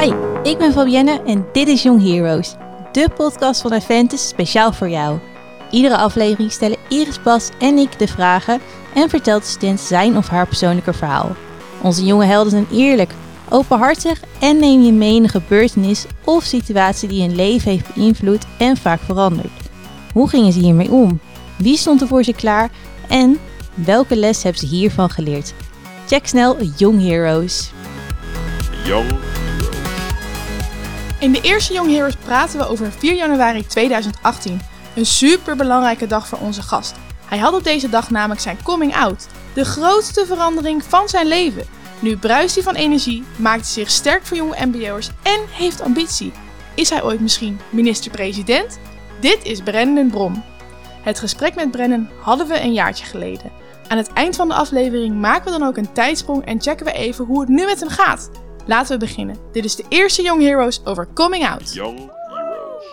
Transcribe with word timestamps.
Hi, 0.00 0.12
ik 0.42 0.58
ben 0.58 0.72
Fabienne 0.72 1.22
en 1.26 1.46
dit 1.52 1.68
is 1.68 1.82
Young 1.82 2.02
Heroes, 2.02 2.54
de 2.92 3.08
podcast 3.16 3.60
van 3.60 3.72
Aventus 3.72 4.28
speciaal 4.28 4.72
voor 4.72 4.88
jou. 4.88 5.18
Iedere 5.70 5.96
aflevering 5.96 6.52
stellen 6.52 6.78
Iris 6.88 7.22
Bas 7.22 7.50
en 7.58 7.78
ik 7.78 7.98
de 7.98 8.08
vragen 8.08 8.60
en 8.94 9.08
vertelt 9.08 9.42
de 9.42 9.48
student 9.48 9.80
zijn 9.80 10.16
of 10.16 10.28
haar 10.28 10.46
persoonlijke 10.46 10.92
verhaal. 10.92 11.36
Onze 11.82 12.04
jonge 12.04 12.24
helden 12.24 12.50
zijn 12.50 12.66
eerlijk, 12.72 13.12
openhartig 13.48 14.20
en 14.40 14.58
neem 14.58 14.80
je 14.80 14.92
mee 14.92 15.14
in 15.14 15.22
een 15.22 15.28
gebeurtenis 15.28 16.06
of 16.24 16.44
situatie 16.44 17.08
die 17.08 17.22
hun 17.22 17.34
leven 17.34 17.70
heeft 17.70 17.94
beïnvloed 17.94 18.46
en 18.58 18.76
vaak 18.76 19.00
veranderd. 19.00 19.70
Hoe 20.12 20.28
gingen 20.28 20.52
ze 20.52 20.58
hiermee 20.58 20.90
om? 20.90 21.20
Wie 21.56 21.76
stond 21.76 22.00
er 22.00 22.08
voor 22.08 22.22
ze 22.22 22.32
klaar? 22.32 22.70
En 23.08 23.38
welke 23.74 24.16
les 24.16 24.42
hebben 24.42 24.60
ze 24.60 24.66
hiervan 24.66 25.10
geleerd? 25.10 25.54
Check 26.06 26.26
snel 26.26 26.56
Young 26.76 27.02
Heroes. 27.02 27.70
Young 28.84 29.10
In 31.20 31.32
de 31.32 31.40
eerste 31.40 31.72
Young 31.72 31.90
Heroes 31.90 32.16
praten 32.16 32.58
we 32.58 32.68
over 32.68 32.92
4 32.92 33.14
januari 33.14 33.66
2018. 33.66 34.60
Een 34.94 35.06
super 35.06 35.56
belangrijke 35.56 36.06
dag 36.06 36.28
voor 36.28 36.38
onze 36.38 36.62
gast. 36.62 36.94
Hij 37.26 37.38
had 37.38 37.54
op 37.54 37.64
deze 37.64 37.88
dag 37.88 38.10
namelijk 38.10 38.40
zijn 38.40 38.62
coming 38.62 38.94
out. 38.94 39.26
De 39.54 39.64
grootste 39.64 40.26
verandering 40.26 40.84
van 40.84 41.08
zijn 41.08 41.26
leven. 41.26 41.66
Nu 42.00 42.16
bruist 42.16 42.54
hij 42.54 42.64
van 42.64 42.74
energie, 42.74 43.24
maakt 43.36 43.66
zich 43.66 43.90
sterk 43.90 44.26
voor 44.26 44.36
jonge 44.36 44.66
MBO'ers 44.66 45.10
en 45.22 45.40
heeft 45.50 45.80
ambitie. 45.80 46.32
Is 46.74 46.90
hij 46.90 47.02
ooit 47.02 47.20
misschien 47.20 47.60
minister-president? 47.70 48.78
Dit 49.20 49.38
is 49.42 49.62
Brendan 49.62 50.10
Brom. 50.10 50.44
Het 51.02 51.18
gesprek 51.18 51.54
met 51.54 51.70
Brennan 51.70 52.08
hadden 52.20 52.46
we 52.46 52.60
een 52.60 52.72
jaartje 52.72 53.04
geleden. 53.04 53.52
Aan 53.88 53.96
het 53.96 54.12
eind 54.12 54.36
van 54.36 54.48
de 54.48 54.54
aflevering 54.54 55.20
maken 55.20 55.52
we 55.52 55.58
dan 55.58 55.68
ook 55.68 55.76
een 55.76 55.92
tijdsprong 55.92 56.44
en 56.44 56.60
checken 56.60 56.86
we 56.86 56.92
even 56.92 57.24
hoe 57.24 57.40
het 57.40 57.48
nu 57.48 57.64
met 57.64 57.80
hem 57.80 57.88
gaat. 57.88 58.30
Laten 58.68 58.98
we 58.98 59.06
beginnen. 59.06 59.36
Dit 59.52 59.64
is 59.64 59.76
de 59.76 59.84
eerste 59.88 60.22
Young 60.22 60.42
Heroes 60.42 60.84
over 60.84 61.08
coming 61.14 61.44
out. 61.46 61.74
Young 61.74 61.98
Heroes. 61.98 62.84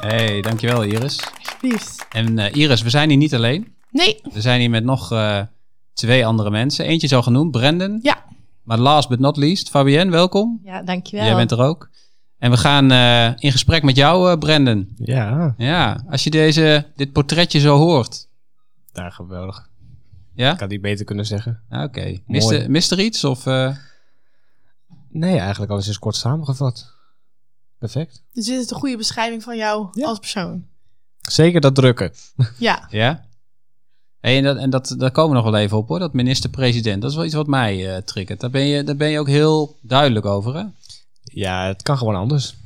Hey, 0.00 0.40
dankjewel 0.40 0.82
Iris. 0.84 1.20
Liefst. 1.60 2.06
En 2.10 2.38
eh, 2.38 2.54
Iris, 2.54 2.82
we 2.82 2.90
zijn 2.90 3.08
hier 3.08 3.18
niet 3.18 3.34
alleen. 3.34 3.74
Nee, 3.90 4.20
We 4.32 4.40
zijn 4.40 4.60
hier 4.60 4.70
met 4.70 4.84
nog 4.84 5.12
eh, 5.12 5.40
twee 5.92 6.26
andere 6.26 6.50
mensen. 6.50 6.84
Eentje 6.84 7.06
is 7.06 7.12
al 7.14 7.22
genoemd, 7.22 7.50
Brendan. 7.50 7.98
Ja. 8.02 8.24
Maar 8.62 8.78
last 8.78 9.08
but 9.08 9.18
not 9.18 9.36
least, 9.36 9.70
Fabienne, 9.70 10.10
welkom. 10.10 10.60
Ja, 10.64 10.82
dankjewel. 10.82 11.26
Jij 11.26 11.34
bent 11.34 11.50
er 11.50 11.60
ook. 11.60 11.90
En 12.38 12.50
we 12.50 12.56
gaan 12.56 12.90
eh, 12.90 13.26
in 13.38 13.52
gesprek 13.52 13.82
met 13.82 13.96
jou, 13.96 14.30
eh, 14.30 14.38
Brendan. 14.38 14.86
Ja, 14.96 15.54
Ja, 15.56 16.04
als 16.10 16.24
je 16.24 16.30
deze, 16.30 16.86
dit 16.96 17.12
portretje 17.12 17.60
zo 17.60 17.76
hoort. 17.76 18.28
daar 18.92 19.12
geweldig. 19.12 19.68
Ja? 20.34 20.52
Ik 20.52 20.60
had 20.60 20.68
die 20.70 20.80
beter 20.80 21.04
kunnen 21.04 21.26
zeggen. 21.26 21.62
Ah, 21.68 21.82
Oké. 21.82 22.18
Er- 22.28 22.70
mist 22.70 22.90
er 22.90 23.00
iets? 23.00 23.24
Of, 23.24 23.46
eh, 23.46 23.76
Nee, 25.14 25.38
eigenlijk 25.38 25.70
alles 25.72 25.88
is 25.88 25.98
kort 25.98 26.16
samengevat. 26.16 26.92
Perfect. 27.78 28.22
dus 28.32 28.46
dit 28.46 28.60
is 28.60 28.66
de 28.66 28.74
goede 28.74 28.96
beschrijving 28.96 29.42
van 29.42 29.56
jou 29.56 29.88
Ja. 29.92 30.06
als 30.06 30.18
persoon. 30.18 30.66
Zeker 31.20 31.60
dat 31.60 31.74
drukken. 31.74 32.12
Ja, 32.58 32.86
ja? 32.90 33.24
Hey, 34.20 34.36
en 34.36 34.42
dat, 34.42 34.56
en 34.56 34.70
dat, 34.70 34.94
daar 34.98 35.10
komen 35.10 35.36
we 35.36 35.42
nog 35.42 35.52
wel 35.52 35.60
even 35.60 35.76
op 35.76 35.88
hoor, 35.88 35.98
dat 35.98 36.12
minister-president. 36.12 37.02
Dat 37.02 37.10
is 37.10 37.16
wel 37.16 37.24
iets 37.26 37.34
wat 37.34 37.46
mij 37.46 37.94
eh 37.96 38.02
triggert. 38.02 38.40
Daar 38.40 38.50
ben, 38.50 38.62
je, 38.66 38.82
daar 38.84 38.96
ben 38.96 39.08
je 39.10 39.18
ook 39.18 39.28
heel 39.28 39.78
duidelijk 39.82 40.26
over, 40.26 40.54
hè? 40.54 40.64
Ja, 41.22 41.66
het 41.66 41.82
kan 41.82 41.98
gewoon 41.98 42.14
anders. 42.14 42.56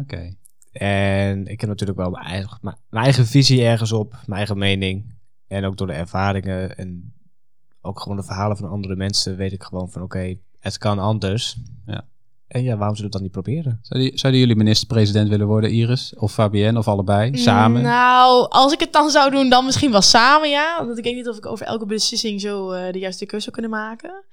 Oké. 0.00 0.34
En 0.72 1.46
ik 1.46 1.60
heb 1.60 1.68
natuurlijk 1.70 1.98
wel 1.98 2.10
mijn 2.10 2.24
eigen, 2.24 2.58
mijn 2.60 2.76
mijn 2.90 3.04
eigen 3.04 3.26
visie 3.26 3.64
ergens 3.64 3.92
op, 3.92 4.10
mijn 4.12 4.38
eigen 4.38 4.58
mening. 4.58 5.14
En 5.46 5.64
ook 5.64 5.76
door 5.76 5.86
de 5.86 5.92
ervaringen 5.92 6.76
en 6.76 7.14
ook 7.80 8.00
gewoon 8.00 8.16
de 8.16 8.22
verhalen 8.22 8.56
van 8.56 8.68
andere 8.70 8.96
mensen 8.96 9.36
weet 9.36 9.52
ik 9.52 9.62
gewoon 9.62 9.90
van 9.90 10.02
oké, 10.02 10.36
het 10.66 10.78
kan 10.78 10.98
anders. 10.98 11.56
Ja. 11.86 12.04
En 12.48 12.62
ja, 12.62 12.76
waarom 12.76 12.96
zullen 12.96 13.10
we 13.10 13.16
het 13.18 13.32
dan 13.32 13.42
niet 13.42 13.46
proberen? 13.46 13.78
Zouden, 13.82 14.18
zouden 14.18 14.40
jullie 14.40 14.56
minister-president 14.56 15.28
willen 15.28 15.46
worden, 15.46 15.70
Iris? 15.70 16.14
Of 16.16 16.32
Fabienne, 16.32 16.78
of 16.78 16.88
allebei? 16.88 17.38
Samen? 17.38 17.82
Nou, 17.82 18.48
als 18.48 18.72
ik 18.72 18.80
het 18.80 18.92
dan 18.92 19.10
zou 19.10 19.30
doen, 19.30 19.48
dan 19.48 19.64
misschien 19.64 19.90
wel 19.90 20.02
samen, 20.02 20.48
ja. 20.48 20.86
Want 20.86 20.98
ik 20.98 21.04
weet 21.04 21.14
niet 21.14 21.28
of 21.28 21.36
ik 21.36 21.46
over 21.46 21.66
elke 21.66 21.86
beslissing 21.86 22.40
zo 22.40 22.70
eh, 22.70 22.92
de 22.92 22.98
juiste 22.98 23.26
keuze 23.26 23.44
zou 23.44 23.60
kunnen 23.60 23.80
maken. 23.80 24.24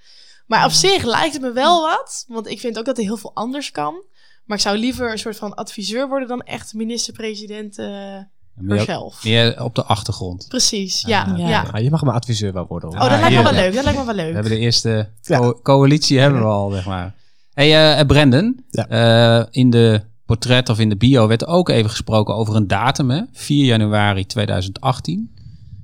Maar 0.47 0.65
op 0.65 0.71
zich 0.71 1.03
lijkt 1.03 1.33
het 1.33 1.41
me 1.41 1.51
wel 1.51 1.81
wat. 1.81 2.25
Want 2.27 2.47
ik 2.47 2.59
vind 2.59 2.77
ook 2.77 2.85
dat 2.85 2.97
er 2.97 3.03
heel 3.03 3.17
veel 3.17 3.31
anders 3.33 3.71
kan. 3.71 4.03
Maar 4.45 4.57
ik 4.57 4.63
zou 4.63 4.77
liever 4.77 5.11
een 5.11 5.19
soort 5.19 5.37
van 5.37 5.53
adviseur 5.55 6.07
worden 6.07 6.27
dan 6.27 6.41
echt 6.41 6.73
minister-president 6.73 7.77
eh 7.77 8.17
herself. 8.57 9.23
meer 9.23 9.63
op 9.63 9.75
de 9.75 9.83
achtergrond. 9.83 10.45
Precies, 10.47 11.01
ja. 11.01 11.21
Ah, 11.23 11.37
ja. 11.37 11.49
ja. 11.49 11.65
Ja, 11.73 11.79
je 11.79 11.89
mag 11.89 12.01
mijn 12.03 12.15
adviseur 12.15 12.53
wel 12.53 12.65
worden. 12.67 12.89
hoor. 12.89 12.97
Oh, 12.97 13.03
dat 13.03 13.13
Ah, 13.13 13.19
lijkt 13.19 13.35
me 13.35 13.43
wel 13.43 13.53
leuk. 13.63 13.73
Dat 13.73 13.83
lijkt 13.83 13.99
me 13.99 14.05
wel 14.05 14.15
We 14.15 14.21
leuk. 14.21 14.33
hebben 14.33 14.51
de 14.51 14.57
eerste 14.57 15.09
Ja. 15.21 15.39
co- 15.39 15.59
coalitie 15.63 16.19
hebben 16.19 16.39
we 16.41 16.45
al, 16.47 16.71
zeg 16.71 16.85
maar. 16.85 17.15
hey, 17.53 17.97
eh, 17.97 18.05
Brendan. 18.05 18.55
Ja. 18.69 18.87
eh, 18.87 19.45
in 19.51 19.69
de 19.69 20.01
portret 20.25 20.69
of 20.69 20.79
in 20.79 20.89
de 20.89 20.97
bio 20.97 21.27
werd 21.27 21.45
ook 21.47 21.69
even 21.69 21.89
gesproken 21.89 22.35
over 22.35 22.55
een 22.55 22.67
datum, 22.67 23.09
hè? 23.09 23.21
4 23.31 23.65
januari 23.65 24.25
2018. 24.25 25.31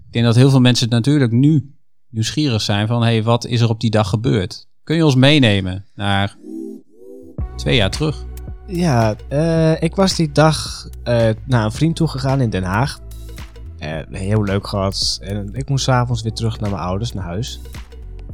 Ik 0.07 0.13
denk 0.13 0.25
dat 0.25 0.35
heel 0.35 0.49
veel 0.49 0.59
mensen 0.61 0.89
natuurlijk 0.89 1.31
nu 1.31 1.73
nieuwsgierig 2.09 2.61
zijn 2.61 2.87
van... 2.87 3.01
hey, 3.01 3.23
wat 3.23 3.45
is 3.45 3.61
er 3.61 3.69
op 3.69 3.79
die 3.79 3.89
dag 3.91 4.09
gebeurd? 4.09 4.67
Kun 4.83 4.95
je 4.95 5.05
ons 5.05 5.15
meenemen 5.15 5.85
naar 5.95 6.35
twee 7.55 7.75
jaar 7.75 7.89
terug? 7.91 8.25
Ja, 8.71 9.15
eh, 9.27 9.81
ik 9.81 9.95
was 9.95 10.15
die 10.15 10.31
dag 10.31 10.87
eh, 11.03 11.29
naar 11.45 11.65
een 11.65 11.71
vriend 11.71 11.95
toe 11.95 12.07
gegaan 12.07 12.41
in 12.41 12.49
Den 12.49 12.63
Haag. 12.63 12.99
Eh, 13.77 13.99
heel 14.11 14.43
leuk 14.43 14.67
gehad. 14.67 15.19
En 15.21 15.49
ik 15.53 15.69
moest 15.69 15.83
s'avonds 15.83 16.21
weer 16.21 16.33
terug 16.33 16.59
naar 16.59 16.69
mijn 16.69 16.81
ouders, 16.81 17.13
naar 17.13 17.23
huis. 17.23 17.59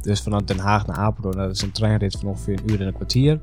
Dus 0.00 0.20
vanuit 0.20 0.48
Den 0.48 0.58
Haag 0.58 0.86
naar 0.86 0.96
Apeldoorn, 0.96 1.36
nou, 1.36 1.48
dat 1.48 1.56
is 1.56 1.62
een 1.62 1.72
treinrit 1.72 2.16
van 2.20 2.28
ongeveer 2.28 2.58
een 2.58 2.70
uur 2.70 2.80
en 2.80 2.86
een 2.86 2.94
kwartier. 2.94 3.40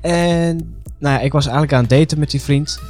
En 0.00 0.56
nou 0.98 1.14
ja, 1.14 1.20
ik 1.20 1.32
was 1.32 1.44
eigenlijk 1.44 1.74
aan 1.74 1.80
het 1.80 1.90
daten 1.90 2.18
met 2.18 2.30
die 2.30 2.42
vriend. 2.42 2.80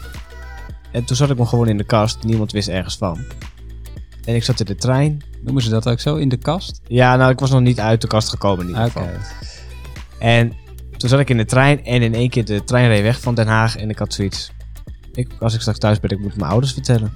En 0.92 1.04
toen 1.04 1.16
zat 1.16 1.30
ik 1.30 1.38
me 1.38 1.46
gewoon 1.46 1.69
in 1.69 1.76
de 1.76 1.84
kast. 1.84 2.25
Niemand 2.25 2.52
wist 2.52 2.69
ergens 2.69 2.96
van. 2.96 3.19
En 4.25 4.34
ik 4.34 4.44
zat 4.44 4.60
in 4.60 4.66
de 4.66 4.75
trein. 4.75 5.22
Noemen 5.42 5.62
ze 5.62 5.70
dat 5.70 5.88
ook 5.88 6.00
zo, 6.00 6.16
in 6.16 6.28
de 6.28 6.36
kast? 6.36 6.80
Ja, 6.86 7.16
nou, 7.16 7.30
ik 7.30 7.41
was 7.41 7.50
nog 7.50 7.60
niet 7.60 7.80
uit 7.80 8.00
de 8.00 8.06
kast 8.06 8.28
gekomen 8.28 8.60
in 8.60 8.69
ieder 8.69 8.84
Oké. 8.84 8.92
geval. 8.92 9.08
En 10.19 10.52
toen 10.96 11.08
zat 11.08 11.20
ik 11.20 11.30
in 11.30 11.36
de 11.36 11.44
trein 11.44 11.84
en 11.84 12.02
in 12.02 12.14
één 12.14 12.30
keer 12.30 12.44
de 12.44 12.64
trein 12.64 12.88
reed 12.88 13.02
weg 13.02 13.20
van 13.20 13.34
Den 13.34 13.46
Haag 13.46 13.76
en 13.76 13.90
ik 13.90 13.98
had 13.98 14.14
zoiets. 14.14 14.50
Ik, 15.12 15.28
als 15.40 15.54
ik 15.54 15.60
straks 15.60 15.78
thuis 15.78 16.00
ben, 16.00 16.10
ik 16.10 16.18
moet 16.18 16.36
mijn 16.36 16.50
ouders 16.50 16.72
vertellen. 16.72 17.12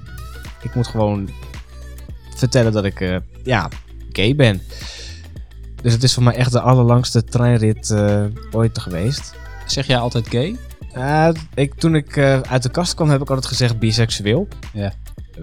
Ik 0.61 0.75
moet 0.75 0.87
gewoon 0.87 1.29
vertellen 2.35 2.71
dat 2.71 2.85
ik, 2.85 3.01
eh, 3.01 3.17
ja, 3.43 3.69
gay 4.11 4.35
ben. 4.35 4.61
Dus 5.81 5.93
het 5.93 6.03
is 6.03 6.13
voor 6.13 6.23
mij 6.23 6.35
echt 6.35 6.51
de 6.51 6.61
allerlangste 6.61 7.23
treinrit 7.23 7.89
eh, 7.89 8.23
ooit 8.51 8.79
geweest. 8.79 9.35
Zeg 9.65 9.87
jij 9.87 9.97
altijd 9.97 10.27
gay? 10.27 10.57
Eh, 10.93 11.29
ik, 11.53 11.73
toen 11.73 11.95
ik 11.95 12.17
eh, 12.17 12.41
uit 12.41 12.63
de 12.63 12.69
kast 12.69 12.93
kwam, 12.93 13.09
heb 13.09 13.21
ik 13.21 13.29
altijd 13.29 13.47
gezegd 13.47 13.79
biseksueel. 13.79 14.47
Ja. 14.73 14.93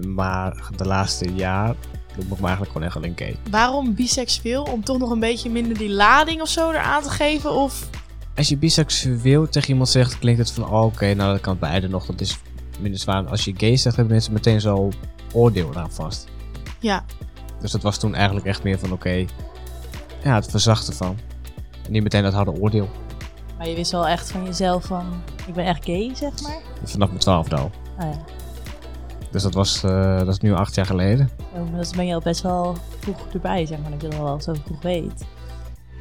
Maar 0.07 0.69
de 0.75 0.85
laatste 0.85 1.33
jaar 1.33 1.75
noem 2.17 2.31
ik 2.31 2.39
me 2.39 2.47
eigenlijk 2.47 2.71
gewoon 2.71 2.87
echt 2.87 2.95
alleen 2.95 3.13
gay. 3.15 3.35
Waarom 3.51 3.95
biseksueel? 3.95 4.63
Om 4.63 4.83
toch 4.83 4.97
nog 4.97 5.09
een 5.09 5.19
beetje 5.19 5.49
minder 5.49 5.77
die 5.77 5.89
lading 5.89 6.41
of 6.41 6.49
zo 6.49 6.71
eraan 6.71 7.03
te 7.03 7.09
geven? 7.09 7.51
Of... 7.51 7.89
Als 8.35 8.49
je 8.49 8.57
biseksueel 8.57 9.49
tegen 9.49 9.69
iemand 9.69 9.89
zegt, 9.89 10.19
klinkt 10.19 10.39
het 10.39 10.51
van, 10.51 10.69
oh, 10.69 10.83
oké, 10.83 11.13
nou 11.13 11.31
dat 11.31 11.41
kan 11.41 11.59
beide 11.59 11.87
nog, 11.87 12.05
dat 12.05 12.21
is 12.21 12.39
minder 12.79 12.99
zwaar. 12.99 13.27
Als 13.27 13.45
je 13.45 13.53
gay 13.57 13.77
zegt, 13.77 13.95
hebben 13.95 14.13
mensen 14.13 14.33
meteen 14.33 14.61
zo 14.61 14.89
oordeel 15.33 15.69
eraan 15.69 15.91
vast. 15.91 16.27
Ja, 16.79 17.05
Dus 17.61 17.71
dat 17.71 17.81
was 17.81 17.97
toen 17.97 18.15
eigenlijk 18.15 18.45
echt 18.45 18.63
meer 18.63 18.79
van, 18.79 18.91
oké, 18.91 19.25
ja, 20.23 20.35
het 20.35 20.49
verzachten 20.49 20.93
van. 20.93 21.17
En 21.85 21.91
niet 21.91 22.03
meteen 22.03 22.23
dat 22.23 22.33
harde 22.33 22.51
oordeel. 22.51 22.89
Maar 23.57 23.67
je 23.67 23.75
wist 23.75 23.91
wel 23.91 24.07
echt 24.07 24.31
van 24.31 24.43
jezelf 24.45 24.85
van, 24.85 25.05
ik 25.47 25.53
ben 25.53 25.65
echt 25.65 25.85
gay, 25.85 26.11
zeg 26.15 26.41
maar. 26.41 26.57
Vanaf 26.83 27.07
mijn 27.07 27.19
twaalfde 27.19 27.55
al. 27.55 27.71
Oh 27.99 28.11
ja. 28.11 28.19
Dus 29.31 29.43
dat 29.43 29.53
was, 29.53 29.83
eh, 29.83 30.17
dat 30.17 30.27
is 30.27 30.39
nu 30.39 30.53
acht 30.53 30.75
jaar 30.75 30.85
geleden. 30.85 31.29
Oh, 31.53 31.69
maar 31.71 31.79
dat 31.79 31.95
ben 31.95 32.05
je 32.07 32.13
al 32.13 32.19
best 32.19 32.41
wel 32.41 32.77
vroeg 32.99 33.27
erbij, 33.33 33.65
zeg 33.65 33.79
maar, 33.79 33.91
dat 33.91 34.01
je 34.01 34.07
dat 34.07 34.19
al 34.19 34.41
zo 34.41 34.53
vroeg 34.65 34.81
weet. 34.81 35.25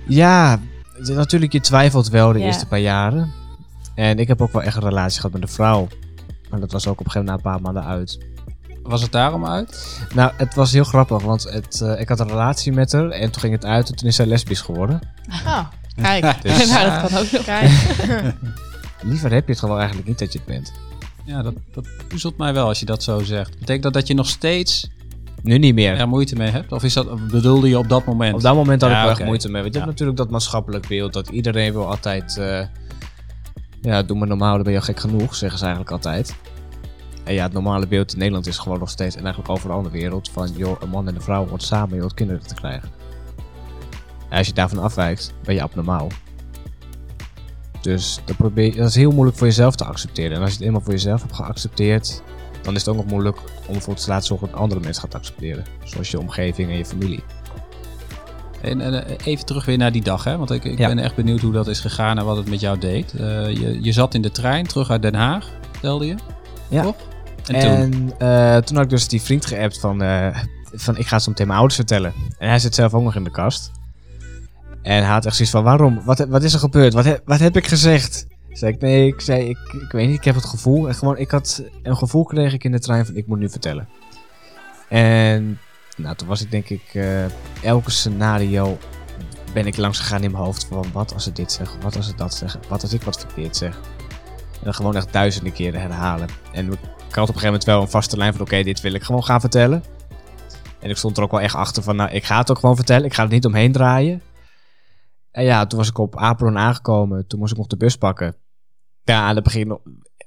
Ja, 0.06 0.60
natuurlijk, 1.02 1.52
je 1.52 1.60
twijfelt 1.60 2.08
wel 2.08 2.32
de 2.32 2.38
Ja. 2.38 2.44
eerste 2.46 2.66
paar 2.66 2.78
jaren. 2.78 3.32
En 3.94 4.18
ik 4.18 4.28
heb 4.28 4.42
ook 4.42 4.52
wel 4.52 4.62
echt 4.62 4.76
een 4.76 4.82
relatie 4.82 5.16
gehad 5.20 5.32
met 5.32 5.42
een 5.42 5.48
vrouw. 5.54 5.88
Maar 6.50 6.60
dat 6.60 6.72
was 6.72 6.86
ook 6.86 7.00
op 7.00 7.06
een 7.06 7.10
gegeven 7.10 7.26
moment 7.32 7.44
na 7.44 7.50
een 7.52 7.60
paar 7.62 7.72
maanden 7.72 7.92
uit. 7.92 8.18
Was 8.82 9.02
het 9.02 9.12
daarom 9.12 9.46
uit? 9.46 10.00
Nou, 10.14 10.32
het 10.36 10.54
was 10.54 10.72
heel 10.72 10.84
grappig, 10.84 11.22
want 11.22 11.42
het, 11.42 11.80
eh, 11.80 12.00
ik 12.00 12.08
had 12.08 12.20
een 12.20 12.28
relatie 12.28 12.72
met 12.72 12.92
haar 12.92 13.08
en 13.10 13.30
toen 13.30 13.40
ging 13.40 13.52
het 13.54 13.64
uit 13.64 13.88
en 13.90 13.96
toen 13.96 14.08
is 14.08 14.16
zij 14.16 14.26
lesbisch 14.26 14.60
geworden. 14.60 15.00
ah, 15.44 15.66
kijk. 16.02 16.42
Dus- 16.42 16.70
nou, 16.72 16.90
dat 16.90 17.10
kan 17.10 17.18
ook 17.20 17.30
nog. 17.32 17.44
Kijk. 17.44 17.70
Liever 19.02 19.32
heb 19.32 19.44
je 19.46 19.50
het 19.50 19.60
gewoon 19.60 19.78
eigenlijk 19.78 20.08
niet 20.08 20.18
dat 20.18 20.32
je 20.32 20.38
het 20.38 20.48
bent. 20.48 20.72
Ja, 21.24 21.42
dat, 21.42 21.54
dat 21.72 21.86
puzzelt 22.08 22.36
mij 22.38 22.52
wel 22.54 22.66
als 22.66 22.78
je 22.80 22.86
dat 22.86 23.02
zo 23.02 23.18
zegt. 23.24 23.58
Betekent 23.58 23.82
dat 23.82 23.92
dat 23.92 24.06
je 24.06 24.14
nog 24.14 24.28
steeds 24.28 24.88
Nu 25.42 25.58
niet 25.58 25.74
meer. 25.74 25.96
er 25.98 26.08
moeite 26.08 26.36
mee 26.36 26.50
hebt? 26.50 26.72
Of 26.72 26.82
is 26.84 26.94
dat, 26.94 27.28
bedoelde 27.30 27.68
je 27.68 27.78
op 27.78 27.88
dat 27.88 28.04
moment? 28.04 28.34
Op 28.34 28.40
dat 28.40 28.54
moment 28.54 28.80
had 28.80 28.90
Ja, 28.90 28.96
ik 28.96 29.02
wel 29.02 29.12
echt 29.16 29.24
moeite 29.24 29.50
mee. 29.50 29.62
Want 29.62 29.74
je 29.74 29.80
Ja. 29.80 29.84
hebt 29.86 29.98
natuurlijk 29.98 30.18
dat 30.18 30.30
maatschappelijk 30.30 30.88
beeld 30.88 31.12
dat 31.12 31.28
iedereen 31.28 31.72
wil 31.72 31.86
altijd... 31.90 32.36
eh, 32.36 32.60
ja, 33.82 34.02
doe 34.02 34.18
maar 34.18 34.28
normaal, 34.28 34.54
dan 34.54 34.62
ben 34.62 34.72
je 34.72 34.78
al 34.78 34.84
gek 34.84 35.00
genoeg, 35.00 35.34
zeggen 35.34 35.58
ze 35.58 35.64
eigenlijk 35.64 35.94
altijd. 35.94 36.34
En 37.24 37.34
ja, 37.34 37.42
het 37.42 37.52
normale 37.52 37.86
beeld 37.86 38.12
in 38.12 38.18
Nederland 38.18 38.46
is 38.46 38.58
gewoon 38.58 38.78
nog 38.78 38.90
steeds, 38.90 39.14
en 39.16 39.22
eigenlijk 39.22 39.52
overal 39.52 39.78
in 39.78 39.84
de 39.84 39.90
wereld, 39.90 40.30
van 40.30 40.50
joh, 40.56 40.80
een 40.80 40.88
man 40.88 41.08
en 41.08 41.14
een 41.14 41.22
vrouw 41.22 41.46
wordt 41.46 41.64
samen 41.64 41.96
joh, 41.96 42.10
kinderen 42.14 42.46
te 42.46 42.54
krijgen. 42.54 42.88
En 44.28 44.38
als 44.38 44.46
je 44.46 44.52
daarvan 44.52 44.78
afwijkt, 44.78 45.34
ben 45.44 45.54
je 45.54 45.62
abnormaal. 45.62 46.08
Dus 47.80 48.20
dat, 48.24 48.36
probeer, 48.36 48.76
dat 48.76 48.88
is 48.88 48.94
heel 48.94 49.10
moeilijk 49.10 49.36
voor 49.36 49.46
jezelf 49.46 49.76
te 49.76 49.84
accepteren. 49.84 50.36
En 50.36 50.40
als 50.42 50.50
je 50.50 50.56
het 50.56 50.66
eenmaal 50.66 50.80
voor 50.80 50.92
jezelf 50.92 51.22
hebt 51.22 51.34
geaccepteerd, 51.34 52.22
dan 52.68 52.76
is 52.76 52.84
het 52.86 52.94
ook 52.96 53.02
nog 53.02 53.12
moeilijk 53.12 53.38
om 53.66 53.74
ervoor 53.74 53.94
te 53.94 54.08
laten 54.08 54.26
zorgen 54.26 54.48
dat 54.50 54.60
andere 54.60 54.80
mensen 54.80 55.02
gaat 55.02 55.14
accepteren. 55.14 55.64
Zoals 55.84 56.10
je 56.10 56.18
omgeving 56.18 56.70
en 56.70 56.76
je 56.76 56.84
familie. 56.84 57.22
En, 58.60 58.80
en, 58.80 59.06
eh, 59.06 59.16
even 59.24 59.46
terug 59.46 59.64
weer 59.64 59.78
naar 59.78 59.92
die 59.92 60.02
dag, 60.02 60.24
hè? 60.24 60.36
want 60.36 60.50
ik, 60.50 60.64
ik 60.64 60.78
Ja. 60.78 60.88
ben 60.88 60.98
echt 60.98 61.14
benieuwd 61.14 61.40
hoe 61.40 61.52
dat 61.52 61.66
is 61.68 61.80
gegaan 61.80 62.18
en 62.18 62.24
wat 62.24 62.36
het 62.36 62.48
met 62.48 62.60
jou 62.60 62.78
deed. 62.78 63.12
Eh, 63.12 63.20
je, 63.50 63.78
je 63.82 63.92
zat 63.92 64.14
in 64.14 64.22
de 64.22 64.30
trein 64.30 64.66
terug 64.66 64.90
uit 64.90 65.02
Den 65.02 65.14
Haag, 65.14 65.50
vertelde 65.70 66.06
je? 66.06 66.14
Ja. 66.68 66.82
Toch? 66.82 66.96
En, 67.46 67.90
toen? 67.90 68.12
Eh, 68.18 68.56
toen 68.56 68.76
had 68.76 68.84
ik 68.84 68.90
dus 68.90 69.08
die 69.08 69.22
vriend 69.22 69.46
geappt 69.46 69.78
van, 69.80 69.98
van 70.72 70.96
ik 70.96 71.06
ga 71.06 71.14
het 71.14 71.24
zo 71.24 71.30
meteen 71.30 71.46
mijn 71.46 71.58
ouders 71.58 71.74
vertellen. 71.78 72.12
En 72.38 72.48
hij 72.48 72.58
zit 72.58 72.74
zelf 72.74 72.94
ook 72.94 73.02
nog 73.02 73.14
in 73.14 73.24
de 73.24 73.30
kast. 73.30 73.70
En 74.82 75.02
hij 75.02 75.12
had 75.12 75.26
echt 75.26 75.34
zoiets 75.36 75.54
van, 75.54 75.62
waarom? 75.64 76.02
Wat, 76.04 76.18
wat 76.28 76.42
is 76.42 76.52
er 76.52 76.58
gebeurd? 76.58 76.92
Wat, 76.92 77.20
wat 77.24 77.38
heb 77.38 77.56
ik 77.56 77.66
gezegd? 77.66 78.26
Ik, 78.62 78.80
nee, 78.80 79.06
ik 79.06 79.20
zei, 79.20 79.48
ik, 79.48 79.58
ik 79.72 79.92
weet 79.92 80.06
niet, 80.06 80.16
ik 80.16 80.24
heb 80.24 80.34
het 80.34 80.44
gevoel. 80.44 80.88
En 80.88 80.94
gewoon, 80.94 81.16
ik 81.16 81.30
had 81.30 81.62
een 81.82 81.96
gevoel 81.96 82.24
kreeg 82.24 82.52
ik 82.52 82.64
in 82.64 82.72
de 82.72 82.78
trein 82.78 83.06
van, 83.06 83.16
ik 83.16 83.26
moet 83.26 83.38
nu 83.38 83.50
vertellen. 83.50 83.88
En 84.88 85.58
nou, 85.96 86.16
toen 86.16 86.28
was 86.28 86.42
ik 86.42 86.50
denk 86.50 86.68
ik, 86.68 86.82
eh, 86.92 87.24
elke 87.62 87.90
scenario 87.90 88.78
ben 89.52 89.66
ik 89.66 89.76
langs 89.76 89.98
gegaan 89.98 90.22
in 90.22 90.30
mijn 90.30 90.44
hoofd 90.44 90.64
van, 90.64 90.84
wat 90.92 91.14
als 91.14 91.24
ze 91.24 91.32
dit 91.32 91.52
zeggen? 91.52 91.80
Wat 91.80 91.96
als 91.96 92.06
ze 92.06 92.14
dat 92.14 92.34
zeggen? 92.34 92.60
Wat 92.68 92.82
als 92.82 92.92
ik 92.92 93.02
wat 93.02 93.20
verkeerd 93.20 93.56
zeg? 93.56 93.76
En 94.52 94.64
dan 94.64 94.74
gewoon 94.74 94.96
echt 94.96 95.12
duizenden 95.12 95.52
keren 95.52 95.80
herhalen. 95.80 96.28
En 96.52 96.72
ik 96.72 97.14
had 97.14 97.28
op 97.28 97.34
een 97.34 97.40
gegeven 97.40 97.44
moment 97.44 97.64
wel 97.64 97.80
een 97.80 97.88
vaste 97.88 98.16
lijn 98.16 98.32
van, 98.32 98.40
oké, 98.40 98.62
dit 98.62 98.80
wil 98.80 98.92
ik 98.92 99.02
gewoon 99.02 99.24
gaan 99.24 99.40
vertellen. 99.40 99.84
En 100.80 100.90
ik 100.90 100.96
stond 100.96 101.16
er 101.16 101.22
ook 101.22 101.30
wel 101.30 101.40
echt 101.40 101.54
achter 101.54 101.82
van, 101.82 101.96
nou, 101.96 102.10
ik 102.10 102.24
ga 102.24 102.38
het 102.38 102.50
ook 102.50 102.58
gewoon 102.58 102.76
vertellen. 102.76 103.04
Ik 103.04 103.14
ga 103.14 103.22
er 103.22 103.28
niet 103.28 103.46
omheen 103.46 103.72
draaien. 103.72 104.22
En 105.30 105.44
ja, 105.44 105.66
toen 105.66 105.78
was 105.78 105.88
ik 105.88 105.98
op 105.98 106.16
Apeldoorn 106.16 106.58
aangekomen. 106.58 107.26
Toen 107.26 107.38
moest 107.38 107.52
ik 107.52 107.58
nog 107.58 107.66
de 107.66 107.76
bus 107.76 107.96
pakken. 107.96 108.36
Ja, 109.08 109.34
dan 109.34 109.42
begin 109.42 109.70
ik, 109.70 109.78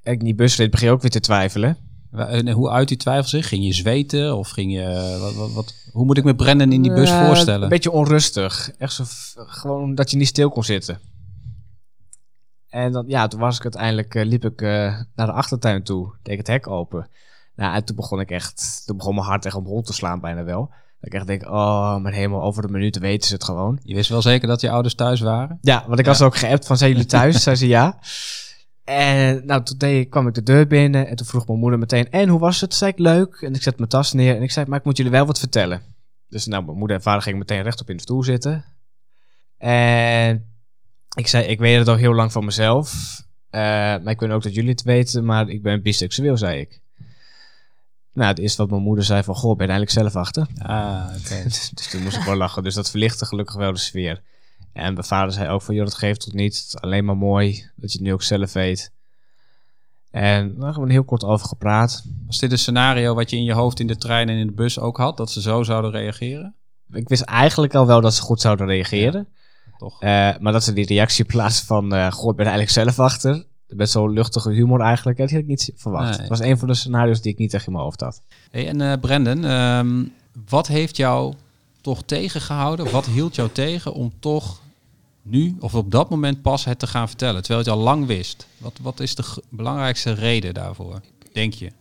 ik 0.03 0.19
die 0.19 0.35
bus 0.35 0.57
reed, 0.57 0.71
begin 0.71 0.87
je 0.87 0.93
ook 0.93 1.01
weer 1.01 1.11
te 1.11 1.19
twijfelen. 1.19 1.77
En 2.11 2.49
hoe 2.49 2.69
uit 2.69 2.87
die 2.87 2.97
twijfel 2.97 3.27
zich? 3.29 3.47
Ging 3.47 3.65
je 3.65 3.73
zweten 3.73 4.37
of 4.37 4.49
ging 4.49 4.73
je... 4.73 5.17
Wat, 5.21 5.33
wat, 5.35 5.51
wat- 5.53 5.73
hoe 5.91 6.05
moet 6.05 6.17
ik 6.17 6.23
me 6.23 6.35
Brendan 6.35 6.71
in 6.71 6.81
die 6.81 6.93
bus 6.93 7.09
Eh, 7.09 7.25
voorstellen? 7.25 7.63
Een 7.63 7.69
beetje 7.69 7.91
onrustig. 7.91 8.71
Echt 8.77 8.93
zo, 8.93 9.03
gewoon 9.35 9.95
dat 9.95 10.11
je 10.11 10.17
niet 10.17 10.27
stil 10.27 10.49
kon 10.49 10.63
zitten. 10.63 10.99
En 12.69 12.91
dan, 12.91 13.03
ja, 13.07 13.27
toen 13.27 13.39
was 13.39 13.55
ik 13.57 13.63
uiteindelijk, 13.63 14.15
eh, 14.15 14.25
liep 14.25 14.45
ik 14.45 14.61
eh, 14.61 14.69
naar 15.15 15.25
de 15.27 15.31
achtertuin 15.31 15.83
toe. 15.83 16.13
Deed 16.23 16.31
ik 16.33 16.37
het 16.39 16.47
hek 16.47 16.67
open. 16.67 17.07
Nou, 17.55 17.75
en 17.75 17.85
toen 17.85 17.95
begon 17.95 18.19
ik 18.19 18.31
echt, 18.31 18.81
toen 18.85 18.97
begon 18.97 19.15
mijn 19.15 19.27
hart 19.27 19.45
echt 19.45 19.55
om 19.55 19.65
hol 19.65 19.81
te 19.81 19.93
slaan 19.93 20.19
bijna 20.19 20.43
wel. 20.43 20.69
Dat 20.99 21.13
ik 21.13 21.13
echt 21.13 21.27
denk, 21.27 21.45
oh 21.45 21.97
mijn 21.97 22.15
hemel, 22.15 22.41
over 22.41 22.63
een 22.63 22.71
minuut 22.71 22.97
weten 22.97 23.27
ze 23.27 23.33
het 23.33 23.43
gewoon. 23.43 23.79
Je 23.83 23.95
wist 23.95 24.09
wel 24.09 24.21
zeker 24.21 24.47
dat 24.47 24.61
je 24.61 24.69
ouders 24.69 24.95
thuis 24.95 25.19
waren? 25.19 25.57
Ja, 25.61 25.83
want 25.87 25.99
ik 25.99 26.05
Ja. 26.05 26.11
was 26.11 26.21
ook 26.21 26.35
geappt 26.37 26.65
van, 26.67 26.77
zijn 26.77 26.91
jullie 26.91 27.05
thuis? 27.05 27.41
Zei 27.43 27.55
ze 27.55 27.67
ja. 27.67 27.99
En 28.91 29.45
nou, 29.45 29.63
toen 29.63 29.77
deed, 29.77 30.09
kwam 30.09 30.27
ik 30.27 30.33
de 30.33 30.43
deur 30.43 30.67
binnen 30.67 31.07
en 31.07 31.15
toen 31.15 31.25
vroeg 31.25 31.47
mijn 31.47 31.59
moeder 31.59 31.79
meteen, 31.79 32.09
en 32.09 32.29
hoe 32.29 32.39
was 32.39 32.61
het? 32.61 32.69
Toen 32.69 32.79
zei 32.79 32.91
ik, 32.91 32.99
leuk. 32.99 33.35
En 33.41 33.53
ik 33.53 33.61
zet 33.61 33.77
mijn 33.77 33.89
tas 33.89 34.13
neer 34.13 34.35
en 34.35 34.41
ik 34.41 34.51
zei, 34.51 34.65
maar 34.65 34.79
ik 34.79 34.85
moet 34.85 34.97
jullie 34.97 35.11
wel 35.11 35.25
wat 35.25 35.39
vertellen. 35.39 35.81
Dus 36.29 36.45
nou, 36.45 36.65
mijn 36.65 36.77
moeder 36.77 36.97
en 36.97 37.03
vader 37.03 37.21
gingen 37.21 37.39
meteen 37.39 37.61
rechtop 37.61 37.89
in 37.89 37.95
de 37.95 38.01
stoel 38.01 38.23
zitten. 38.23 38.65
En 39.57 40.45
ik 41.15 41.27
zei, 41.27 41.45
ik 41.45 41.59
weet 41.59 41.77
het 41.77 41.87
al 41.87 41.95
heel 41.95 42.13
lang 42.13 42.31
van 42.31 42.45
mezelf. 42.45 43.19
eh, 43.49 43.61
maar 43.61 44.07
ik 44.09 44.19
weet 44.19 44.29
ook 44.31 44.43
dat 44.43 44.55
jullie 44.55 44.69
het 44.69 44.83
weten, 44.83 45.25
maar 45.25 45.49
ik 45.49 45.61
ben 45.61 45.81
biseksueel, 45.81 46.37
zei 46.37 46.59
ik. 46.59 46.79
Nou, 48.13 48.29
het 48.29 48.39
eerste 48.39 48.61
wat 48.61 48.71
mijn 48.71 48.81
moeder 48.81 49.05
zei 49.05 49.23
van, 49.23 49.35
goh, 49.35 49.57
ben 49.57 49.67
je 49.67 49.71
eigenlijk 49.73 50.11
zelf 50.11 50.23
achter? 50.23 50.47
Ah, 50.57 51.05
oké. 51.19 51.43
dus, 51.49 51.69
dus 51.69 51.89
toen 51.89 52.03
moest 52.03 52.17
ik 52.17 52.23
wel 52.23 52.35
lachen. 52.35 52.63
Dus 52.63 52.73
dat 52.73 52.89
verlichtte 52.89 53.25
gelukkig 53.25 53.55
wel 53.55 53.73
de 53.73 53.79
sfeer. 53.79 54.21
En 54.73 54.93
mijn 54.93 55.05
vader 55.05 55.33
zei 55.33 55.49
ook 55.49 55.61
van, 55.61 55.75
joh, 55.75 55.85
dat 55.85 55.93
geeft 55.93 56.19
tot 56.19 56.33
niet. 56.33 56.57
Het 56.57 56.65
is 56.65 56.77
alleen 56.77 57.05
maar 57.05 57.17
mooi 57.17 57.69
dat 57.75 57.91
je 57.91 57.97
het 57.97 58.07
nu 58.07 58.13
ook 58.13 58.23
zelf 58.23 58.53
weet. 58.53 58.91
En 60.11 60.55
daar 60.55 60.65
hebben 60.65 60.87
we 60.87 60.91
heel 60.91 61.03
kort 61.03 61.23
over 61.23 61.47
gepraat. 61.47 62.03
Was 62.25 62.37
dit 62.37 62.51
een 62.51 62.57
scenario 62.57 63.13
wat 63.13 63.29
je 63.29 63.35
in 63.35 63.43
je 63.43 63.53
hoofd 63.53 63.79
in 63.79 63.87
de 63.87 63.97
trein 63.97 64.29
en 64.29 64.37
in 64.37 64.47
de 64.47 64.53
bus 64.53 64.79
ook 64.79 64.97
had? 64.97 65.17
Dat 65.17 65.31
ze 65.31 65.41
zo 65.41 65.63
zouden 65.63 65.91
reageren? 65.91 66.55
Ik 66.91 67.09
wist 67.09 67.21
eigenlijk 67.21 67.75
al 67.75 67.87
wel 67.87 68.01
dat 68.01 68.13
ze 68.13 68.21
goed 68.21 68.41
zouden 68.41 68.67
reageren. 68.67 69.27
Toch? 69.77 70.01
Eh, 70.01 70.09
maar 70.39 70.53
dat 70.53 70.63
ze 70.63 70.73
die 70.73 70.85
reactie 70.85 71.25
plaatsen 71.25 71.65
van, 71.65 71.93
eh 71.93 72.11
goh, 72.11 72.29
ik 72.29 72.35
ben 72.35 72.45
eigenlijk 72.45 72.75
zelf 72.75 72.99
achter. 72.99 73.45
Met 73.67 73.89
zo'n 73.89 74.13
luchtige 74.13 74.51
humor 74.51 74.81
eigenlijk. 74.81 75.17
Dat 75.17 75.31
had 75.31 75.39
ik 75.39 75.47
niet 75.47 75.71
verwacht. 75.75 76.09
Nee. 76.09 76.19
Het 76.19 76.29
was 76.29 76.39
een 76.39 76.57
van 76.57 76.67
de 76.67 76.73
scenario's 76.73 77.21
die 77.21 77.31
ik 77.31 77.37
niet 77.37 77.53
echt 77.53 77.65
in 77.65 77.71
mijn 77.71 77.83
hoofd 77.83 78.01
had. 78.01 78.21
Hey, 78.51 78.67
en 78.67 78.81
eh 78.81 78.99
Brendan, 78.99 79.45
ehm, 79.45 80.05
wat 80.49 80.67
heeft 80.67 80.97
jou 80.97 81.33
toch 81.81 82.03
tegengehouden? 82.05 82.91
Wat 82.91 83.05
hield 83.05 83.35
jou 83.35 83.49
tegen 83.51 83.93
om 83.93 84.13
toch 84.19 84.61
nu 85.21 85.55
of 85.59 85.75
op 85.75 85.91
dat 85.91 86.09
moment 86.09 86.41
pas 86.41 86.65
het 86.65 86.79
te 86.79 86.87
gaan 86.87 87.07
vertellen? 87.07 87.41
Terwijl 87.43 87.63
je 87.65 87.69
het 87.69 87.79
al 87.79 87.83
lang 87.85 88.05
wist. 88.05 88.47
Wat, 88.57 88.73
wat 88.81 88.99
is 88.99 89.15
de 89.15 89.23
belangrijkste 89.49 90.11
reden 90.13 90.53
daarvoor, 90.53 91.01
denk 91.33 91.53
je? 91.53 91.71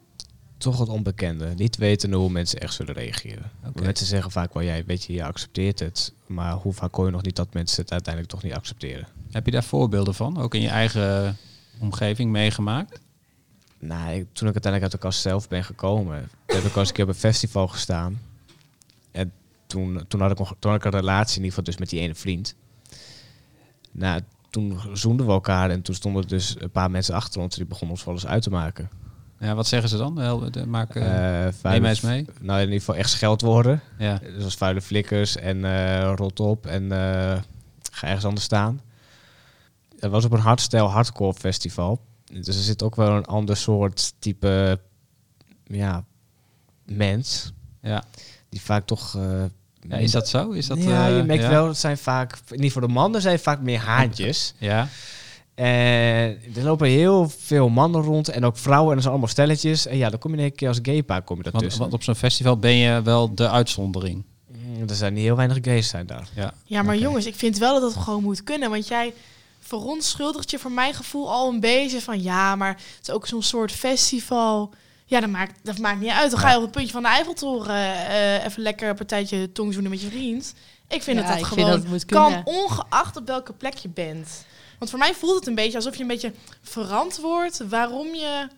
Toch 0.58 0.78
het 0.78 0.88
onbekende. 0.88 1.52
Niet 1.56 1.76
weten 1.76 2.12
hoe 2.12 2.30
mensen 2.30 2.60
echt 2.60 2.74
zullen 2.74 2.94
reageren. 2.94 3.50
Oké. 3.66 3.82
Mensen 3.82 4.06
zeggen 4.06 4.30
vaak 4.30 4.54
wel, 4.54 4.62
jij 4.62 4.84
weet 4.84 5.04
je, 5.04 5.12
je 5.12 5.24
accepteert 5.24 5.78
het. 5.78 6.12
Maar 6.26 6.52
hoe 6.52 6.72
vaak 6.72 6.94
hoor 6.94 7.06
je 7.06 7.12
nog 7.12 7.22
niet 7.22 7.36
dat 7.36 7.54
mensen 7.54 7.82
het 7.82 7.92
uiteindelijk 7.92 8.34
toch 8.34 8.42
niet 8.42 8.54
accepteren? 8.54 9.06
Heb 9.30 9.44
je 9.46 9.50
daar 9.52 9.64
voorbeelden 9.64 10.14
van? 10.14 10.38
Ook 10.40 10.54
in 10.54 10.60
je 10.60 10.68
eigen 10.68 11.36
omgeving 11.78 12.30
meegemaakt? 12.30 13.00
Nou, 13.78 14.10
ik- 14.14 14.26
toen 14.32 14.48
ik 14.48 14.54
uiteindelijk 14.54 14.82
uit 14.82 14.92
de 14.92 14.98
kast 14.98 15.20
zelf 15.20 15.48
ben 15.48 15.64
gekomen, 15.64 16.30
heb 16.46 16.64
ik 16.64 16.72
al 16.74 16.78
eens 16.80 16.88
een 16.88 16.94
keer 16.94 17.04
op 17.04 17.10
een 17.10 17.16
festival 17.16 17.68
gestaan. 17.68 18.20
En 19.70 19.76
toen, 19.76 20.04
toen, 20.08 20.20
had 20.20 20.30
ik 20.30 20.38
nog, 20.38 20.54
toen 20.58 20.70
had 20.70 20.80
ik 20.80 20.92
een 20.92 21.00
relatie 21.00 21.36
in 21.38 21.44
ieder 21.44 21.48
geval 21.48 21.64
dus 21.64 21.76
met 21.78 21.88
die 21.90 22.00
ene 22.00 22.14
vriend. 22.14 22.54
Nou, 23.92 24.20
toen 24.50 24.80
zoenden 24.92 25.26
we 25.26 25.32
elkaar 25.32 25.70
en 25.70 25.82
toen 25.82 25.94
stonden 25.94 26.22
er 26.22 26.28
dus 26.28 26.56
een 26.58 26.70
paar 26.70 26.90
mensen 26.90 27.14
achter 27.14 27.40
ons 27.40 27.56
die 27.56 27.66
begonnen 27.66 27.96
ons 27.96 28.04
wel 28.04 28.14
eens 28.14 28.26
uit 28.26 28.42
te 28.42 28.50
maken. 28.50 28.90
Ja, 29.38 29.54
wat 29.54 29.66
zeggen 29.66 29.88
ze 29.88 29.96
dan? 29.96 30.14
De- 30.50 30.66
Maak, 30.66 30.94
neem 30.94 31.52
vuile- 31.52 31.88
eens 31.88 32.00
mee. 32.00 32.26
Nou, 32.40 32.58
in 32.58 32.64
ieder 32.64 32.78
geval 32.78 32.94
echt 32.94 33.10
scheldwoorden. 33.10 33.80
Ja. 33.98 34.18
Dus 34.18 34.44
als 34.44 34.54
vuile 34.54 34.80
flikkers 34.80 35.36
en 35.36 35.64
eh, 35.64 36.12
rot 36.16 36.40
op 36.40 36.66
en 36.66 36.90
ga 37.92 38.06
ergens 38.06 38.24
anders 38.24 38.44
staan. 38.44 38.80
Het 39.98 40.10
was 40.10 40.24
op 40.24 40.32
een 40.32 40.40
hardstyle 40.40 40.82
hardcore 40.82 41.34
festival. 41.34 42.00
Dus 42.24 42.46
er 42.46 42.62
zit 42.62 42.82
ook 42.82 42.96
wel 42.96 43.16
een 43.16 43.26
ander 43.26 43.56
soort 43.56 44.14
type 44.18 44.80
ja, 45.64 46.04
mens. 46.84 47.52
Ja. 47.82 48.04
Die 48.48 48.60
vaak 48.60 48.86
toch... 48.86 49.18
eh, 49.88 49.90
ja, 49.90 49.96
is 49.96 50.10
dat 50.10 50.28
zo? 50.28 50.50
Is 50.50 50.66
dat, 50.66 50.82
ja, 50.82 51.06
je 51.06 51.20
eh, 51.20 51.26
merkt 51.26 51.42
ja? 51.42 51.48
wel, 51.48 51.66
het 51.66 51.76
zijn 51.78 51.98
vaak... 51.98 52.38
Niet 52.48 52.72
voor 52.72 52.80
de 52.80 52.88
mannen 52.88 53.20
zijn 53.20 53.38
vaak 53.38 53.60
meer 53.60 53.78
haantjes. 53.78 54.54
Ja, 54.58 54.88
En 55.54 56.38
er 56.54 56.62
lopen 56.62 56.88
heel 56.88 57.28
veel 57.38 57.68
mannen 57.68 58.02
rond 58.02 58.28
en 58.28 58.44
ook 58.44 58.56
vrouwen. 58.56 58.88
En 58.88 58.94
dat 58.94 59.02
zijn 59.02 59.12
allemaal 59.12 59.32
stelletjes. 59.32 59.86
En 59.86 59.96
ja, 59.96 60.10
dan 60.10 60.18
kom 60.18 60.30
je 60.30 60.36
in 60.36 60.42
één 60.42 60.54
keer 60.54 60.68
als 60.68 60.78
gaypaar 60.82 61.22
kom 61.22 61.36
je 61.42 61.50
want, 61.50 61.76
want 61.76 61.92
op 61.92 62.02
zo'n 62.02 62.14
festival 62.14 62.56
ben 62.58 62.74
je 62.74 63.02
wel 63.02 63.34
de 63.34 63.50
uitzondering. 63.50 64.24
Mm, 64.46 64.88
Er 64.88 64.94
zijn 64.94 65.14
niet 65.14 65.22
heel 65.22 65.36
weinig 65.36 65.58
gays 65.60 65.88
zijn 65.88 66.06
daar. 66.06 66.28
Ja, 66.34 66.54
Ja, 66.64 66.82
maar 66.82 66.96
jongens, 66.96 67.26
ik 67.26 67.34
vind 67.34 67.58
wel 67.58 67.80
dat 67.80 67.94
het 67.94 68.02
gewoon 68.02 68.22
moet 68.22 68.44
kunnen. 68.44 68.70
Want 68.70 68.88
jij 68.88 69.12
verontschuldigt 69.60 70.50
je 70.50 70.58
voor 70.58 70.72
mijn 70.72 70.94
gevoel 70.94 71.30
al 71.30 71.48
een 71.52 71.60
beetje 71.60 72.00
van... 72.00 72.22
ja, 72.22 72.56
maar 72.56 72.68
het 72.68 73.08
is 73.08 73.10
ook 73.10 73.26
zo'n 73.26 73.42
soort 73.42 73.72
festival. 73.72 74.70
Ja, 75.10 75.20
dat 75.20 75.30
maakt, 75.30 75.58
dat 75.62 75.78
maakt 75.78 76.00
niet 76.00 76.10
uit. 76.10 76.30
Dan 76.30 76.40
ga 76.40 76.50
je 76.50 76.56
op 76.56 76.62
het 76.62 76.70
puntje 76.70 76.92
van 76.92 77.02
de 77.02 77.08
Eiffeltoren... 77.08 77.76
eh, 78.08 78.44
even 78.44 78.62
lekker 78.62 78.88
een 78.88 78.94
partijtje 78.96 79.52
tongzoenen 79.52 79.90
met 79.90 80.00
je 80.00 80.08
vriend. 80.08 80.54
Ik 80.88 81.02
vind 81.02 81.20
Ja, 81.20 81.36
dat 81.36 81.46
gewoon 81.46 81.70
dat 81.70 81.78
het 81.78 81.88
moet 81.88 82.04
kan, 82.04 82.40
ongeacht 82.44 83.16
op 83.16 83.26
welke 83.26 83.52
plek 83.52 83.74
je 83.74 83.88
bent. 83.88 84.44
Want 84.78 84.90
voor 84.90 85.00
mij 85.00 85.14
voelt 85.14 85.34
het 85.34 85.46
een 85.46 85.54
beetje 85.54 85.76
alsof 85.76 85.94
je 85.96 86.02
een 86.02 86.08
beetje 86.08 86.32
verantwoord... 86.62 87.60
waarom 87.68 88.06
je 88.14 88.48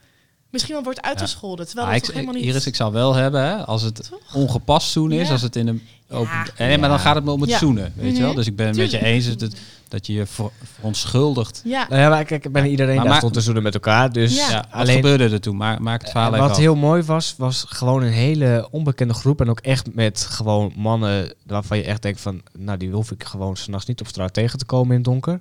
misschien 0.50 0.74
wel 0.74 0.82
wordt 0.82 1.02
uitgescholden. 1.02 1.66
Terwijl 1.66 1.86
Ah, 1.86 1.92
dat 1.92 2.00
ik, 2.02 2.06
toch 2.08 2.14
helemaal 2.20 2.40
niet... 2.40 2.44
Iris, 2.50 2.66
ik 2.66 2.74
zou 2.76 2.92
wel 2.92 3.14
hebben, 3.14 3.42
hè, 3.42 3.56
als 3.66 3.82
het 3.82 4.10
ongepast 4.34 4.90
zoenen 4.90 5.18
is, 5.18 5.26
Ja. 5.26 5.32
als 5.32 5.42
het 5.42 5.56
in 5.56 5.68
een 5.68 5.82
open... 6.10 6.30
Ja. 6.56 6.66
Nee, 6.66 6.78
maar 6.78 6.88
dan 6.88 6.98
gaat 6.98 7.14
het 7.14 7.24
me 7.24 7.30
om 7.30 7.40
het 7.40 7.50
Ja. 7.50 7.58
zoenen, 7.58 7.92
weet 7.96 8.12
je 8.12 8.18
wel? 8.18 8.28
Mhm. 8.28 8.36
Dus 8.36 8.46
ik 8.46 8.56
ben 8.56 8.66
het 8.66 8.76
met 8.76 8.90
je 8.90 9.04
eens 9.04 9.36
dat, 9.36 9.52
dat 9.92 10.06
je 10.06 10.12
je 10.12 10.26
ver- 10.26 10.50
verontschuldigt. 10.74 11.60
Ja, 11.64 11.86
Nou 11.88 12.00
ja, 12.00 12.08
maar 12.08 12.24
kijk, 12.24 12.52
bijna 12.52 12.68
iedereen 12.68 12.96
Maar 12.96 13.04
daar 13.04 13.16
stond 13.16 13.32
te 13.32 13.40
zoenen 13.40 13.62
met 13.62 13.74
elkaar. 13.74 14.12
Dus 14.12 14.36
Ja. 14.36 14.50
Ja, 14.50 14.56
wat 14.56 14.66
alleen 14.70 14.94
gebeurde 14.94 15.28
er 15.28 15.40
toen? 15.40 15.56
Maar, 15.56 15.82
maak 15.82 16.00
het 16.00 16.10
verhaal 16.10 16.28
En 16.28 16.34
even 16.34 16.46
wat 16.46 16.56
af. 16.56 16.62
heel 16.62 16.74
mooi 16.74 17.02
was, 17.02 17.34
was 17.38 17.64
gewoon 17.68 18.02
een 18.02 18.12
hele 18.12 18.68
onbekende 18.70 19.14
groep. 19.14 19.40
En 19.40 19.50
ook 19.50 19.60
echt 19.60 19.94
met 19.94 20.20
gewoon 20.30 20.72
mannen 20.76 21.32
waarvan 21.46 21.76
je 21.76 21.84
echt 21.84 22.02
denkt 22.02 22.20
van... 22.20 22.40
Nou, 22.58 22.78
die 22.78 22.90
hoef 22.90 23.10
ik 23.10 23.24
gewoon 23.24 23.56
s'nachts 23.56 23.86
niet 23.86 24.00
op 24.00 24.06
straat 24.06 24.32
tegen 24.34 24.58
te 24.58 24.64
komen 24.64 24.88
in 24.90 24.96
het 24.96 25.04
donker. 25.04 25.40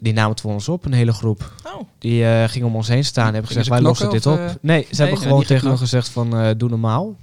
Die 0.00 0.12
namen 0.12 0.30
het 0.30 0.40
voor 0.40 0.52
ons 0.52 0.68
op, 0.68 0.84
een 0.84 0.92
hele 0.92 1.12
groep. 1.12 1.52
oh. 1.64 1.80
Die 1.98 2.24
eh 2.26 2.48
gingen 2.48 2.68
om 2.68 2.74
ons 2.76 2.88
heen 2.88 3.04
staan 3.04 3.26
en 3.26 3.32
hebben 3.32 3.48
gezegd, 3.48 3.66
ze 3.66 3.72
wij 3.72 3.80
lossen 3.82 4.10
dit 4.10 4.26
op. 4.26 4.38
eh? 4.38 4.44
nee, 4.60 4.86
ze 4.90 5.02
hebben 5.02 5.20
gewoon 5.20 5.44
tegen 5.44 5.68
hun 5.68 5.78
gezegd 5.78 6.08
van, 6.08 6.36
eh, 6.38 6.50
doe 6.56 6.68
normaal. 6.68 7.14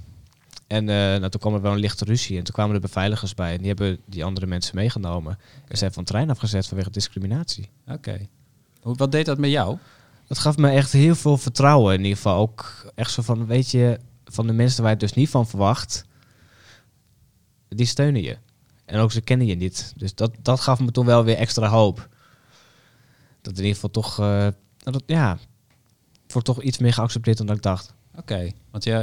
En 0.66 0.88
eh, 0.88 0.94
nou, 0.96 1.28
toen 1.28 1.40
kwam 1.40 1.54
er 1.54 1.60
wel 1.60 1.72
een 1.72 1.78
lichte 1.78 2.04
ruzie. 2.04 2.38
En 2.38 2.44
toen 2.44 2.54
kwamen 2.54 2.74
de 2.74 2.80
beveiligers 2.80 3.34
bij. 3.34 3.52
En 3.52 3.58
die 3.58 3.66
hebben 3.66 3.98
die 4.04 4.24
andere 4.24 4.46
mensen 4.46 4.76
meegenomen. 4.76 5.38
En 5.68 5.78
zijn 5.78 5.92
van 5.92 6.04
trein 6.04 6.30
afgezet 6.30 6.66
vanwege 6.66 6.90
discriminatie. 6.90 7.70
Oké. 7.86 8.28
Wat 8.82 9.12
deed 9.12 9.26
dat 9.26 9.38
met 9.38 9.50
jou? 9.50 9.78
Dat 10.26 10.38
gaf 10.38 10.56
me 10.56 10.70
echt 10.70 10.92
heel 10.92 11.14
veel 11.14 11.36
vertrouwen. 11.36 11.94
In 11.94 12.00
ieder 12.00 12.16
geval 12.16 12.38
ook 12.38 12.90
echt 12.94 13.10
zo 13.10 13.22
van, 13.22 13.46
weet 13.46 13.70
je, 13.70 13.98
van 14.24 14.46
de 14.46 14.52
mensen 14.52 14.82
waar 14.82 14.92
je 14.92 14.96
het 14.98 15.08
dus 15.08 15.16
niet 15.16 15.28
van 15.30 15.46
verwacht, 15.46 16.04
die 17.68 17.86
steunen 17.86 18.22
je. 18.22 18.36
En 18.84 18.98
ook 18.98 19.12
ze 19.12 19.20
kennen 19.20 19.46
je 19.46 19.54
niet. 19.54 19.92
Dus 19.96 20.14
dat, 20.14 20.36
dat 20.42 20.60
gaf 20.60 20.80
me 20.80 20.90
toen 20.90 21.06
wel 21.06 21.24
weer 21.24 21.36
extra 21.36 21.68
hoop. 21.68 22.08
dat 23.40 23.52
in 23.52 23.58
ieder 23.58 23.74
geval 23.74 23.90
toch, 23.90 24.18
eh, 24.18 24.48
dat, 24.78 25.02
ja, 25.06 25.38
wordt 26.26 26.46
toch 26.46 26.62
iets 26.62 26.78
meer 26.78 26.92
geaccepteerd 26.92 27.36
dan 27.36 27.56
ik 27.56 27.62
dacht. 27.62 27.94
Oké, 28.16 28.50
want 28.70 28.84
ja, 28.84 29.00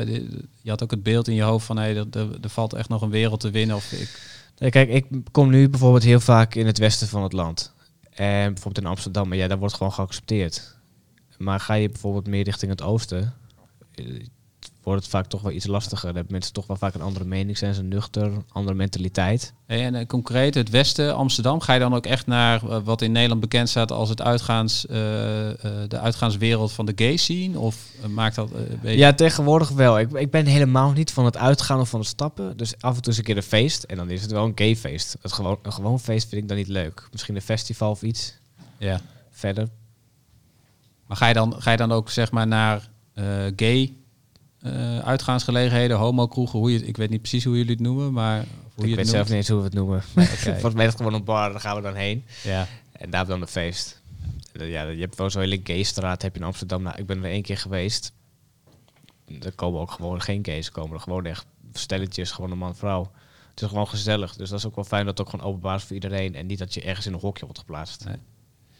je 0.61 0.69
had 0.69 0.83
ook 0.83 0.91
het 0.91 1.03
beeld 1.03 1.27
in 1.27 1.33
je 1.33 1.41
hoofd 1.41 1.65
van... 1.65 1.77
hé, 1.77 1.95
er, 1.95 2.05
er, 2.11 2.37
er 2.41 2.49
valt 2.49 2.73
echt 2.73 2.89
nog 2.89 3.01
een 3.01 3.09
wereld 3.09 3.39
te 3.39 3.49
winnen. 3.49 3.75
Of 3.75 3.91
ik, 3.91 4.71
kijk, 4.71 4.89
ik 4.89 5.05
kom 5.31 5.49
nu 5.49 5.69
bijvoorbeeld 5.69 6.03
heel 6.03 6.19
vaak 6.19 6.55
in 6.55 6.65
het 6.65 6.77
westen 6.77 7.07
van 7.07 7.23
het 7.23 7.33
land. 7.33 7.73
En 8.09 8.53
bijvoorbeeld 8.53 8.85
in 8.85 8.91
Amsterdam, 8.91 9.27
maar 9.27 9.37
ja, 9.37 9.47
daar 9.47 9.57
wordt 9.59 9.73
gewoon 9.75 9.93
geaccepteerd. 9.93 10.75
Maar 11.37 11.59
ga 11.59 11.73
je 11.73 11.89
bijvoorbeeld 11.89 12.27
meer 12.27 12.43
richting 12.43 12.71
het 12.71 12.81
oosten, 12.81 13.33
wordt 14.83 15.01
het 15.01 15.11
vaak 15.11 15.25
toch 15.25 15.41
wel 15.41 15.51
iets 15.51 15.65
lastiger. 15.65 16.05
Dan 16.05 16.15
hebben 16.15 16.33
mensen 16.33 16.53
toch 16.53 16.67
wel 16.67 16.77
vaak 16.77 16.93
een 16.93 17.01
andere 17.01 17.25
mening, 17.25 17.57
zijn 17.57 17.73
ze 17.73 17.83
nuchter, 17.83 18.31
andere 18.49 18.75
mentaliteit. 18.75 19.53
En 19.65 19.95
eh, 19.95 20.05
concreet, 20.05 20.55
het 20.55 20.69
Westen, 20.69 21.15
Amsterdam, 21.15 21.59
ga 21.59 21.73
je 21.73 21.79
dan 21.79 21.93
ook 21.93 22.05
echt 22.05 22.27
naar 22.27 22.69
eh, 22.69 22.79
wat 22.83 23.01
in 23.01 23.11
Nederland 23.11 23.41
bekend 23.41 23.69
staat 23.69 23.91
als 23.91 24.09
het 24.09 24.21
uitgaans, 24.21 24.85
eh, 24.85 24.95
de 25.87 25.99
uitgaanswereld 26.01 26.71
van 26.71 26.85
de 26.85 26.93
gay 26.95 27.17
scene? 27.17 27.59
Of 27.59 27.75
maakt 28.07 28.35
dat 28.35 28.51
een 28.51 28.79
beetje... 28.81 28.97
Ja, 28.97 29.13
tegenwoordig 29.13 29.69
wel. 29.69 29.99
Ik, 29.99 30.11
ik 30.11 30.31
ben 30.31 30.45
helemaal 30.45 30.91
niet 30.91 31.11
van 31.11 31.25
het 31.25 31.37
uitgaan 31.37 31.79
of 31.79 31.89
van 31.89 31.99
het 31.99 32.09
stappen. 32.09 32.57
Dus 32.57 32.73
af 32.79 32.95
en 32.95 33.01
toe 33.01 33.11
is 33.11 33.17
een 33.17 33.23
keer 33.23 33.37
een 33.37 33.43
feest 33.43 33.83
en 33.83 33.97
dan 33.97 34.09
is 34.09 34.21
het 34.21 34.31
wel 34.31 34.45
een 34.45 34.51
gay 34.55 34.75
feest. 34.75 35.17
Het 35.21 35.33
gewoon, 35.33 35.59
een 35.61 35.73
gewoon 35.73 35.99
feest 35.99 36.29
vind 36.29 36.41
ik 36.41 36.47
dan 36.47 36.57
niet 36.57 36.67
leuk. 36.67 37.07
Misschien 37.11 37.35
een 37.35 37.41
festival 37.41 37.91
of 37.91 38.01
iets. 38.01 38.37
ja. 38.77 39.01
Verder. 39.31 39.67
Maar 41.07 41.17
ga 41.17 41.27
je, 41.27 41.33
dan, 41.33 41.55
ga 41.57 41.71
je 41.71 41.77
dan 41.77 41.91
ook 41.91 42.09
zeg 42.09 42.31
maar 42.31 42.47
naar 42.47 42.89
eh, 43.13 43.25
gay 43.55 43.93
eh, 44.61 44.99
uitgaansgelegenheden, 44.99 45.97
homo-kroegen, 45.97 46.59
hoe 46.59 46.71
je, 46.71 46.85
ik 46.85 46.97
weet 46.97 47.09
niet 47.09 47.21
precies 47.21 47.43
hoe 47.43 47.57
jullie 47.57 47.71
het 47.71 47.79
noemen, 47.79 48.13
maar 48.13 48.45
hoe 48.73 48.83
ik 48.83 48.89
je 48.89 48.95
weet 48.95 48.97
het 48.97 49.07
zelf 49.07 49.27
niet 49.27 49.35
eens 49.35 49.47
hoe 49.47 49.57
we 49.57 49.63
het 49.63 49.73
noemen. 49.73 50.01
Volgens 50.61 50.73
mij 50.73 50.85
is 50.85 50.91
het 50.91 51.01
gewoon 51.01 51.13
een 51.13 51.23
bar, 51.23 51.51
daar 51.51 51.59
gaan 51.59 51.75
we 51.75 51.81
dan 51.81 51.95
heen. 51.95 52.23
Ja. 52.43 52.67
En 52.91 53.09
daar 53.09 53.25
dan 53.25 53.41
een 53.41 53.47
feest. 53.47 54.01
En, 54.53 54.67
Ja, 54.67 54.83
je 54.83 55.01
hebt 55.01 55.15
wel 55.17 55.29
zo'n 55.29 55.41
hele 55.41 55.59
gaystraat 55.63 56.21
heb 56.21 56.33
je 56.33 56.39
in 56.39 56.45
Amsterdam. 56.45 56.81
Nou, 56.81 56.97
ik 56.97 57.05
ben 57.05 57.23
er 57.23 57.31
één 57.31 57.41
keer 57.41 57.57
geweest. 57.57 58.11
Er 59.41 59.51
komen 59.51 59.79
ook 59.79 59.91
gewoon 59.91 60.21
geen 60.21 60.45
gays. 60.45 60.71
Komen 60.71 60.95
er 60.95 61.01
gewoon 61.01 61.25
echt 61.25 61.45
stelletjes, 61.73 62.31
gewoon 62.31 62.51
een 62.51 62.57
man-vrouw. 62.57 63.11
Het 63.49 63.61
is 63.61 63.67
gewoon 63.67 63.87
gezellig. 63.87 64.35
Dus 64.35 64.49
dat 64.49 64.59
is 64.59 64.65
ook 64.65 64.75
wel 64.75 64.83
fijn 64.83 65.05
dat 65.05 65.17
het 65.17 65.27
ook 65.27 65.33
gewoon 65.33 65.51
openbaar 65.51 65.75
is 65.75 65.83
voor 65.83 65.95
iedereen. 65.95 66.35
En 66.35 66.45
niet 66.45 66.59
dat 66.59 66.73
je 66.73 66.81
ergens 66.81 67.05
in 67.05 67.13
een 67.13 67.19
hokje 67.19 67.43
wordt 67.45 67.59
geplaatst. 67.59 68.05
Nee. 68.05 68.15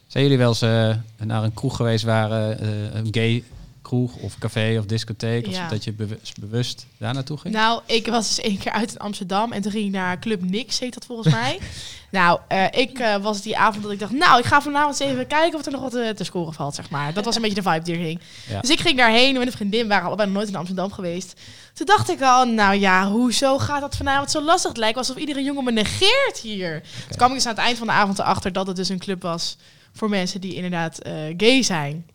Zijn 0.07 0.23
jullie 0.23 0.39
wel 0.39 0.49
eens 0.49 0.61
eh, 0.61 0.95
naar 1.17 1.43
een 1.43 1.53
kroeg 1.53 1.75
geweest 1.75 2.03
waar 2.03 2.31
eh, 2.31 2.93
een 2.93 3.07
gay 3.11 3.43
kroeg 3.81 4.15
of 4.15 4.37
café 4.37 4.75
of 4.79 4.85
discotheek, 4.85 5.47
of 5.47 5.53
Ja. 5.53 5.67
dat 5.67 5.83
je 5.83 5.93
bewust, 5.93 6.39
bewust 6.39 6.85
daar 6.97 7.13
naartoe 7.13 7.37
ging? 7.37 7.53
Nou, 7.53 7.81
ik 7.85 8.07
was 8.07 8.27
dus 8.27 8.45
één 8.45 8.57
keer 8.57 8.71
uit 8.71 8.91
in 8.91 8.97
Amsterdam 8.97 9.51
en 9.51 9.61
toen 9.61 9.71
ging 9.71 9.85
ik 9.85 9.91
naar 9.91 10.19
Club 10.19 10.41
Nix, 10.41 10.79
heet 10.79 10.93
dat 10.93 11.05
volgens 11.05 11.33
mij. 11.33 11.59
nou, 12.11 12.39
eh, 12.47 12.65
ik 12.71 12.99
eh, 12.99 13.15
was 13.15 13.41
die 13.41 13.57
avond 13.57 13.83
dat 13.83 13.91
ik 13.91 13.99
dacht, 13.99 14.11
nou, 14.11 14.39
ik 14.39 14.45
ga 14.45 14.61
vanavond 14.61 14.99
eens 14.99 15.11
even 15.11 15.27
kijken 15.27 15.59
of 15.59 15.65
er 15.65 15.71
nog 15.71 15.81
wat 15.81 15.95
eh, 15.95 16.09
te 16.09 16.23
scoren 16.23 16.53
valt, 16.53 16.75
zeg 16.75 16.89
maar. 16.89 17.13
Dat 17.13 17.25
was 17.25 17.35
een 17.35 17.41
beetje 17.41 17.61
de 17.61 17.69
vibe 17.69 17.83
die 17.83 17.95
er 17.95 18.03
ging. 18.03 18.19
Ja. 18.49 18.61
Dus 18.61 18.69
ik 18.69 18.79
ging 18.79 18.97
daarheen 18.97 19.33
met 19.37 19.45
een 19.47 19.51
vriendin, 19.51 19.81
we 19.81 19.87
waren 19.87 20.07
allebei 20.07 20.29
nooit 20.29 20.47
in 20.47 20.55
Amsterdam 20.55 20.91
geweest. 20.91 21.39
Toen 21.73 21.85
dacht 21.85 22.09
ik 22.09 22.21
al, 22.21 22.45
nou 22.45 22.75
ja, 22.75 23.09
hoezo 23.11 23.57
gaat 23.57 23.81
dat 23.81 23.97
vanavond 23.97 24.31
zo 24.31 24.41
lastig? 24.41 24.69
Het 24.69 24.79
lijkt 24.79 24.97
alsof 24.97 25.15
iedere 25.15 25.43
jongen 25.43 25.63
me 25.63 25.71
negeert 25.71 26.39
hier. 26.41 26.81
Toen 27.07 27.17
kwam 27.17 27.29
ik 27.29 27.35
dus 27.35 27.45
aan 27.45 27.55
het 27.55 27.63
eind 27.63 27.77
van 27.77 27.87
de 27.87 27.93
avond 27.93 28.19
erachter 28.19 28.53
dat 28.53 28.67
het 28.67 28.75
dus 28.75 28.89
een 28.89 28.99
club 28.99 29.21
was 29.21 29.57
voor 29.93 30.09
mensen 30.09 30.41
die 30.41 30.55
inderdaad 30.55 30.99
gay 31.37 31.63
zijn. 31.63 32.05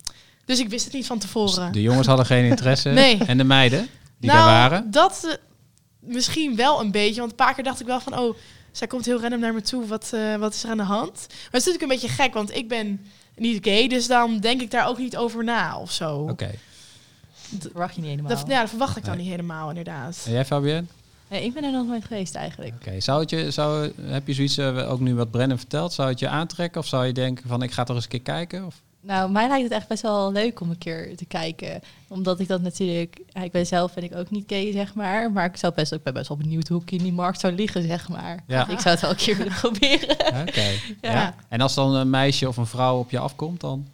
Dus 0.47 0.61
ik 0.61 0.69
wist 0.69 0.85
het 0.85 0.95
niet 0.95 1.07
van 1.07 1.19
tevoren. 1.19 1.73
De 1.73 1.83
jongens 1.83 2.07
hadden 2.07 2.27
geen 2.27 2.45
interesse. 2.45 2.89
Nee. 3.05 3.19
En 3.27 3.39
de 3.39 3.45
meiden 3.45 3.89
die 4.19 4.31
nou, 4.31 4.45
daar 4.45 4.71
waren? 4.71 4.91
dat 4.91 5.25
eh, 5.25 5.35
misschien 5.99 6.57
wel 6.57 6.81
een 6.81 6.91
beetje. 6.91 7.19
Want 7.19 7.31
een 7.31 7.37
paar 7.37 7.55
keer 7.55 7.65
dacht 7.65 7.81
ik 7.81 7.87
wel 7.87 8.01
van... 8.01 8.19
oh, 8.19 8.37
zij 8.73 8.87
komt 8.87 9.05
heel 9.05 9.21
random 9.21 9.41
naar 9.41 9.55
me 9.55 9.61
toe. 9.63 9.87
Wat, 9.87 10.11
eh, 10.15 10.35
wat 10.37 10.55
is 10.55 10.65
er 10.65 10.71
aan 10.71 10.77
de 10.77 10.83
hand? 10.83 11.13
Maar 11.29 11.51
het 11.51 11.61
is 11.61 11.65
natuurlijk 11.65 11.83
een 11.83 11.89
beetje 11.89 12.09
gek. 12.09 12.35
Want 12.35 12.55
ik 12.57 12.69
ben 12.69 13.01
niet 13.37 13.65
gay. 13.65 13.89
Dus 13.89 14.07
dan 14.07 14.39
denk 14.39 14.61
ik 14.61 14.71
daar 14.71 14.89
ook 14.89 14.99
niet 14.99 15.17
over 15.17 15.45
na 15.45 15.79
of 15.79 15.93
zo. 15.93 16.17
Oké. 16.17 16.51
Dat 17.51 17.71
verwacht 17.71 17.95
je 17.95 18.01
niet 18.01 18.11
helemaal. 18.11 18.31
Dat, 18.31 18.45
ja, 18.49 18.61
dat 18.61 18.69
verwacht 18.69 18.97
ik 18.97 19.05
dan 19.05 19.15
Nee. 19.15 19.23
niet 19.23 19.31
helemaal, 19.35 19.69
inderdaad. 19.69 20.23
En 20.27 20.33
jij 20.33 20.45
Fabienne? 20.45 20.85
Nee, 21.29 21.45
ik 21.45 21.55
ben 21.55 21.65
er 21.65 21.73
nog 21.73 21.87
nooit 21.87 22.05
geweest 22.05 22.35
eigenlijk. 22.35 22.75
Oké. 22.75 23.01
Zou 23.01 23.21
het 23.21 23.31
je, 23.31 23.51
zou, 23.51 23.93
heb 24.01 24.27
je 24.27 24.33
zoiets, 24.33 24.57
eh, 24.59 24.91
ook 24.91 25.01
nu 25.01 25.15
wat 25.15 25.31
Brennan 25.31 25.59
vertelt, 25.59 25.93
zou 25.93 26.09
het 26.09 26.19
je 26.19 26.29
aantrekken? 26.29 26.81
Of 26.81 26.87
zou 26.87 27.07
je 27.07 27.13
denken 27.13 27.49
van 27.49 27.63
ik 27.63 27.71
ga 27.71 27.85
toch 27.85 27.95
eens 27.97 28.05
een 28.05 28.11
keer 28.11 28.23
kijken? 28.23 28.67
Of? 28.67 28.75
Nou, 29.07 29.31
mij 29.31 29.49
lijkt 29.49 29.65
het 29.65 29.73
echt 29.73 29.89
best 29.89 30.03
wel 30.03 30.33
leuk 30.33 30.61
om 30.61 30.71
een 30.71 30.79
keer 30.79 31.17
te 31.17 31.25
kijken. 31.25 31.81
Omdat 32.09 32.41
ik 32.41 32.49
dat 32.49 32.61
natuurlijk... 32.61 33.21
Ja, 33.29 33.43
ik 33.43 33.53
ben 33.53 33.67
zelf 33.67 33.95
ben 33.95 34.05
ik 34.05 34.15
ook 34.17 34.31
niet 34.31 34.45
gay, 34.47 34.73
zeg 34.73 34.95
maar. 34.95 35.33
Maar 35.33 35.45
ik, 35.45 35.57
zou 35.57 35.75
best, 35.75 35.93
ik 35.93 36.03
ben 36.03 36.15
best 36.15 36.29
wel 36.29 36.37
benieuwd 36.37 36.69
hoe 36.69 36.83
ik 36.83 36.91
in 36.91 37.03
die 37.03 37.13
markt 37.13 37.41
zou 37.41 37.53
liggen, 37.55 37.83
zeg 37.83 38.09
maar. 38.09 38.43
Ja. 38.47 38.69
Ik 38.69 38.81
zou 38.81 38.89
het 38.95 39.01
wel 39.01 39.11
een 39.11 39.17
keer 39.17 39.37
willen 39.37 39.55
proberen. 39.63 40.17
Oké. 40.49 40.71
Ja. 41.01 41.35
En 41.49 41.61
als 41.61 41.75
dan 41.75 41.95
een 41.95 42.11
meisje 42.11 42.49
of 42.49 42.57
een 42.57 42.67
vrouw 42.67 42.99
op 42.99 43.11
je 43.11 43.19
afkomt, 43.19 43.61
dan? 43.61 43.87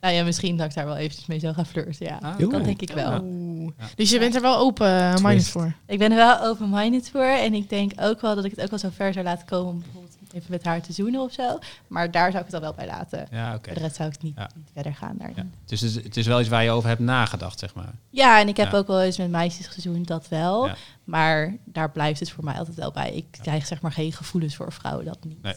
Nou 0.00 0.14
ja, 0.14 0.24
misschien 0.24 0.56
dat 0.56 0.66
ik 0.66 0.74
daar 0.74 0.86
wel 0.86 0.96
eventjes 0.96 1.26
mee 1.26 1.38
zou 1.38 1.54
gaan 1.54 1.66
flirten, 1.66 2.06
ja. 2.06 2.18
Ah, 2.22 2.50
dat 2.50 2.64
denk 2.64 2.82
ik 2.82 2.92
wel. 2.92 3.20
Oeh. 3.22 3.72
Dus 3.94 4.10
je 4.10 4.18
bent 4.18 4.34
er 4.34 4.40
wel 4.40 4.56
open-minded 4.56 5.48
voor? 5.48 5.74
Ik 5.86 5.98
ben 5.98 6.10
er 6.10 6.16
wel 6.16 6.40
open-minded 6.40 7.10
voor. 7.10 7.22
En 7.22 7.54
ik 7.54 7.68
denk 7.68 7.92
ook 8.00 8.20
wel 8.20 8.34
dat 8.34 8.44
ik 8.44 8.50
het 8.50 8.60
ook 8.60 8.70
wel 8.70 8.78
zo 8.78 8.88
ver 8.92 9.12
zou 9.12 9.24
laten 9.24 9.46
komen... 9.46 9.72
om 9.72 9.80
bijvoorbeeld 9.80 10.07
even 10.38 10.50
met 10.50 10.64
haar 10.64 10.80
te 10.82 10.92
zoenen 10.92 11.20
of 11.20 11.32
zo. 11.32 11.58
Maar 11.88 12.10
daar 12.10 12.30
zou 12.30 12.44
ik 12.44 12.50
het 12.50 12.50
dan 12.50 12.60
wel 12.60 12.74
bij 12.74 12.86
laten. 12.86 13.26
Ja, 13.30 13.54
oké. 13.54 13.64
Voor 13.64 13.74
de 13.74 13.80
rest 13.80 13.96
zou 13.96 14.08
ik 14.08 14.22
niet, 14.22 14.36
Ja. 14.36 14.50
niet 14.56 14.68
verder 14.72 14.94
gaan 14.94 15.14
daarin. 15.18 15.36
Ja. 15.36 15.42
Ja. 15.42 15.48
Dus 15.66 15.80
het 15.80 15.90
is, 15.96 16.04
het 16.04 16.16
is 16.16 16.26
wel 16.26 16.40
iets 16.40 16.48
waar 16.48 16.64
je 16.64 16.70
over 16.70 16.88
hebt 16.88 17.00
nagedacht, 17.00 17.58
zeg 17.58 17.74
maar. 17.74 17.92
en 18.40 18.48
ik 18.48 18.56
heb 18.56 18.70
Ja. 18.72 18.78
ook 18.78 18.86
wel 18.86 19.02
eens 19.02 19.18
met 19.18 19.30
meisjes 19.30 19.66
gezoend, 19.66 20.06
dat 20.06 20.28
wel. 20.28 20.66
Ja. 20.66 20.76
Maar 21.04 21.56
daar 21.64 21.90
blijft 21.90 22.20
het 22.20 22.30
voor 22.30 22.44
mij 22.44 22.54
altijd 22.54 22.76
wel 22.76 22.90
bij. 22.90 23.12
Ik 23.14 23.26
krijg 23.30 23.66
zeg 23.66 23.80
maar 23.80 23.92
geen 23.92 24.12
gevoelens 24.12 24.56
voor 24.56 24.72
vrouwen, 24.72 25.04
dat 25.04 25.18
niet. 25.24 25.42
Nee. 25.42 25.54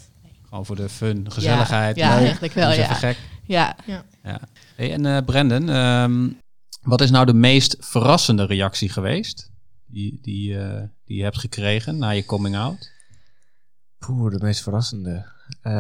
Gewoon 0.49 0.65
voor 0.65 0.75
de 0.75 0.89
fun, 0.89 1.31
gezelligheid. 1.31 1.95
Ja, 1.95 2.15
leuk, 2.15 2.23
eigenlijk 2.23 2.53
wel, 2.53 2.71
ja. 2.71 2.83
even 2.83 2.95
gek. 2.95 3.17
Ja, 3.45 3.75
Ja. 3.85 4.03
Hey, 4.75 4.93
en 4.93 5.05
eh 5.05 5.17
Brendan, 5.25 5.69
ehm, 5.69 6.29
wat 6.81 7.01
is 7.01 7.11
nou 7.11 7.25
de 7.25 7.33
meest 7.33 7.75
verrassende 7.79 8.45
reactie 8.45 8.89
geweest 8.89 9.49
die, 9.85 10.19
die, 10.21 10.59
eh, 10.59 10.81
die 11.05 11.17
je 11.17 11.23
hebt 11.23 11.37
gekregen 11.37 11.97
na 11.97 12.09
je 12.09 12.25
coming 12.25 12.55
out? 12.55 12.90
Poeh, 14.05 14.31
de 14.31 14.39
meest 14.45 14.61
verrassende. 14.63 15.25
Eh, 15.61 15.73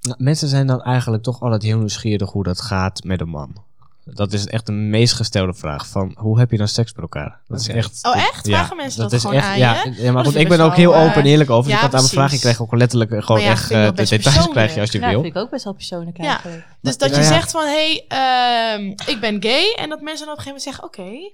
nou, 0.00 0.16
mensen 0.18 0.48
zijn 0.48 0.66
dan 0.66 0.82
eigenlijk 0.82 1.22
toch 1.22 1.40
altijd 1.42 1.62
heel 1.62 1.78
nieuwsgierig 1.78 2.30
hoe 2.30 2.44
dat 2.44 2.60
gaat 2.60 3.04
met 3.04 3.20
een 3.20 3.28
man. 3.28 3.66
Dat 4.04 4.32
is 4.32 4.46
echt 4.46 4.66
de 4.66 4.72
meest 4.72 5.14
gestelde 5.14 5.54
vraag. 5.54 5.86
Van 5.86 6.14
hoe 6.18 6.38
heb 6.38 6.50
je 6.50 6.56
dan 6.56 6.68
seks 6.68 6.92
met 6.92 7.02
elkaar? 7.02 7.40
Dat 7.46 7.60
is 7.60 7.68
echt. 7.68 7.98
Oh, 8.02 8.16
echt? 8.16 8.46
Vragen 8.46 8.76
mensen 8.76 9.00
dat 9.00 9.12
is 9.12 9.20
gewoon 9.20 9.36
echt, 9.36 9.46
aan 9.46 9.58
ja, 9.58 9.82
je? 9.84 10.02
Ja, 10.02 10.12
maar 10.12 10.24
goed, 10.24 10.34
ik 10.34 10.48
ben 10.48 10.60
ook 10.60 10.74
heel 10.74 10.96
open 10.96 11.14
en 11.14 11.24
eh, 11.24 11.30
eerlijk 11.30 11.50
over. 11.50 11.70
ja, 11.70 11.76
je 11.76 11.82
kan 11.82 11.92
aan 11.92 11.98
mijn 11.98 12.08
vraag, 12.08 12.22
je 12.22 12.26
precies. 12.26 12.40
krijgt 12.40 12.60
ook 12.60 12.74
letterlijk 12.74 13.10
eh, 13.10 13.22
gewoon 13.22 13.40
ja, 13.40 13.50
echt 13.50 13.70
ik 13.70 13.76
eh, 13.76 13.84
de 13.86 13.92
best 13.92 14.10
details 14.10 14.48
krijg 14.48 14.74
je 14.74 14.80
als 14.80 14.90
je 14.92 14.98
wil. 14.98 15.22
vind 15.22 15.36
ik 15.36 15.36
ook 15.36 15.50
best 15.50 15.64
wel 15.64 15.72
persoonlijk 15.72 16.16
Ja. 16.16 16.24
eigenlijk. 16.24 16.66
Dus 16.80 16.98
dat 16.98 17.08
je 17.08 17.14
Ja, 17.14 17.20
ja. 17.22 17.26
zegt 17.28 17.50
van, 17.50 17.64
hé, 17.66 18.04
hey, 18.08 18.74
ehm, 18.76 18.82
ik 19.06 19.18
ben 19.20 19.42
gay. 19.42 19.74
En 19.76 19.88
dat 19.88 20.00
mensen 20.00 20.26
dan 20.26 20.34
op 20.34 20.38
een 20.38 20.44
gegeven 20.44 20.46
moment 20.46 20.62
zeggen, 20.62 20.84
oké. 20.84 21.32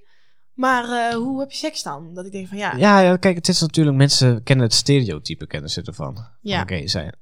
Maar 0.55 0.83
eh, 0.83 1.15
hoe 1.15 1.39
heb 1.39 1.51
je 1.51 1.57
seks 1.57 1.83
dan? 1.83 2.13
Dat 2.13 2.25
ik 2.25 2.31
denk 2.31 2.47
van, 2.47 2.57
ja. 2.57 2.75
Ja, 2.75 2.99
ja, 2.99 3.17
kijk, 3.17 3.35
het 3.35 3.47
is 3.47 3.61
natuurlijk, 3.61 3.97
mensen 3.97 4.43
kennen 4.43 4.65
het 4.65 4.75
stereotype, 4.75 5.47
kennen 5.47 5.69
ze 5.69 5.81
ervan. 5.81 6.17
Ja. 6.41 6.63
Gay 6.65 6.87
zijn. 6.87 7.15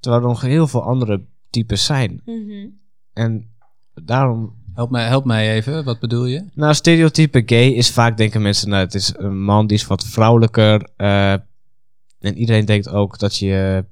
Terwijl 0.00 0.22
er 0.22 0.28
nog 0.28 0.40
heel 0.40 0.66
veel 0.68 0.82
andere 0.82 1.24
types 1.50 1.84
zijn. 1.84 2.22
Mhm. 2.24 2.68
En 3.12 3.50
daarom 3.94 4.58
Help 4.78 4.90
mij, 4.90 5.06
help 5.06 5.24
mij 5.24 5.54
even, 5.54 5.84
wat 5.84 5.98
bedoel 6.00 6.26
je? 6.26 6.44
Nou, 6.54 6.74
stereotype 6.74 7.42
gay 7.46 7.68
is 7.68 7.90
vaak 7.90 8.16
denken 8.16 8.42
mensen, 8.42 8.68
nou, 8.68 8.84
het 8.84 8.94
is 8.94 9.12
een 9.16 9.42
man 9.42 9.66
die 9.66 9.76
is 9.76 9.86
wat 9.86 10.04
vrouwelijker. 10.04 10.88
eh, 10.96 11.32
en 12.18 12.36
iedereen 12.36 12.64
denkt 12.64 12.88
ook 12.88 13.18
dat 13.18 13.36
je, 13.36 13.84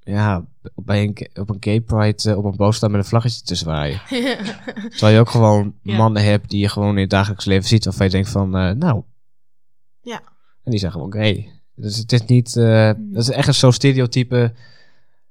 ja, 0.00 0.46
bij 0.74 1.02
een, 1.02 1.28
op 1.40 1.50
een 1.50 1.56
gay 1.60 1.80
pride 1.80 2.36
op 2.36 2.44
een 2.44 2.56
boot 2.56 2.74
staat 2.74 2.90
met 2.90 3.00
een 3.00 3.06
vlaggetje 3.06 3.42
te 3.42 3.54
zwaaien. 3.54 4.00
Terwijl 4.90 5.14
je 5.14 5.18
ook 5.20 5.30
gewoon 5.30 5.74
Ja. 5.82 5.96
mannen 5.96 6.22
hebt 6.24 6.50
die 6.50 6.60
je 6.60 6.68
gewoon 6.68 6.94
in 6.94 7.00
het 7.00 7.10
dagelijks 7.10 7.44
leven 7.44 7.68
ziet, 7.68 7.84
waarvan 7.84 8.06
je 8.06 8.12
denkt 8.12 8.28
van, 8.28 8.56
eh, 8.56 8.70
nou. 8.70 9.02
Ja. 10.02 10.22
En 10.64 10.70
die 10.70 10.80
zijn 10.80 10.92
gewoon 10.92 11.12
gay. 11.12 11.50
Dus 11.74 11.96
het 11.96 12.12
is 12.12 12.24
niet, 12.24 12.56
eh, 12.56 12.90
dat 12.96 13.22
is 13.22 13.30
echt 13.30 13.54
zo'n 13.54 13.72
stereotype. 13.72 14.52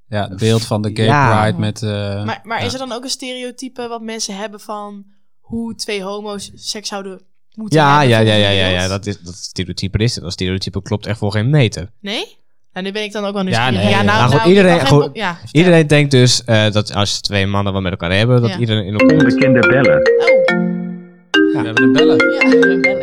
Ja, 0.08 0.28
het 0.30 0.40
beeld 0.40 0.66
van 0.66 0.82
de 0.82 0.92
gay 0.94 1.06
Ja. 1.06 1.42
pride 1.44 1.60
met... 1.60 1.84
eh, 1.84 1.90
maar 2.25 2.42
maar 2.44 2.60
ja. 2.60 2.66
is 2.66 2.74
er 2.74 2.80
dan 2.80 2.92
ook 2.92 3.04
een 3.04 3.10
stereotype 3.10 3.88
wat 3.88 4.02
mensen 4.02 4.36
hebben 4.38 4.60
van 4.60 5.06
hoe 5.40 5.75
twee 5.75 6.04
homo's 6.04 6.52
seks 6.56 6.88
zouden 6.88 7.22
moeten 7.56 7.80
Ja, 7.80 8.00
hebben? 8.00 8.10
ja, 8.10 8.20
ja, 8.20 8.36
ja, 8.36 8.50
ja, 8.50 8.68
ja, 8.68 8.88
dat 8.88 9.06
is 9.06 9.20
dat 9.22 9.36
stereotype 9.36 9.98
is 9.98 10.16
het. 10.16 10.24
Dat 10.24 10.34
stereotype 10.34 10.82
klopt 10.82 11.06
echt 11.06 11.18
voor 11.18 11.32
geen 11.32 11.50
meter. 11.50 11.92
Nee? 12.00 12.38
Nou, 12.74 12.86
nu 12.86 12.92
ben 12.92 13.03
ik 13.03 13.12
dan 13.12 13.25
ook 13.25 13.34
wel 13.34 13.46
Ja, 13.48 13.48
nieuwsgierig. 13.70 13.82
nee, 13.84 13.89
ja, 13.89 14.01
nou, 14.01 14.18
nou, 14.18 14.30
goed, 14.30 14.38
nou, 14.38 14.50
iedereen- 14.50 14.86
goed, 14.88 15.10
ja. 15.13 15.38
Iedereen 15.51 15.88
denkt 15.88 16.12
dus 16.12 16.44
eh, 16.44 16.72
dat 16.72 16.94
als 16.96 17.22
twee 17.22 17.48
mannen 17.48 17.74
wat 17.74 17.82
met 17.82 17.92
elkaar 17.92 18.12
hebben, 18.12 18.42
dat 18.42 18.50
Ja. 18.50 18.58
iedereen 18.58 18.86
in 18.86 18.94
elkaar 18.98 19.18
Onbekende 19.18 19.60
bellen. 19.68 19.98
Oh, 19.98 20.44
We 21.53 21.62
hebben 21.65 21.84
een 21.84 21.92
bellen. 21.94 22.18
ja. 22.18 23.01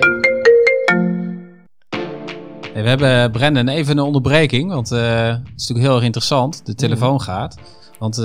Hey, 2.72 2.82
we 2.82 2.88
hebben 2.88 3.30
Brendan 3.30 3.68
even 3.68 3.98
een 3.98 4.04
onderbreking, 4.04 4.70
want 4.72 4.92
eh, 4.92 5.26
het 5.28 5.40
is 5.56 5.60
natuurlijk 5.60 5.86
heel 5.86 5.94
erg 5.94 6.04
interessant. 6.04 6.66
De 6.66 6.74
telefoon 6.74 7.14
Mhm. 7.14 7.22
gaat. 7.22 7.58
Want 7.98 8.18
eh, 8.18 8.24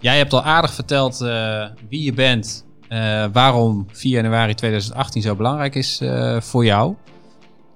jij 0.00 0.16
hebt 0.16 0.32
al 0.32 0.42
aardig 0.42 0.72
verteld 0.74 1.20
eh, 1.20 1.64
wie 1.88 2.02
je 2.02 2.12
bent, 2.12 2.64
eh, 2.88 3.24
waarom 3.32 3.86
4 3.92 4.10
januari 4.12 4.54
2018 4.54 5.22
zo 5.22 5.36
belangrijk 5.36 5.74
is 5.74 6.00
eh, 6.00 6.40
voor 6.40 6.64
jou. 6.64 6.94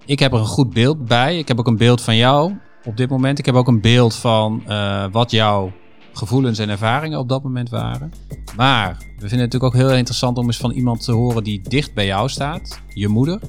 Ik 0.06 0.18
heb 0.18 0.32
er 0.32 0.38
een 0.38 0.44
goed 0.44 0.72
beeld 0.72 1.04
bij. 1.06 1.38
Ik 1.38 1.48
heb 1.48 1.58
ook 1.58 1.66
een 1.66 1.76
beeld 1.76 2.00
van 2.02 2.16
jou. 2.16 2.52
Op 2.86 2.96
dit 2.96 3.10
moment. 3.10 3.38
Ik 3.38 3.46
heb 3.46 3.54
ook 3.54 3.68
een 3.68 3.80
beeld 3.80 4.14
van 4.14 4.62
eh, 4.66 5.04
wat 5.12 5.30
jouw 5.30 5.72
gevoelens 6.12 6.58
en 6.58 6.68
ervaringen 6.68 7.18
op 7.18 7.28
dat 7.28 7.42
moment 7.42 7.68
waren. 7.68 8.12
Maar 8.56 8.96
we 8.98 9.04
vinden 9.28 9.40
het 9.40 9.52
natuurlijk 9.52 9.74
ook 9.74 9.80
heel 9.80 9.96
interessant 9.96 10.38
om 10.38 10.46
eens 10.46 10.56
van 10.56 10.70
iemand 10.70 11.04
te 11.04 11.12
horen 11.12 11.44
die 11.44 11.60
dicht 11.68 11.94
bij 11.94 12.06
jou 12.06 12.28
staat, 12.28 12.82
je 12.88 13.08
moeder, 13.08 13.40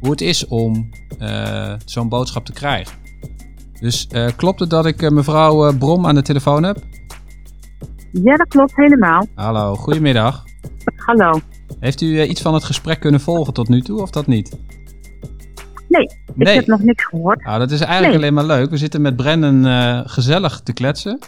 hoe 0.00 0.10
het 0.10 0.20
is 0.20 0.46
om 0.46 0.90
eh, 1.18 1.72
zo'n 1.84 2.08
boodschap 2.08 2.44
te 2.44 2.52
krijgen. 2.52 2.96
Dus 3.80 4.06
eh, 4.06 4.28
klopt 4.36 4.60
het 4.60 4.70
dat 4.70 4.86
ik 4.86 5.10
mevrouw 5.10 5.76
Brom 5.76 6.06
aan 6.06 6.14
de 6.14 6.22
telefoon 6.22 6.62
heb? 6.62 6.78
Ja, 8.12 8.36
dat 8.36 8.48
klopt 8.48 8.76
helemaal. 8.76 9.26
Hallo, 9.34 9.74
goedemiddag. 9.74 10.44
Hallo. 10.96 11.40
Heeft 11.80 12.00
u 12.00 12.22
iets 12.22 12.42
van 12.42 12.54
het 12.54 12.64
gesprek 12.64 13.00
kunnen 13.00 13.20
volgen 13.20 13.52
tot 13.52 13.68
nu 13.68 13.80
toe 13.80 14.00
of 14.00 14.10
dat 14.10 14.26
niet? 14.26 14.58
Nee, 15.88 16.02
ik 16.02 16.34
Nee. 16.34 16.54
heb 16.54 16.66
nog 16.66 16.82
niks 16.82 17.04
gehoord. 17.04 17.44
Nou, 17.44 17.58
dat 17.58 17.70
is 17.70 17.80
eigenlijk 17.80 18.08
Nee. 18.12 18.16
alleen 18.32 18.34
maar 18.48 18.56
leuk. 18.58 18.70
We 18.70 18.76
zitten 18.76 19.00
met 19.00 19.16
Brennan 19.16 19.66
eh, 19.66 20.00
gezellig 20.04 20.60
te 20.64 20.72
kletsen. 20.72 21.18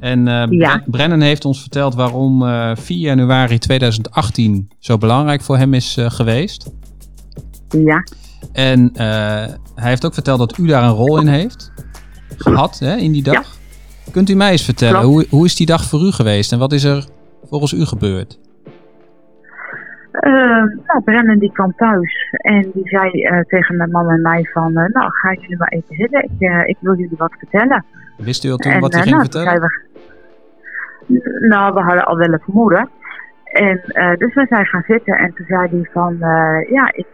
En 0.00 0.28
eh, 0.28 0.34
Ja. 0.50 0.76
Bre- 0.78 0.82
Brennan 0.90 1.20
heeft 1.20 1.44
ons 1.44 1.60
verteld 1.60 1.94
waarom 1.94 2.42
eh 2.46 2.70
4 2.76 2.98
januari 2.98 3.58
2018 3.58 4.70
zo 4.78 4.98
belangrijk 4.98 5.42
voor 5.42 5.56
hem 5.56 5.74
is 5.74 5.96
eh, 5.96 6.10
geweest. 6.10 6.70
Ja, 7.68 8.04
En 8.52 8.90
eh, 8.94 9.06
hij 9.74 9.88
heeft 9.88 10.04
ook 10.04 10.14
verteld 10.14 10.38
dat 10.38 10.58
u 10.58 10.66
daar 10.66 10.82
een 10.82 10.94
rol 10.94 11.18
in 11.20 11.26
heeft 11.28 11.72
gehad 12.36 12.78
hè, 12.78 12.96
in 12.96 13.12
die 13.12 13.22
dag. 13.22 13.58
Kunt 14.10 14.30
u 14.30 14.34
mij 14.34 14.50
eens 14.50 14.62
vertellen, 14.62 15.00
Klopt. 15.00 15.14
hoe, 15.14 15.26
hoe 15.30 15.44
is 15.46 15.56
die 15.56 15.66
dag 15.66 15.84
voor 15.84 16.00
u 16.06 16.10
geweest 16.12 16.52
en 16.52 16.58
wat 16.58 16.72
is 16.72 16.84
er 16.84 17.04
volgens 17.48 17.72
u 17.72 17.84
gebeurd? 17.84 18.38
Eh, 20.12 20.32
nou, 20.86 21.02
Brennan 21.04 21.38
die 21.38 21.52
kwam 21.52 21.72
thuis 21.76 22.30
en 22.30 22.70
die 22.74 22.88
zei 22.88 23.22
eh, 23.22 23.40
tegen 23.40 23.76
mijn 23.76 23.90
man 23.90 24.08
en 24.10 24.20
mij 24.22 24.44
van, 24.52 24.76
eh, 24.76 24.86
nou 24.92 25.10
ga 25.10 25.32
jullie 25.32 25.56
maar 25.58 25.68
even 25.68 25.96
zitten, 25.96 26.22
ik, 26.24 26.30
eh, 26.48 26.68
ik 26.68 26.76
wil 26.80 26.94
jullie 26.96 27.16
wat 27.16 27.32
vertellen. 27.38 27.84
Wist 28.16 28.44
u 28.44 28.50
al 28.50 28.56
toen 28.56 28.72
en, 28.72 28.80
wat 28.80 28.92
hij 28.92 29.02
ging 29.02 29.14
nou, 29.14 29.28
vertellen? 29.30 29.60
we- 31.06 31.46
nou, 31.48 31.74
we 31.74 31.80
hadden 31.80 32.04
al 32.04 32.16
wel 32.16 32.32
een 32.32 32.40
vermoeden. 32.40 32.88
En 33.44 33.80
dus 34.18 34.34
we 34.34 34.46
zijn 34.48 34.66
gaan 34.66 34.82
zitten 34.86 35.14
en 35.18 35.34
toen 35.34 35.46
zei 35.46 35.68
hij 35.70 35.88
van, 35.92 36.16
ja, 36.70 36.92
ik, 36.92 37.06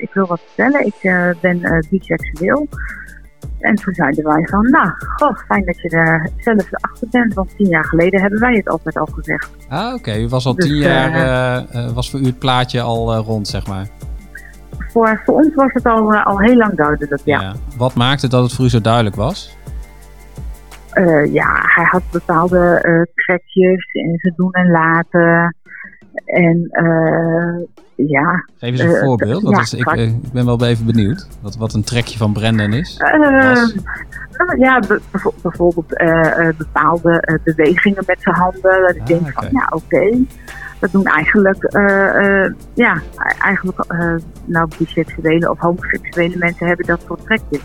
ik 0.00 0.08
wil 0.12 0.26
wat 0.26 0.40
vertellen, 0.40 0.86
ik 0.86 1.00
ben 1.40 1.60
biseksueel. 1.90 2.68
En 3.58 3.74
toen 3.74 3.94
zeiden 3.94 4.24
wij 4.24 4.46
van, 4.50 4.70
nou, 4.70 4.90
goh, 4.98 5.38
fijn 5.46 5.64
dat 5.64 5.80
je 5.80 5.88
er 5.88 6.30
zelf 6.36 6.68
achter 6.70 7.08
bent, 7.10 7.34
want 7.34 7.56
tien 7.56 7.68
jaar 7.68 7.84
geleden 7.84 8.20
hebben 8.20 8.40
wij 8.40 8.54
het 8.54 8.68
altijd 8.68 8.96
al 8.96 9.08
gezegd. 9.14 9.50
Ah, 9.68 9.94
oké. 9.94 10.16
U 10.16 10.28
was 10.28 10.46
al 10.46 10.54
Dus, 10.54 10.64
tien 10.64 10.74
eh, 10.74 10.80
jaar, 10.80 11.12
eh, 11.12 11.84
eh, 11.84 11.92
was 11.92 12.10
voor 12.10 12.20
u 12.20 12.24
het 12.24 12.38
plaatje 12.38 12.80
al 12.80 13.16
rond, 13.16 13.48
zeg 13.48 13.66
maar. 13.66 13.86
Voor, 14.88 15.22
voor 15.24 15.34
ons 15.34 15.54
was 15.54 15.72
het 15.72 15.86
al, 15.86 16.14
al 16.14 16.40
heel 16.40 16.56
lang 16.56 16.74
duidelijk, 16.76 17.22
ja. 17.24 17.54
Wat 17.76 17.94
maakte 17.94 18.28
dat 18.28 18.42
het 18.42 18.52
voor 18.52 18.64
u 18.64 18.68
zo 18.68 18.80
duidelijk 18.80 19.16
was? 19.16 19.56
Ja, 21.32 21.62
hij 21.62 21.84
had 21.84 22.02
bepaalde 22.10 22.80
trekjes 23.14 23.92
en 23.92 24.18
ze 24.18 24.32
doen 24.36 24.52
en 24.52 24.70
laten. 24.70 25.56
En 26.24 26.68
eh, 26.70 27.82
ja, 28.06 28.44
Geef 28.58 28.70
eens 28.70 28.80
een 28.80 28.90
Eh, 28.94 29.02
voorbeeld. 29.02 29.42
Wat 29.42 29.52
ja, 29.54 29.60
is, 29.60 29.74
ik, 29.74 29.82
vaak- 29.82 29.96
eh, 29.96 30.06
ik 30.06 30.32
ben 30.32 30.44
wel 30.44 30.64
even 30.64 30.86
benieuwd. 30.86 31.28
Wat, 31.42 31.56
wat 31.56 31.72
een 31.74 31.84
trekje 31.84 32.18
van 32.18 32.32
Brendan 32.32 32.72
is. 32.72 32.96
eh, 32.96 33.18
nou 33.18 34.58
ja 34.58 34.78
bijv- 34.88 35.30
bijvoorbeeld 35.42 35.86
bepaalde 36.56 37.40
bewegingen 37.44 38.02
met 38.06 38.16
zijn 38.22 38.34
handen. 38.36 38.62
Dat 38.86 38.94
ik 38.94 39.00
Ah, 39.00 39.06
denk 39.06 39.32
van, 39.32 39.48
ja 39.52 39.66
oké. 39.70 40.16
Dat 40.80 40.92
doen 40.92 41.04
eigenlijk, 41.06 41.72
ja, 42.74 43.00
eigenlijk, 43.42 43.84
nou, 44.44 44.68
biseksuele 44.78 45.50
of 45.50 45.58
homoseksuele 45.58 46.36
mensen 46.36 46.66
hebben 46.66 46.86
dat 46.86 47.02
soort 47.06 47.24
trekjes. 47.24 47.60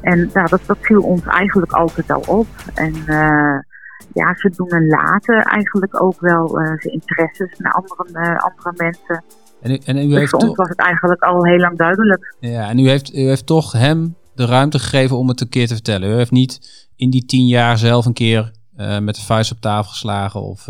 En 0.00 0.30
nou, 0.34 0.48
dat, 0.48 0.60
dat 0.66 0.76
viel 0.80 1.00
ons 1.02 1.24
eigenlijk 1.26 1.72
altijd 1.72 2.10
al 2.10 2.24
op. 2.26 2.46
En 2.74 2.94
ja, 4.12 4.34
ze 4.34 4.50
doen 4.56 4.68
en 4.68 4.86
laten 4.86 5.42
eigenlijk 5.42 6.02
ook 6.02 6.20
wel 6.20 6.48
zijn 6.48 6.92
interesses 6.94 7.58
naar 7.58 7.72
andere, 7.72 8.18
eh, 8.18 8.44
andere 8.44 8.72
mensen. 8.76 9.24
En 9.60 9.70
u, 9.70 9.78
en 9.84 9.96
u 9.96 10.08
Dus 10.08 10.18
heeft 10.18 10.30
voor 10.30 10.40
ons 10.40 10.56
was 10.56 10.68
het 10.68 10.78
eigenlijk 10.78 11.22
al 11.22 11.44
heel 11.44 11.58
lang 11.58 11.78
duidelijk. 11.78 12.36
ja, 12.40 12.68
en 12.68 12.78
u 12.78 12.88
heeft, 12.88 13.14
u 13.14 13.20
heeft 13.20 13.46
toch 13.46 13.72
hem 13.72 14.16
de 14.34 14.46
ruimte 14.46 14.78
gegeven 14.78 15.16
om 15.16 15.28
het 15.28 15.40
een 15.40 15.48
keer 15.48 15.66
te 15.66 15.74
vertellen. 15.74 16.10
U 16.10 16.14
heeft 16.14 16.30
niet 16.30 16.88
in 16.96 17.10
die 17.10 17.24
tien 17.24 17.46
jaar 17.46 17.78
zelf 17.78 18.06
een 18.06 18.12
keer 18.12 18.52
eh, 18.76 18.98
met 18.98 19.14
de 19.14 19.22
vuist 19.22 19.52
op 19.52 19.60
tafel 19.60 19.90
geslagen 19.90 20.42
of 20.42 20.68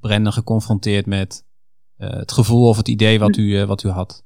Brendan 0.00 0.32
geconfronteerd 0.32 1.06
met 1.06 1.44
het 2.06 2.32
gevoel 2.32 2.68
of 2.68 2.76
het 2.76 2.88
idee 2.88 3.18
wat 3.18 3.36
u, 3.36 3.58
eh, 3.58 3.64
wat 3.64 3.82
u 3.82 3.88
had. 3.88 4.24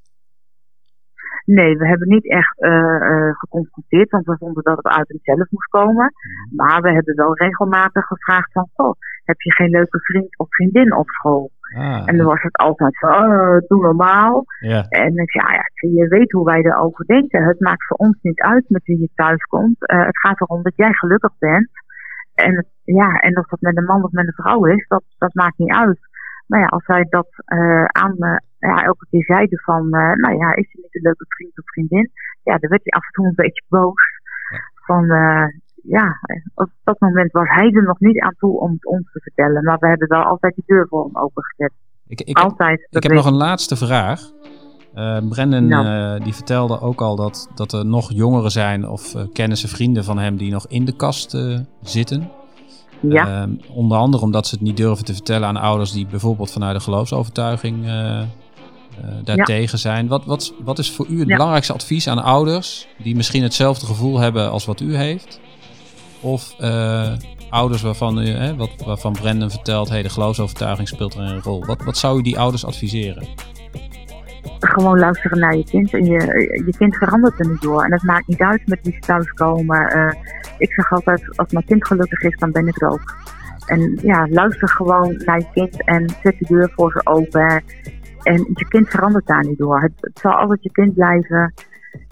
Nee, 1.44 1.76
we 1.76 1.86
hebben 1.88 2.08
niet 2.08 2.30
echt 2.30 2.60
eh, 2.60 2.96
eh, 2.96 3.34
geconfronteerd, 3.38 4.10
want 4.10 4.26
we 4.26 4.36
vonden 4.38 4.62
dat 4.62 4.76
het 4.76 4.86
uit 4.86 5.08
hem 5.08 5.18
zelf 5.22 5.50
moest 5.50 5.68
komen. 5.68 6.12
Maar 6.56 6.80
we 6.82 6.92
hebben 6.92 7.16
wel 7.16 7.34
regelmatig 7.36 8.06
gevraagd 8.06 8.52
van, 8.52 8.68
goh, 8.74 8.94
heb 9.24 9.40
je 9.40 9.52
geen 9.52 9.70
leuke 9.70 10.00
vriend 10.00 10.38
of 10.38 10.46
vriendin 10.48 10.94
op 10.94 11.08
school? 11.08 11.50
Ah, 11.76 12.02
En 12.04 12.16
dan 12.16 12.26
was 12.26 12.42
het 12.42 12.56
altijd 12.56 12.98
van, 12.98 13.10
oh, 13.10 13.58
doe 13.68 13.82
normaal. 13.82 14.44
ja. 14.60 14.82
En 14.88 15.16
ik 15.16 15.30
zei, 15.30 15.46
ja, 15.46 15.52
ja, 15.52 15.88
je 16.02 16.08
weet 16.08 16.32
hoe 16.32 16.44
wij 16.44 16.62
erover 16.62 17.06
denken. 17.06 17.44
Het 17.44 17.60
maakt 17.60 17.86
voor 17.86 17.96
ons 17.96 18.18
niet 18.22 18.40
uit 18.40 18.64
met 18.68 18.84
wie 18.84 19.00
je 19.00 19.10
thuis 19.14 19.42
komt. 19.44 19.86
Eh, 19.86 20.04
het 20.06 20.18
gaat 20.18 20.40
erom 20.40 20.62
dat 20.62 20.76
jij 20.76 20.92
gelukkig 20.92 21.32
bent. 21.38 21.68
En, 22.34 22.66
ja, 22.84 23.20
en 23.20 23.38
of 23.38 23.46
dat 23.46 23.60
met 23.60 23.76
een 23.76 23.84
man 23.84 24.04
of 24.04 24.10
met 24.10 24.26
een 24.26 24.32
vrouw 24.32 24.64
is, 24.66 24.86
dat, 24.88 25.02
dat 25.18 25.34
maakt 25.34 25.58
niet 25.58 25.72
uit. 25.72 25.98
Maar 26.46 26.60
ja, 26.60 26.66
als 26.66 26.84
zij 26.84 27.06
dat 27.08 27.28
eh, 27.44 27.84
aan 27.84 28.14
me 28.18 28.40
ja, 28.58 28.84
elke 28.84 29.06
keer 29.10 29.24
zeiden 29.24 29.58
van, 29.58 29.84
eh, 29.84 30.12
nou 30.12 30.36
ja, 30.38 30.54
is 30.54 30.68
hij 30.72 30.82
niet 30.82 30.94
een 30.94 31.02
leuke 31.02 31.24
vriend 31.28 31.58
of 31.58 31.64
vriendin? 31.64 32.10
Ja, 32.42 32.58
dan 32.58 32.70
werd 32.70 32.82
hij 32.84 32.92
af 32.92 33.06
en 33.06 33.12
toe 33.12 33.26
een 33.26 33.34
beetje 33.34 33.62
boos. 33.68 34.02
Van, 34.74 35.10
eh, 35.10 35.46
ja, 35.82 36.18
op 36.54 36.70
dat 36.84 37.00
moment 37.00 37.32
was 37.32 37.48
hij 37.48 37.72
er 37.72 37.82
nog 37.82 38.00
niet 38.00 38.20
aan 38.20 38.34
toe 38.38 38.60
om 38.60 38.72
het 38.72 38.86
ons 38.86 39.12
te 39.12 39.20
vertellen. 39.20 39.64
Maar 39.64 39.78
we 39.78 39.86
hebben 39.86 40.08
wel 40.08 40.22
altijd 40.22 40.54
die 40.54 40.64
deur 40.66 40.86
voor 40.88 41.04
hem 41.04 41.16
opengezet. 41.16 41.72
Ik, 42.06 42.20
ik, 42.20 42.38
Altijd. 42.38 42.80
Ik 42.80 42.86
dat 42.90 43.02
heb 43.02 43.12
nog 43.12 43.26
een 43.26 43.36
laatste 43.36 43.76
vraag. 43.76 44.20
Brendan 45.28 45.66
Nou. 45.66 46.16
eh, 46.18 46.24
die 46.24 46.34
vertelde 46.34 46.80
ook 46.80 47.00
al 47.00 47.16
dat, 47.16 47.48
dat 47.54 47.72
er 47.72 47.86
nog 47.86 48.12
jongeren 48.12 48.50
zijn 48.50 48.88
of 48.88 49.14
eh, 49.14 49.22
kennissen, 49.32 49.68
vrienden 49.68 50.04
van 50.04 50.18
hem 50.18 50.36
die 50.36 50.52
nog 50.52 50.66
in 50.68 50.84
de 50.84 50.96
kast 50.96 51.36
zitten. 51.80 52.30
Ja. 53.08 53.42
Ehm, 53.42 53.50
onder 53.68 53.98
andere 53.98 54.22
omdat 54.22 54.46
ze 54.46 54.54
het 54.54 54.64
niet 54.64 54.76
durven 54.76 55.04
te 55.04 55.12
vertellen 55.12 55.48
aan 55.48 55.56
ouders 55.56 55.92
die 55.92 56.06
bijvoorbeeld 56.06 56.50
vanuit 56.50 56.76
de 56.76 56.82
geloofsovertuiging 56.82 57.86
eh 57.86 58.22
eh, 59.02 59.08
daartegen 59.24 59.78
zijn. 59.78 60.08
Wat, 60.08 60.24
wat, 60.24 60.54
wat 60.64 60.78
is 60.78 60.90
voor 60.90 61.06
u 61.06 61.18
het 61.18 61.28
belangrijkste 61.28 61.72
advies 61.72 62.08
aan 62.08 62.22
ouders 62.22 62.86
die 63.02 63.16
misschien 63.16 63.42
hetzelfde 63.42 63.86
gevoel 63.86 64.18
hebben 64.18 64.50
als 64.50 64.64
wat 64.64 64.80
u 64.80 64.96
heeft? 64.96 65.40
Of 66.20 66.54
eh, 66.58 67.12
ouders 67.50 67.82
waarvan, 67.82 68.16
hè, 68.16 68.56
wat, 68.56 68.70
waarvan 68.84 69.12
Brendan 69.12 69.50
vertelt, 69.50 69.88
hey, 69.88 70.02
de 70.02 70.08
geloofsovertuiging 70.08 70.88
speelt 70.88 71.14
er 71.14 71.20
een 71.20 71.42
rol. 71.42 71.64
Wat, 71.64 71.82
wat 71.84 71.96
zou 71.96 72.18
u 72.18 72.22
die 72.22 72.38
ouders 72.38 72.64
adviseren? 72.64 73.26
Gewoon 74.66 74.98
luisteren 74.98 75.38
naar 75.38 75.56
je 75.56 75.64
kind. 75.64 75.92
En 75.92 76.04
je, 76.04 76.20
je 76.66 76.74
kind 76.78 76.96
verandert 76.96 77.40
er 77.40 77.48
niet 77.48 77.62
door. 77.62 77.84
En 77.84 77.92
het 77.92 78.02
maakt 78.02 78.26
niet 78.26 78.40
uit 78.40 78.66
met 78.66 78.78
wie 78.82 78.92
ze 78.92 79.00
thuiskomen. 79.00 79.88
Eh 79.88 80.12
ik 80.58 80.72
zeg 80.72 80.92
altijd, 80.92 81.36
als 81.36 81.52
mijn 81.52 81.64
kind 81.64 81.86
gelukkig 81.86 82.20
is, 82.20 82.36
dan 82.36 82.52
ben 82.52 82.66
ik 82.66 82.82
er 82.82 82.88
ook. 82.88 83.16
En 83.66 83.98
ja, 84.02 84.26
luister 84.30 84.68
gewoon 84.68 85.22
naar 85.24 85.38
je 85.38 85.48
kind 85.52 85.84
en 85.84 86.08
zet 86.22 86.38
de 86.38 86.46
deur 86.48 86.70
voor 86.74 86.92
ze 86.92 87.00
open. 87.06 87.62
En 88.22 88.38
je 88.54 88.66
kind 88.68 88.88
verandert 88.88 89.26
daar 89.26 89.46
niet 89.46 89.58
door. 89.58 89.80
Het, 89.80 89.92
het 89.96 90.18
zal 90.18 90.32
altijd 90.32 90.62
je 90.62 90.70
kind 90.70 90.94
blijven. 90.94 91.54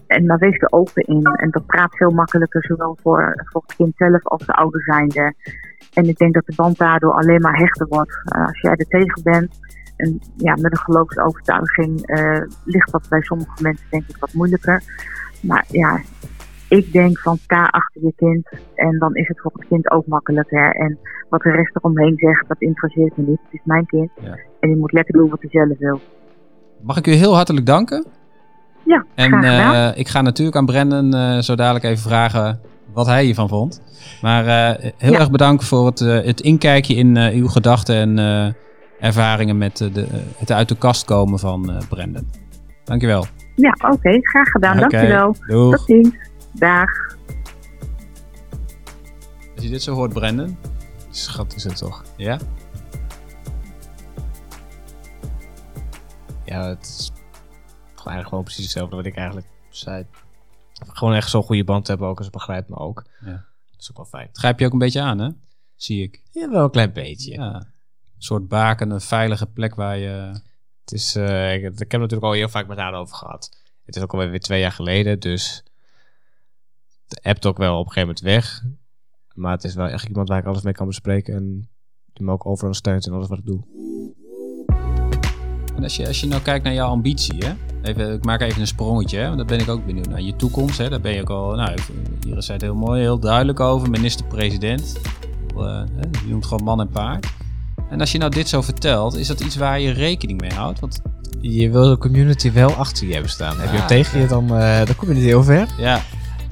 En 0.06 0.26
maar 0.26 0.38
wees 0.38 0.58
er 0.58 0.72
open 0.72 1.02
in. 1.02 1.22
En 1.24 1.50
dat 1.50 1.66
praat 1.66 1.96
veel 1.96 2.10
makkelijker, 2.10 2.64
zowel 2.64 2.98
voor, 3.02 3.44
voor 3.44 3.62
het 3.66 3.76
kind 3.76 3.92
zelf 3.96 4.26
als 4.26 4.46
de 4.46 4.52
ouder 4.52 4.82
zijnde. 4.82 5.34
En 5.92 6.08
ik 6.08 6.16
denk 6.16 6.34
dat 6.34 6.46
de 6.46 6.54
band 6.56 6.78
daardoor 6.78 7.12
alleen 7.12 7.40
maar 7.40 7.56
hechter 7.56 7.86
wordt. 7.88 8.22
Eh, 8.24 8.46
als 8.46 8.60
jij 8.60 8.72
er 8.72 8.86
tegen 8.86 9.22
bent, 9.22 9.60
en 10.02 10.20
ja, 10.36 10.54
met 10.54 10.72
een 10.72 10.78
geloofsovertuiging 10.78 12.06
eh, 12.06 12.40
ligt 12.64 12.92
dat 12.92 13.06
bij 13.08 13.20
sommige 13.22 13.62
mensen 13.62 13.86
denk 13.90 14.04
ik 14.08 14.16
wat 14.18 14.32
moeilijker. 14.32 14.82
Maar 15.40 15.64
ja, 15.68 16.00
ik 16.68 16.92
denk 16.92 17.18
van 17.18 17.36
sta 17.36 17.64
achter 17.64 18.02
je 18.02 18.12
kind 18.16 18.48
en 18.74 18.98
dan 18.98 19.14
is 19.14 19.28
het 19.28 19.40
voor 19.40 19.52
het 19.54 19.68
kind 19.68 19.90
ook 19.90 20.06
makkelijker. 20.06 20.74
En 20.74 20.98
wat 21.28 21.40
de 21.42 21.50
rest 21.50 21.76
eromheen 21.76 22.14
zegt, 22.16 22.48
dat 22.48 22.60
interesseert 22.60 23.16
me 23.16 23.24
niet. 23.26 23.38
Het 23.44 23.52
is 23.52 23.60
mijn 23.64 23.86
kind 23.86 24.10
Ja. 24.20 24.30
en 24.60 24.68
die 24.68 24.76
moet 24.76 24.92
lekker 24.92 25.14
doen 25.14 25.30
wat 25.30 25.40
hij 25.40 25.50
zelf 25.50 25.78
wil. 25.78 26.00
Mag 26.82 26.96
ik 26.96 27.06
u 27.06 27.12
heel 27.12 27.34
hartelijk 27.34 27.66
danken? 27.66 28.04
Ja, 28.84 29.04
En 29.14 29.28
graag 29.28 29.44
gedaan. 29.44 29.74
eh, 29.92 29.98
ik 29.98 30.08
ga 30.08 30.20
natuurlijk 30.20 30.56
aan 30.56 30.66
Brendan 30.66 31.14
eh, 31.14 31.38
zo 31.38 31.54
dadelijk 31.54 31.84
even 31.84 32.02
vragen 32.02 32.60
wat 32.92 33.06
hij 33.06 33.24
hiervan 33.24 33.48
vond. 33.48 33.82
Maar 34.22 34.44
heel 34.98 35.12
Ja. 35.12 35.18
erg 35.18 35.30
bedankt 35.30 35.64
voor 35.64 35.86
het, 35.86 35.98
het 35.98 36.40
inkijkje 36.40 36.94
in 36.94 37.16
uw 37.16 37.48
gedachten 37.48 37.96
en 38.18 38.54
ervaringen 39.02 39.58
met 39.58 39.80
eh, 39.80 39.94
de, 39.94 40.06
het 40.36 40.50
uit 40.52 40.68
de 40.68 40.76
kast 40.76 41.04
komen 41.04 41.38
van 41.38 41.70
eh 41.70 41.88
Brendan. 41.88 42.30
Dankjewel. 42.84 43.26
ja, 43.56 43.76
oké, 43.90 44.18
graag 44.20 44.48
gedaan. 44.48 44.78
Oké, 44.78 44.88
Dankjewel. 44.88 45.36
Doeg. 45.46 45.76
Tot 45.76 45.86
ziens. 45.86 46.14
Dag. 46.52 46.88
Als 49.54 49.64
je 49.64 49.68
dit 49.70 49.82
zo 49.82 49.94
hoort, 49.94 50.12
Brendan. 50.12 50.56
Schat 51.10 51.54
is 51.54 51.64
het 51.64 51.76
toch? 51.76 52.04
Ja? 52.16 52.38
Ja, 56.44 56.68
het 56.68 56.82
is 56.86 57.12
eigenlijk 57.94 58.28
gewoon 58.28 58.44
precies 58.44 58.64
hetzelfde 58.64 58.96
wat 58.96 59.06
ik 59.06 59.16
eigenlijk 59.16 59.46
zei. 59.70 60.06
gewoon 60.72 61.14
echt 61.14 61.30
zo'n 61.30 61.42
goede 61.42 61.64
band 61.64 61.86
hebben 61.86 62.08
ook. 62.08 62.18
En 62.18 62.24
ze 62.24 62.30
begrijpt 62.30 62.68
me 62.68 62.76
ook. 62.76 63.04
Ja. 63.24 63.30
Dat 63.70 63.80
is 63.80 63.90
ook 63.90 63.96
wel 63.96 64.06
fijn. 64.06 64.28
Grijp 64.32 64.58
je 64.58 64.66
ook 64.66 64.72
een 64.72 64.78
beetje 64.78 65.00
aan, 65.00 65.18
hè? 65.18 65.28
Zie 65.76 66.02
ik. 66.02 66.22
Ja, 66.30 66.50
wel 66.50 66.64
een 66.64 66.70
klein 66.70 66.92
beetje. 66.92 67.32
Ja. 67.32 67.66
Een 68.22 68.28
soort 68.28 68.48
baken, 68.48 68.90
een 68.90 69.00
veilige 69.00 69.46
plek 69.46 69.74
waar 69.74 69.98
je... 69.98 70.40
Het 70.80 70.92
is, 70.92 71.16
eh, 71.16 71.54
ik, 71.54 71.62
ik 71.62 71.62
heb 71.62 71.78
het 71.78 71.90
natuurlijk 71.90 72.22
al 72.22 72.32
heel 72.32 72.48
vaak 72.48 72.66
met 72.66 72.78
haar 72.78 72.94
over 72.94 73.16
gehad. 73.16 73.60
Het 73.84 73.96
is 73.96 74.02
ook 74.02 74.12
alweer 74.12 74.30
weer 74.30 74.40
twee 74.40 74.60
jaar 74.60 74.72
geleden, 74.72 75.20
dus 75.20 75.62
de 77.06 77.18
app 77.22 77.44
ook 77.44 77.58
wel 77.58 77.78
op 77.78 77.86
een 77.86 77.92
gegeven 77.92 78.08
moment 78.08 78.20
weg. 78.20 78.62
Maar 79.34 79.52
het 79.52 79.64
is 79.64 79.74
wel 79.74 79.86
echt 79.86 80.08
iemand 80.08 80.28
waar 80.28 80.38
ik 80.38 80.46
alles 80.46 80.62
mee 80.62 80.72
kan 80.72 80.86
bespreken 80.86 81.34
en 81.34 81.68
die 82.12 82.24
me 82.24 82.32
ook 82.32 82.46
overal 82.46 82.74
steunt 82.74 83.06
in 83.06 83.12
alles 83.12 83.28
wat 83.28 83.38
ik 83.38 83.46
doe. 83.46 83.60
En 85.76 85.82
als 85.82 85.96
je, 85.96 86.06
als 86.06 86.20
je 86.20 86.26
nou 86.26 86.42
kijkt 86.42 86.64
naar 86.64 86.74
jouw 86.74 86.88
ambitie, 86.88 87.44
hè? 87.44 87.52
Even, 87.82 88.12
ik 88.12 88.24
maak 88.24 88.40
even 88.40 88.60
een 88.60 88.66
sprongetje, 88.66 89.18
hè? 89.18 89.24
want 89.24 89.36
daar 89.36 89.46
ben 89.46 89.60
ik 89.60 89.68
ook 89.68 89.86
benieuwd 89.86 90.08
naar. 90.08 90.20
Je 90.20 90.36
toekomst, 90.36 90.78
hè? 90.78 90.88
daar 90.88 91.00
ben 91.00 91.14
je 91.14 91.20
ook 91.20 91.30
al, 91.30 91.54
nou, 91.54 91.78
hier 92.24 92.36
is 92.36 92.48
het 92.48 92.60
heel 92.60 92.74
mooi, 92.74 93.00
heel 93.00 93.18
duidelijk 93.18 93.60
over. 93.60 93.90
Minister-president. 93.90 95.00
Eh, 95.56 95.84
je 96.24 96.28
noemt 96.28 96.46
gewoon 96.46 96.64
man 96.64 96.80
en 96.80 96.88
paard. 96.88 97.40
En 97.92 98.00
als 98.00 98.12
je 98.12 98.18
nou 98.18 98.30
dit 98.30 98.48
zo 98.48 98.62
vertelt, 98.62 99.16
is 99.16 99.26
dat 99.26 99.40
iets 99.40 99.56
waar 99.56 99.80
je 99.80 99.90
rekening 99.90 100.40
mee 100.40 100.52
houdt? 100.52 100.80
Want 100.80 101.00
Je 101.40 101.70
wil 101.70 101.88
de 101.88 101.98
community 101.98 102.52
wel 102.52 102.72
achter 102.74 103.06
je 103.06 103.12
hebben 103.12 103.30
staan. 103.30 103.56
Heb 103.60 103.64
je 103.66 103.72
Ah, 103.72 103.78
hem 103.78 103.86
tegen 103.86 104.20
je, 104.20 104.26
dan, 104.26 104.56
eh, 104.56 104.84
dan 104.86 104.96
kom 104.96 105.08
je 105.08 105.14
niet 105.14 105.24
heel 105.24 105.42
ver. 105.44 105.66
ja, 105.78 106.02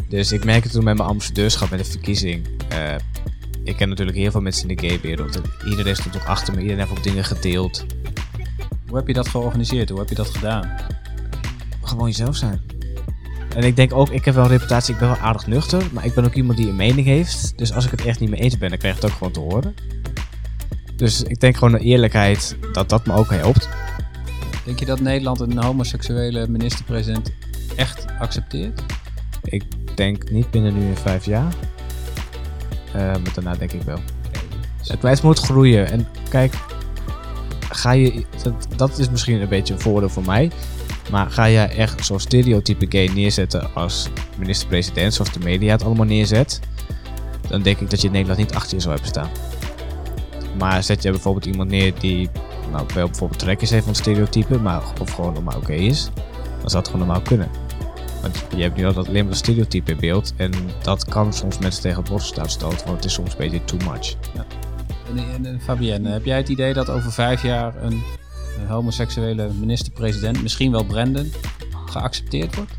Dus 0.08 0.32
ik 0.32 0.44
merk 0.44 0.62
het 0.62 0.72
toen 0.72 0.84
met 0.84 0.96
mijn 0.96 1.08
ambassadeurschap 1.08 1.70
met 1.70 1.78
de 1.78 1.84
verkiezing. 1.84 2.46
Eh, 2.68 2.94
ik 3.64 3.76
ken 3.76 3.88
natuurlijk 3.88 4.16
heel 4.16 4.30
veel 4.30 4.40
mensen 4.40 4.68
in 4.68 4.76
de 4.76 4.88
gay-wereld. 4.88 5.36
En 5.36 5.42
Iedereen 5.70 5.96
stond 5.96 6.16
ook 6.16 6.24
achter 6.24 6.54
me. 6.54 6.60
Iedereen 6.60 6.80
heeft 6.86 6.98
ook 6.98 7.04
dingen 7.04 7.24
gedeeld. 7.24 7.84
hoe 8.88 8.96
heb 8.96 9.06
je 9.06 9.12
dat 9.12 9.28
georganiseerd? 9.28 9.88
Hoe 9.88 9.98
heb 9.98 10.08
je 10.08 10.14
dat 10.14 10.30
gedaan? 10.30 10.70
Gewoon 11.82 12.06
jezelf 12.06 12.36
zijn. 12.36 12.60
En 13.56 13.62
ik 13.64 13.76
denk 13.76 13.92
ook, 13.94 14.08
ik 14.08 14.24
heb 14.24 14.34
wel 14.34 14.44
een 14.44 14.50
reputatie, 14.50 14.92
ik 14.94 15.00
ben 15.00 15.08
wel 15.08 15.18
aardig 15.18 15.46
nuchter. 15.46 15.82
Maar 15.92 16.04
ik 16.04 16.14
ben 16.14 16.24
ook 16.24 16.34
iemand 16.34 16.56
die 16.58 16.68
een 16.68 16.76
mening 16.76 17.06
heeft. 17.06 17.52
Dus 17.56 17.72
als 17.72 17.84
ik 17.84 17.90
het 17.90 18.04
echt 18.04 18.20
niet 18.20 18.30
mee 18.30 18.40
eens 18.40 18.58
ben, 18.58 18.68
dan 18.68 18.78
krijg 18.78 18.96
ik 18.96 19.02
het 19.02 19.10
ook 19.10 19.16
gewoon 19.16 19.32
te 19.32 19.40
horen. 19.40 19.74
Dus 21.00 21.22
ik 21.22 21.40
denk 21.40 21.56
gewoon 21.56 21.78
de 21.78 21.84
eerlijkheid 21.84 22.56
dat 22.72 22.88
dat 22.88 23.06
me 23.06 23.12
ook 23.14 23.30
helpt. 23.30 23.68
Denk 24.64 24.78
je 24.78 24.84
dat 24.84 25.00
Nederland 25.00 25.40
een 25.40 25.58
homoseksuele 25.58 26.48
minister-president 26.48 27.32
echt 27.76 28.06
accepteert? 28.18 28.82
Ik 29.42 29.62
denk 29.94 30.30
niet 30.30 30.50
binnen 30.50 30.74
nu 30.74 30.86
in 30.86 30.96
vijf 30.96 31.24
jaar. 31.24 31.54
Eh, 32.92 33.00
maar 33.00 33.32
daarna 33.34 33.54
denk 33.54 33.72
ik 33.72 33.82
wel. 33.82 33.98
Het, 34.86 35.02
het 35.02 35.22
moet 35.22 35.38
groeien. 35.38 35.90
En 35.90 36.06
kijk, 36.28 36.54
ga 37.70 37.92
je, 37.92 38.24
dat, 38.42 38.66
dat 38.76 38.98
is 38.98 39.10
misschien 39.10 39.40
een 39.40 39.48
beetje 39.48 39.74
een 39.74 39.80
voordeel 39.80 40.08
voor 40.08 40.24
mij. 40.24 40.50
Maar 41.10 41.30
ga 41.30 41.44
je 41.44 41.60
echt 41.60 42.04
zo'n 42.04 42.20
stereotype 42.20 42.86
gay 42.88 43.06
neerzetten 43.06 43.74
als 43.74 44.08
minister-president, 44.38 45.14
zoals 45.14 45.32
de 45.32 45.40
media 45.40 45.72
het 45.72 45.84
allemaal 45.84 46.06
neerzet, 46.06 46.60
dan 47.48 47.62
denk 47.62 47.80
ik 47.80 47.90
dat 47.90 48.00
je 48.00 48.10
Nederland 48.10 48.38
niet 48.38 48.54
achter 48.54 48.74
je 48.74 48.80
zou 48.80 48.94
hebben 48.94 49.12
staan. 49.12 49.30
Maar 50.60 50.82
zet 50.82 51.02
je 51.02 51.10
bijvoorbeeld 51.10 51.46
iemand 51.46 51.70
neer 51.70 51.92
die 52.00 52.30
nou, 52.70 52.86
wel 52.94 53.06
bijvoorbeeld 53.06 53.40
trekjes 53.40 53.70
heeft 53.70 53.84
van 53.84 53.94
stereotype, 53.94 54.58
maar 54.58 54.82
of 55.00 55.10
gewoon 55.10 55.32
normaal 55.32 55.56
oké 55.56 55.72
is, 55.72 56.10
dan 56.60 56.70
zou 56.70 56.82
het 56.82 56.90
gewoon 56.90 57.06
normaal 57.06 57.22
kunnen. 57.22 57.48
Want 58.22 58.44
je 58.56 58.62
hebt 58.62 58.76
nu 58.76 58.86
alleen 58.86 59.12
maar 59.12 59.32
een 59.32 59.34
stereotype 59.34 59.90
in 59.90 59.98
beeld 60.00 60.32
en 60.36 60.52
dat 60.82 61.04
kan 61.04 61.32
soms 61.32 61.58
mensen 61.58 61.82
tegen 61.82 61.98
het 61.98 62.10
bos 62.10 62.26
staan 62.26 62.50
stoten, 62.50 62.86
want 62.86 62.96
het 62.96 63.04
is 63.04 63.12
soms 63.12 63.30
een 63.30 63.38
beetje 63.38 63.64
too 63.64 63.78
much. 63.90 64.14
En, 65.08 65.18
en, 65.34 65.46
en 65.46 65.60
Fabienne, 65.60 66.10
heb 66.10 66.24
jij 66.24 66.36
het 66.36 66.48
idee 66.48 66.72
dat 66.72 66.90
over 66.90 67.12
vijf 67.12 67.42
jaar 67.42 67.82
een, 67.82 68.02
een 68.60 68.66
homoseksuele 68.68 69.50
minister-president, 69.60 70.42
misschien 70.42 70.70
wel 70.70 70.84
Brendan, 70.84 71.26
geaccepteerd 71.86 72.56
wordt? 72.56 72.72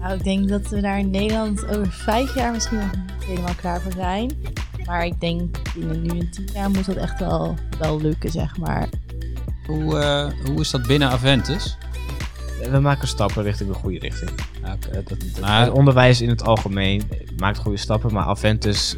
Nou, 0.00 0.14
ik 0.14 0.24
denk 0.24 0.48
dat 0.48 0.68
we 0.68 0.80
daar 0.80 0.98
in 0.98 1.10
Nederland 1.10 1.66
over 1.66 1.92
vijf 1.92 2.34
jaar 2.34 2.52
misschien 2.52 2.78
nog 2.78 2.90
niet 2.90 3.24
helemaal 3.24 3.54
klaar 3.54 3.80
voor 3.80 3.92
zijn. 3.92 4.30
Maar 4.88 5.06
ik 5.06 5.20
denk 5.20 5.56
binnen 5.74 6.02
nu 6.02 6.08
en 6.08 6.30
tien 6.30 6.48
jaar 6.54 6.70
moet 6.70 6.86
dat 6.86 6.96
echt 6.96 7.18
wel, 7.18 7.54
wel 7.78 8.00
lukken, 8.00 8.30
zeg 8.30 8.56
maar. 8.56 8.88
Hoe, 9.66 9.98
eh, 9.98 10.46
hoe 10.46 10.60
is 10.60 10.70
dat 10.70 10.86
binnen 10.86 11.08
Aventus? 11.08 11.76
We 12.70 12.78
maken 12.78 13.08
stappen 13.08 13.42
richting 13.42 13.68
de 13.68 13.74
goede 13.74 13.98
richting. 13.98 14.30
Oké, 14.74 15.02
dat, 15.02 15.18
het 15.40 15.70
onderwijs 15.70 16.20
in 16.20 16.28
het 16.28 16.42
algemeen 16.42 17.02
maakt 17.36 17.58
goede 17.58 17.78
stappen, 17.78 18.12
maar 18.12 18.24
Aventus 18.24 18.96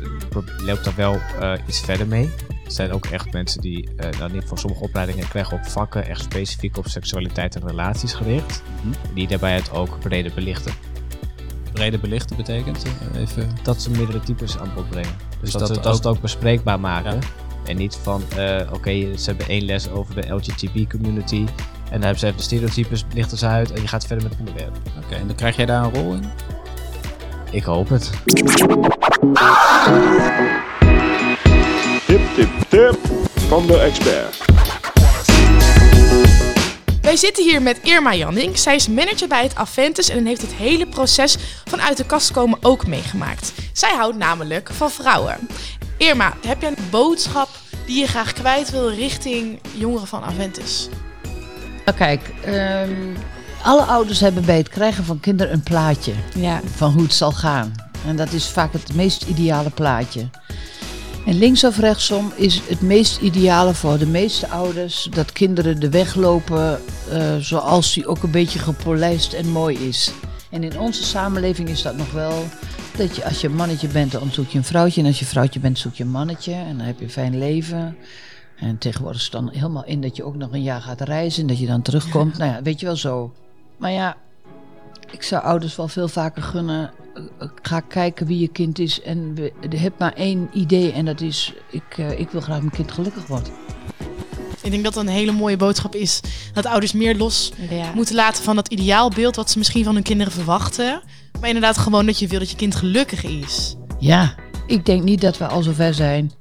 loopt 0.57 0.85
daar 0.85 0.97
wel 0.97 1.15
eh, 1.41 1.53
iets 1.67 1.81
verder 1.81 2.07
mee. 2.07 2.31
Er 2.65 2.73
zijn 2.73 2.93
ook 2.93 3.07
echt 3.07 3.33
mensen 3.33 3.61
die, 3.61 3.89
eh 3.97 3.97
nou, 3.97 4.15
in 4.17 4.27
ieder 4.27 4.43
geval 4.43 4.57
sommige 4.57 4.83
opleidingen 4.83 5.29
krijgen 5.29 5.59
ook 5.59 5.67
vakken 5.67 6.07
echt 6.07 6.23
specifiek 6.23 6.77
op 6.77 6.89
seksualiteit 6.89 7.55
en 7.55 7.67
relaties 7.67 8.13
gericht. 8.13 8.63
Mhm. 8.83 9.15
Die 9.15 9.29
daarbij 9.29 9.55
het 9.55 9.73
ook 9.73 9.99
breder 10.01 10.33
belichten. 10.35 10.73
Brede 11.81 11.99
belichten 11.99 12.37
betekent? 12.37 12.83
eh, 13.15 13.21
Even, 13.21 13.49
Dat 13.63 13.83
ze 13.83 13.91
meerdere 13.91 14.21
types 14.21 14.59
aan 14.59 14.71
bod 14.75 14.91
brengen. 14.91 15.11
Dus 15.41 15.51
dat 15.51 15.61
dat, 15.61 15.69
ze 15.69 15.75
het 15.75 15.83
dat 15.85 15.97
ze 15.97 16.01
het 16.03 16.11
ook- 16.17 16.21
bespreekbaar 16.21 16.81
maken. 16.81 17.13
Ja. 17.13 17.19
En 17.65 17.77
niet 17.77 17.99
van, 18.03 18.23
eh, 18.37 18.61
oké, 18.73 18.91
ze 19.17 19.25
hebben 19.25 19.49
één 19.49 19.65
les 19.65 19.91
over 19.91 20.15
de 20.15 20.29
LGTB 20.35 20.91
community. 20.91 21.37
En 21.85 21.91
dan 21.91 22.01
hebben 22.01 22.19
ze 22.19 22.25
even 22.27 22.37
de 22.39 22.43
stereotypes, 22.43 23.05
lichten 23.15 23.39
ze 23.39 23.47
uit 23.47 23.73
en 23.73 23.81
je 23.83 23.89
gaat 23.89 24.07
verder 24.07 24.29
met 24.29 24.39
het 24.39 24.49
onderwerp. 24.49 24.77
Oké, 25.05 25.15
en 25.15 25.27
dan 25.27 25.37
krijg 25.37 25.57
jij 25.57 25.67
daar 25.67 25.85
een 25.85 25.95
rol 25.95 26.13
in? 26.15 26.25
Ik 27.51 27.63
hoop 27.65 27.89
het. 27.89 28.11
Tip, 32.07 32.21
tip, 32.35 32.49
tip 32.69 32.99
van 33.49 33.67
de 33.67 33.79
expert. 33.79 34.39
Zitten 37.21 37.45
hier 37.45 37.63
met 37.63 37.79
Irma 37.83 38.15
Janning. 38.15 38.59
Zij 38.59 38.75
is 38.75 38.89
manager 38.89 39.29
bij 39.29 39.43
het 39.43 39.55
Aventus 39.55 40.09
en 40.09 40.27
heeft 40.27 40.43
het 40.43 40.53
hele 40.53 40.87
proces 40.87 41.37
vanuit 41.65 41.97
de 41.97 42.05
kast 42.07 42.31
komen 42.31 42.59
ook 42.63 42.87
meegemaakt. 42.87 43.53
Zij 43.73 43.95
houdt 43.97 44.17
namelijk 44.17 44.71
van 44.73 44.91
vrouwen. 44.91 45.49
Irma, 45.97 46.35
heb 46.47 46.61
jij 46.61 46.71
een 46.71 46.89
boodschap 46.91 47.49
die 47.87 47.99
je 48.01 48.07
graag 48.07 48.33
kwijt 48.33 48.71
wil 48.71 48.91
richting 48.91 49.61
jongeren 49.77 50.07
van 50.07 50.23
Aventus? 50.23 50.89
Nou 51.85 51.97
kijk, 51.99 52.31
ehm, 52.45 53.15
alle 53.63 53.83
ouders 53.83 54.21
hebben 54.21 54.45
bij 54.45 54.57
het 54.57 54.69
krijgen 54.69 55.05
van 55.05 55.21
kinderen 55.21 55.53
een 55.53 55.63
plaatje 55.63 56.13
Ja. 56.35 56.61
van 56.77 56.93
hoe 56.93 57.03
het 57.03 57.15
zal 57.15 57.33
gaan. 57.33 57.75
En 58.07 58.17
dat 58.17 58.33
is 58.33 58.47
vaak 58.47 58.73
het 58.73 58.95
meest 58.95 59.23
ideale 59.23 59.71
plaatje. 59.71 60.29
En 61.27 61.39
links 61.39 61.65
of 61.65 61.79
rechtsom 61.79 62.33
is 62.35 62.61
het 62.69 62.81
meest 62.81 63.21
ideale 63.21 63.75
voor 63.75 63.99
de 63.99 64.07
meeste 64.07 64.49
ouders 64.49 65.09
dat 65.11 65.33
kinderen 65.33 65.81
de 65.81 65.91
weg 65.91 66.15
lopen 66.15 66.81
eh, 67.11 67.37
zoals 67.37 67.95
die 67.95 68.07
ook 68.07 68.23
een 68.23 68.31
beetje 68.31 68.59
gepolijst 68.59 69.33
en 69.33 69.49
mooi 69.49 69.89
is. 69.89 70.13
En 70.51 70.65
in 70.65 70.79
onze 70.79 71.05
samenleving 71.05 71.69
is 71.69 71.83
dat 71.83 71.97
nog 71.97 72.13
wel 72.13 72.45
dat 72.97 73.17
je 73.17 73.25
als 73.25 73.41
je 73.41 73.49
een 73.49 73.55
mannetje 73.55 73.89
bent, 73.89 74.13
dan 74.13 74.31
zoek 74.31 74.49
je 74.49 74.59
een 74.59 74.65
vrouwtje. 74.65 75.01
En 75.01 75.07
als 75.07 75.19
je 75.19 75.25
een 75.25 75.31
vrouwtje 75.31 75.61
bent, 75.61 75.79
zoek 75.79 75.95
je 75.95 76.05
een 76.05 76.11
mannetje. 76.11 76.53
En 76.53 76.77
dan 76.77 76.87
heb 76.87 76.99
je 76.99 77.05
een 77.05 77.11
fijn 77.11 77.39
leven. 77.39 77.97
En 78.57 78.79
tegenwoordig 78.79 79.19
is 79.19 79.25
het 79.25 79.33
dan 79.33 79.51
helemaal 79.53 79.85
in 79.85 80.01
dat 80.01 80.17
je 80.17 80.25
ook 80.25 80.37
nog 80.37 80.53
een 80.53 80.63
jaar 80.63 80.81
gaat 80.81 81.01
reizen 81.01 81.43
en 81.43 81.49
dat 81.49 81.59
je 81.59 81.67
dan 81.67 81.83
terugkomt. 81.83 82.39
Nou 82.39 82.51
ja, 82.51 82.63
weet 82.63 82.81
je 82.81 82.87
wel 82.87 82.97
zo. 82.97 83.33
Maar 83.77 83.93
ja, 83.93 84.17
ik 85.11 85.23
zou 85.23 85.43
ouders 85.43 85.77
wel 85.77 85.89
veel 85.89 86.09
vaker 86.09 86.43
gunnen. 86.43 86.91
Ga 87.63 87.81
kijken 87.81 88.27
wie 88.27 88.39
je 88.39 88.49
kind 88.49 88.79
is 88.79 89.03
en 89.03 89.35
we, 89.35 89.53
je 89.71 89.77
hebt 89.77 89.99
maar 89.99 90.13
één 90.13 90.49
idee 90.53 90.93
en 90.93 91.05
dat 91.05 91.21
is, 91.21 91.55
ik, 91.71 91.99
eh, 91.99 92.19
ik 92.19 92.31
wil 92.31 92.41
graag 92.41 92.59
mijn 92.59 92.71
kind 92.71 92.93
gelukkig 92.93 93.27
wordt. 93.27 93.51
Ik 94.63 94.71
denk 94.71 94.85
dat 94.85 94.95
dat 94.95 95.03
een 95.03 95.11
hele 95.11 95.33
mooie 95.33 95.57
boodschap 95.57 95.95
is. 95.95 96.21
Dat 96.53 96.67
ouders 96.67 96.93
meer 96.93 97.17
los 97.17 97.53
ja. 97.71 97.93
moeten 97.95 98.15
laten 98.15 98.45
van 98.45 98.57
dat 98.57 98.69
ideaalbeeld 98.69 99.37
wat 99.37 99.51
ze 99.51 99.59
misschien 99.59 99.85
van 99.85 99.95
hun 99.95 100.03
kinderen 100.03 100.33
verwachten. 100.33 101.03
Maar 101.41 101.49
inderdaad 101.49 101.79
gewoon 101.79 102.07
dat 102.07 102.19
je 102.19 102.27
wil 102.27 102.39
dat 102.39 102.51
je 102.51 102.57
kind 102.57 102.75
gelukkig 102.75 103.25
is. 103.25 103.77
Ja, 103.99 104.35
ik 104.67 104.87
denk 104.87 105.03
niet 105.03 105.21
dat 105.21 105.39
we 105.39 105.47
al 105.47 105.63
zover 105.63 105.95
zijn. 105.95 106.33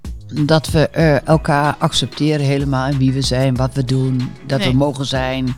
Dat 0.46 0.70
we 0.70 0.90
eh, 0.90 1.28
elkaar 1.28 1.76
accepteren 1.78 2.46
helemaal 2.46 2.88
en 2.88 2.98
wie 2.98 3.14
we 3.14 3.22
zijn, 3.22 3.56
wat 3.56 3.74
we 3.74 3.84
doen, 3.86 4.32
dat 4.48 4.60
Nee. 4.60 4.70
we 4.70 4.76
mogen 4.78 5.06
zijn. 5.06 5.56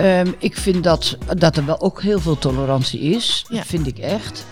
Ehm, 0.00 0.32
ik 0.38 0.56
vind 0.56 0.84
dat, 0.84 1.16
dat 1.36 1.56
er 1.56 1.64
wel 1.66 1.80
ook 1.80 2.02
heel 2.02 2.20
veel 2.20 2.38
tolerantie 2.38 3.00
is. 3.00 3.44
Ja. 3.48 3.56
Dat 3.56 3.66
vind 3.66 3.86
ik 3.86 3.98
echt. 3.98 4.44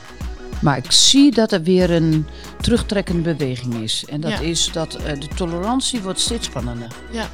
Maar 0.60 0.76
ik 0.76 0.92
zie 0.92 1.30
dat 1.32 1.52
er 1.52 1.62
weer 1.62 1.90
een 1.90 2.26
terugtrekkende 2.60 3.34
beweging 3.34 3.74
is. 3.74 4.04
En 4.08 4.20
dat 4.20 4.30
Ja. 4.30 4.38
is 4.40 4.72
dat 4.72 4.94
eh, 4.94 5.20
de 5.20 5.28
tolerantie 5.34 6.00
wordt 6.00 6.20
steeds 6.20 6.46
spannender. 6.46 6.88
Ja. 7.10 7.28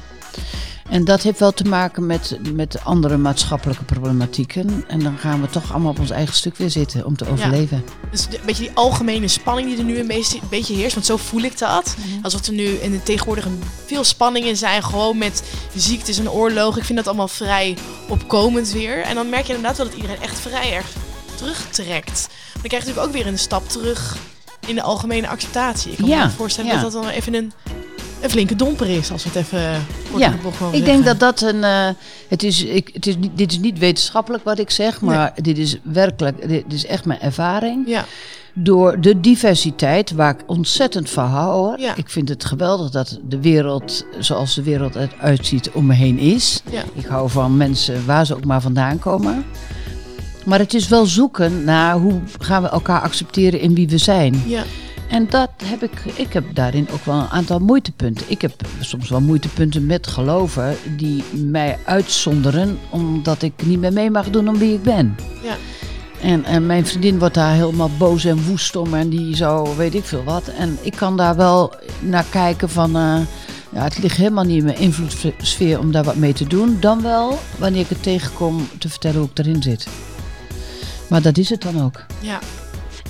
En 0.89 1.03
dat 1.05 1.21
heeft 1.21 1.39
wel 1.39 1.51
te 1.51 1.63
maken 1.63 2.05
met, 2.05 2.37
met 2.53 2.77
andere 2.83 3.17
maatschappelijke 3.17 3.83
problematieken. 3.83 4.83
En 4.87 4.99
dan 4.99 5.17
gaan 5.17 5.41
we 5.41 5.47
toch 5.49 5.71
allemaal 5.71 5.91
op 5.91 5.99
ons 5.99 6.09
eigen 6.09 6.35
stuk 6.35 6.55
weer 6.57 6.69
zitten 6.69 7.05
om 7.05 7.17
te 7.17 7.27
overleven. 7.29 7.85
Dus 8.11 8.27
de- 8.27 8.37
een 8.37 8.45
beetje 8.45 8.63
die 8.63 8.71
algemene 8.75 9.27
spanning 9.27 9.67
die 9.69 9.77
er 9.77 9.83
nu 9.83 9.99
een 9.99 10.07
beetje, 10.07 10.37
een 10.41 10.47
beetje 10.49 10.73
heerst. 10.75 10.93
Want 10.93 11.05
zo 11.05 11.17
voel 11.17 11.41
ik 11.41 11.57
dat. 11.57 11.95
Alsof 12.21 12.45
er 12.45 12.53
nu 12.53 12.65
in 12.65 12.91
de 12.91 13.03
tegenwoordig 13.03 13.47
veel 13.85 14.03
spanningen 14.03 14.57
zijn. 14.57 14.83
Gewoon 14.83 15.17
met 15.17 15.43
ziektes 15.75 16.17
en 16.19 16.29
oorlogen. 16.31 16.79
Ik 16.79 16.85
vind 16.85 16.97
dat 16.97 17.07
allemaal 17.07 17.27
vrij 17.27 17.77
opkomend 18.07 18.71
weer. 18.71 19.01
En 19.01 19.15
dan 19.15 19.29
merk 19.29 19.45
je 19.47 19.53
inderdaad 19.55 19.77
wel 19.77 19.85
dat 19.85 19.95
iedereen 19.95 20.21
echt 20.21 20.39
vrij 20.39 20.73
erg 20.73 20.85
terugtrekt. 21.35 22.27
Maar 22.29 22.61
dan 22.61 22.61
krijg 22.61 22.83
je 22.83 22.89
natuurlijk 22.89 23.07
ook 23.07 23.13
weer 23.23 23.27
een 23.27 23.39
stap 23.39 23.69
terug 23.69 24.17
in 24.67 24.75
de 24.75 24.81
algemene 24.81 25.27
acceptatie. 25.27 25.91
Ik 25.91 25.97
kan 25.97 26.07
Ja, 26.07 26.25
me 26.25 26.31
voorstellen 26.31 26.69
ja. 26.71 26.81
dat 26.81 26.91
dat 26.91 27.01
dan 27.03 27.11
even 27.11 27.33
een 27.33 27.53
een 28.21 28.29
flinke 28.29 28.55
domper 28.55 28.89
is, 28.89 29.11
als 29.11 29.23
het 29.23 29.35
even 29.35 29.85
kort 30.11 30.21
Ja, 30.23 30.29
de 30.29 30.37
bocht 30.43 30.57
Ik 30.71 30.85
denk 30.85 31.05
dat 31.05 31.19
dat 31.19 31.41
een. 31.41 31.63
eh, 31.63 31.87
het 32.27 32.43
is, 32.43 32.63
ik, 32.63 32.89
het 32.93 33.07
is 33.07 33.15
dit 33.35 33.51
is 33.51 33.59
niet 33.59 33.77
wetenschappelijk 33.77 34.43
wat 34.43 34.59
ik 34.59 34.69
zeg, 34.69 35.01
maar 35.01 35.33
dit 35.41 35.57
is 35.57 35.77
werkelijk. 35.83 36.47
Dit 36.49 36.63
is 36.73 36.85
echt 36.85 37.05
mijn 37.05 37.19
ervaring. 37.21 37.87
Ja, 37.87 38.05
Door 38.53 39.01
de 39.01 39.19
diversiteit, 39.19 40.11
waar 40.11 40.33
ik 40.33 40.43
ontzettend 40.45 41.09
van 41.09 41.25
hou. 41.25 41.81
Ja. 41.81 41.95
Ik 41.95 42.09
vind 42.09 42.29
het 42.29 42.45
geweldig 42.45 42.89
dat 42.89 43.19
de 43.27 43.39
wereld, 43.41 44.05
zoals 44.19 44.55
de 44.55 44.63
wereld 44.63 44.95
eruit 44.95 45.45
ziet, 45.45 45.69
om 45.71 45.85
me 45.85 45.93
heen 45.93 46.19
is. 46.19 46.61
Ja. 46.71 46.83
Ik 46.93 47.05
hou 47.05 47.29
van 47.29 47.57
mensen 47.57 48.05
waar 48.05 48.25
ze 48.25 48.35
ook 48.35 48.45
maar 48.45 48.61
vandaan 48.61 48.99
komen. 48.99 49.45
Maar 50.45 50.59
het 50.59 50.73
is 50.73 50.87
wel 50.87 51.05
zoeken 51.05 51.63
naar 51.63 51.95
hoe 51.95 52.19
gaan 52.39 52.61
we 52.61 52.67
elkaar 52.69 53.01
accepteren 53.01 53.59
in 53.59 53.73
wie 53.75 53.87
we 53.87 53.97
zijn. 53.97 54.43
ja, 54.47 54.63
En 55.09 55.27
dat 55.29 55.49
heb 55.63 55.83
ik, 55.83 56.05
ik 56.15 56.33
heb 56.33 56.43
daarin 56.53 56.87
ook 56.91 57.05
wel 57.05 57.15
een 57.15 57.27
aantal 57.27 57.59
moeitepunten. 57.59 58.25
Ik 58.29 58.41
heb 58.41 58.53
soms 58.79 59.09
wel 59.09 59.21
moeitepunten 59.21 59.85
met 59.85 60.07
geloven 60.07 60.75
die 60.97 61.23
mij 61.33 61.77
uitzonderen, 61.85 62.79
omdat 62.89 63.41
ik 63.41 63.53
niet 63.65 63.79
meer 63.79 63.93
mee 63.93 64.11
mag 64.11 64.29
doen 64.29 64.47
om 64.47 64.57
wie 64.57 64.73
ik 64.73 64.83
ben. 64.83 65.15
ja. 65.43 65.55
En, 66.21 66.43
en 66.43 66.65
mijn 66.65 66.85
vriendin 66.85 67.19
wordt 67.19 67.33
daar 67.33 67.53
helemaal 67.53 67.89
boos 67.97 68.25
en 68.25 68.43
woest 68.43 68.75
om 68.75 68.93
en 68.93 69.09
die 69.09 69.35
zou 69.35 69.77
weet 69.77 69.93
ik 69.95 70.03
veel 70.03 70.23
wat. 70.23 70.47
En 70.47 70.77
ik 70.81 70.95
kan 70.95 71.17
daar 71.17 71.35
wel 71.35 71.73
naar 71.99 72.25
kijken 72.29 72.69
van, 72.69 72.95
eh, 72.95 73.17
ja, 73.69 73.83
het 73.83 73.97
ligt 73.97 74.17
helemaal 74.17 74.43
niet 74.43 74.57
in 74.57 74.63
mijn 74.63 74.77
invloedssfeer 74.77 75.79
om 75.79 75.91
daar 75.91 76.03
wat 76.03 76.15
mee 76.15 76.33
te 76.33 76.47
doen. 76.47 76.77
Dan 76.79 77.01
wel, 77.01 77.39
wanneer 77.57 77.81
ik 77.81 77.89
het 77.89 78.03
tegenkom, 78.03 78.67
te 78.79 78.89
vertellen 78.89 79.19
hoe 79.19 79.29
ik 79.33 79.37
erin 79.39 79.61
zit. 79.61 79.87
Maar 81.09 81.21
dat 81.21 81.37
is 81.37 81.49
het 81.49 81.61
dan 81.61 81.83
ook. 81.83 82.05
ja. 82.19 82.39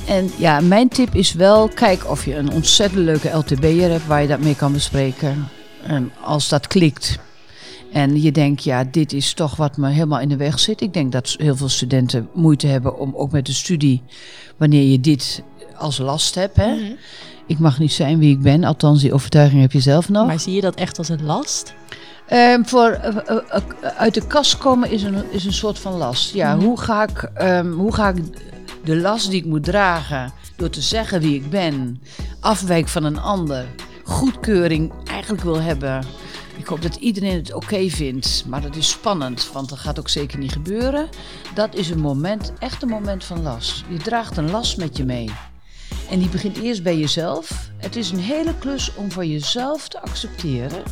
En 0.07 0.31
ja, 0.37 0.59
mijn 0.59 0.87
tip 0.87 1.15
is 1.15 1.33
wel, 1.33 1.67
kijk 1.67 2.09
of 2.09 2.25
je 2.25 2.35
een 2.35 2.51
ontzettend 2.51 3.05
leuke 3.05 3.29
LTB'er 3.29 3.89
hebt 3.89 4.07
waar 4.07 4.21
je 4.21 4.27
dat 4.27 4.39
mee 4.39 4.55
kan 4.55 4.73
bespreken. 4.73 5.47
En 5.83 6.11
als 6.21 6.49
dat 6.49 6.67
klikt 6.67 7.19
en 7.95 8.21
je 8.21 8.31
denkt, 8.31 8.63
ja, 8.63 8.83
dit 8.83 9.13
is 9.13 9.33
toch 9.33 9.55
wat 9.55 9.77
me 9.77 9.89
helemaal 9.89 10.19
in 10.19 10.29
de 10.29 10.35
weg 10.35 10.59
zit. 10.59 10.81
Ik 10.81 10.93
denk 10.93 11.11
dat 11.11 11.35
heel 11.37 11.55
veel 11.55 11.69
studenten 11.69 12.29
moeite 12.33 12.67
hebben 12.67 12.99
om 12.99 13.15
ook 13.15 13.31
met 13.31 13.45
de 13.45 13.53
studie, 13.53 14.01
wanneer 14.57 14.91
je 14.91 14.99
dit 14.99 15.43
als 15.77 15.97
last 15.97 16.35
hebt. 16.35 16.55
Hè? 16.55 16.75
Mhm. 16.75 16.91
Ik 17.47 17.59
mag 17.59 17.79
niet 17.79 17.91
zijn 17.91 18.19
wie 18.19 18.31
ik 18.31 18.41
ben, 18.41 18.63
althans 18.63 19.01
die 19.01 19.13
overtuiging 19.13 19.61
heb 19.61 19.71
je 19.71 19.79
zelf 19.79 20.09
nog. 20.09 20.27
Maar 20.27 20.39
zie 20.39 20.53
je 20.53 20.61
dat 20.61 20.75
echt 20.75 20.97
als 20.97 21.09
een 21.09 21.23
last? 21.23 21.73
Ehm, 22.27 22.63
voor 22.63 22.89
eh, 22.89 23.15
eh, 23.15 23.37
eh, 23.49 23.61
uit 23.97 24.13
de 24.13 24.27
kast 24.27 24.57
komen 24.57 24.89
is 24.89 25.03
een, 25.03 25.31
is 25.31 25.45
een 25.45 25.53
soort 25.53 25.79
van 25.79 25.93
last. 25.93 26.33
Ja, 26.33 26.57
hoe, 26.57 26.79
ga 26.79 27.03
ik, 27.03 27.29
ehm, 27.33 27.71
hoe 27.71 27.93
ga 27.93 28.09
ik 28.09 28.23
de 28.83 28.97
last 28.97 29.29
die 29.29 29.39
ik 29.39 29.45
moet 29.45 29.63
dragen 29.63 30.31
door 30.55 30.69
te 30.69 30.81
zeggen 30.81 31.21
wie 31.21 31.35
ik 31.35 31.49
ben, 31.49 32.01
afwijk 32.39 32.87
van 32.87 33.03
een 33.03 33.19
ander, 33.19 33.65
goedkeuring 34.03 34.91
eigenlijk 35.05 35.43
wil 35.43 35.61
hebben. 35.61 36.03
Ik 36.57 36.67
hoop 36.67 36.81
dat 36.81 36.95
iedereen 36.95 37.35
het 37.35 37.53
oké 37.53 37.89
vindt, 37.89 38.43
maar 38.47 38.61
dat 38.61 38.75
is 38.75 38.89
spannend, 38.89 39.51
want 39.51 39.69
dat 39.69 39.77
gaat 39.77 39.99
ook 39.99 40.09
zeker 40.09 40.37
niet 40.37 40.51
gebeuren. 40.51 41.09
Dat 41.53 41.75
is 41.75 41.89
een 41.89 41.99
moment, 41.99 42.53
echt 42.59 42.81
een 42.81 42.89
moment 42.89 43.23
van 43.23 43.41
last. 43.41 43.83
Je 43.89 43.97
draagt 43.97 44.37
een 44.37 44.51
last 44.51 44.77
met 44.77 44.97
je 44.97 45.05
mee. 45.05 45.31
En 46.09 46.19
die 46.19 46.29
begint 46.29 46.57
eerst 46.57 46.83
bij 46.83 46.97
jezelf. 46.97 47.69
Het 47.77 47.95
is 47.95 48.11
een 48.11 48.19
hele 48.19 48.53
klus 48.59 48.95
om 48.95 49.11
voor 49.11 49.25
jezelf 49.25 49.87
te 49.87 50.01
accepteren 50.01 50.83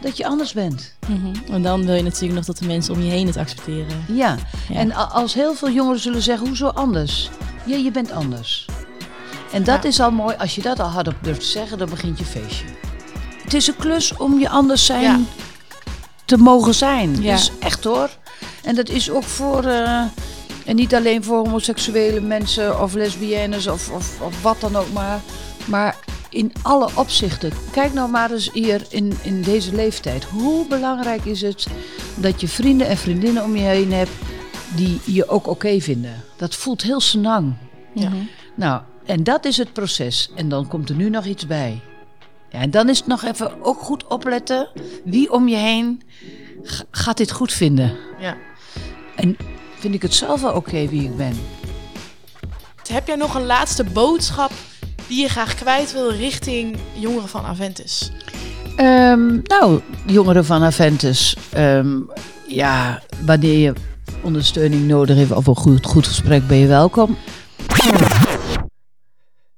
dat 0.00 0.16
je 0.16 0.26
anders 0.26 0.52
bent. 0.52 0.94
Mhm. 1.08 1.52
En 1.52 1.62
dan 1.62 1.84
wil 1.86 1.94
je 1.94 2.02
natuurlijk 2.02 2.34
nog 2.34 2.44
dat 2.44 2.58
de 2.58 2.66
mensen 2.66 2.94
om 2.94 3.02
je 3.02 3.10
heen 3.10 3.26
het 3.26 3.36
accepteren. 3.36 4.04
Ja. 4.08 4.36
Ja. 4.68 4.74
en 4.74 4.92
als 5.10 5.34
heel 5.34 5.54
veel 5.54 5.70
jongeren 5.70 6.00
zullen 6.00 6.22
zeggen, 6.22 6.46
hoezo 6.46 6.66
anders? 6.68 7.30
Ja, 7.66 7.76
je 7.76 7.90
bent 7.90 8.10
anders. 8.10 8.66
En 9.52 9.64
dat 9.64 9.82
Ja. 9.82 9.88
is 9.88 10.00
al 10.00 10.10
mooi, 10.10 10.36
als 10.38 10.54
je 10.54 10.62
dat 10.62 10.80
al 10.80 10.88
hardop 10.88 11.14
durft 11.22 11.40
te 11.40 11.46
zeggen, 11.46 11.78
dan 11.78 11.88
begint 11.90 12.18
je 12.18 12.24
feestje. 12.24 12.64
Het 13.42 13.54
is 13.54 13.66
een 13.66 13.76
klus 13.76 14.16
om 14.16 14.38
je 14.38 14.48
anders 14.48 14.84
zijn 14.86 15.02
Ja. 15.02 15.18
te 16.24 16.36
mogen 16.36 16.74
zijn. 16.74 17.22
Ja. 17.22 17.32
Dus 17.34 17.50
echt 17.60 17.84
hoor. 17.84 18.08
En 18.62 18.74
dat 18.74 18.88
is 18.88 19.10
ook 19.10 19.22
voor, 19.24 19.64
eh, 19.64 20.02
en 20.64 20.76
niet 20.76 20.94
alleen 20.94 21.24
voor 21.24 21.38
homoseksuele 21.38 22.20
mensen 22.20 22.82
of 22.82 22.94
lesbiennes 22.94 23.66
of, 23.66 23.90
of, 23.90 24.20
of 24.20 24.42
wat 24.42 24.60
dan 24.60 24.76
ook 24.76 24.92
maar. 24.92 25.20
Maar 25.64 25.96
in 26.30 26.52
alle 26.62 26.88
opzichten. 26.94 27.52
Kijk 27.70 27.92
nou 27.92 28.10
maar 28.10 28.30
eens 28.30 28.52
hier 28.52 28.82
in, 28.88 29.12
in 29.22 29.42
deze 29.42 29.74
leeftijd. 29.74 30.24
Hoe 30.24 30.66
belangrijk 30.66 31.24
is 31.24 31.42
het 31.42 31.66
dat 32.16 32.40
je 32.40 32.48
vrienden 32.48 32.86
en 32.86 32.96
vriendinnen 32.96 33.44
om 33.44 33.56
je 33.56 33.62
heen 33.62 33.92
hebt 33.92 34.10
die 34.74 35.00
je 35.04 35.28
ook 35.28 35.46
oké 35.46 35.80
vinden. 35.80 36.24
Dat 36.36 36.54
voelt 36.54 36.82
heel 36.82 37.00
senang. 37.00 37.54
Ja. 37.94 38.12
Nou, 38.54 38.82
en 39.04 39.24
dat 39.24 39.44
is 39.44 39.56
het 39.56 39.72
proces. 39.72 40.30
En 40.34 40.48
dan 40.48 40.68
komt 40.68 40.88
er 40.88 40.96
nu 40.96 41.10
nog 41.10 41.24
iets 41.24 41.46
bij. 41.46 41.80
Ja, 42.50 42.60
en 42.60 42.70
dan 42.70 42.88
is 42.88 42.98
het 42.98 43.06
nog 43.06 43.22
even 43.24 43.64
ook 43.64 43.80
goed 43.80 44.06
opletten. 44.06 44.68
Wie 45.04 45.32
om 45.32 45.48
je 45.48 45.56
heen 45.56 46.02
gaat 46.90 47.16
dit 47.16 47.30
goed 47.30 47.52
vinden? 47.52 47.96
Ja. 48.18 48.36
En 49.16 49.36
vind 49.78 49.94
ik 49.94 50.02
het 50.02 50.14
zelf 50.14 50.40
wel 50.40 50.52
oké 50.52 50.88
wie 50.88 51.02
ik 51.02 51.16
ben? 51.16 51.36
Heb 52.88 53.06
jij 53.06 53.16
nog 53.16 53.34
een 53.34 53.46
laatste 53.46 53.84
boodschap 53.84 54.52
die 55.08 55.22
je 55.22 55.28
graag 55.28 55.54
kwijt 55.54 55.92
wil 55.92 56.12
richting 56.12 56.76
jongeren 56.94 57.28
van 57.28 57.44
Aventus? 57.44 58.10
Ehm, 58.76 59.38
nou, 59.42 59.80
jongeren 60.06 60.44
van 60.44 60.62
Aventus. 60.62 61.36
ehm, 61.52 61.96
ja, 62.48 63.02
wanneer 63.24 63.58
je 63.58 63.72
ondersteuning 64.22 64.86
nodig 64.86 65.16
hebt 65.16 65.32
of 65.32 65.46
een 65.46 65.56
goed, 65.56 65.86
goed 65.86 66.06
gesprek, 66.06 66.46
ben 66.46 66.56
je 66.56 66.66
welkom. 66.66 67.16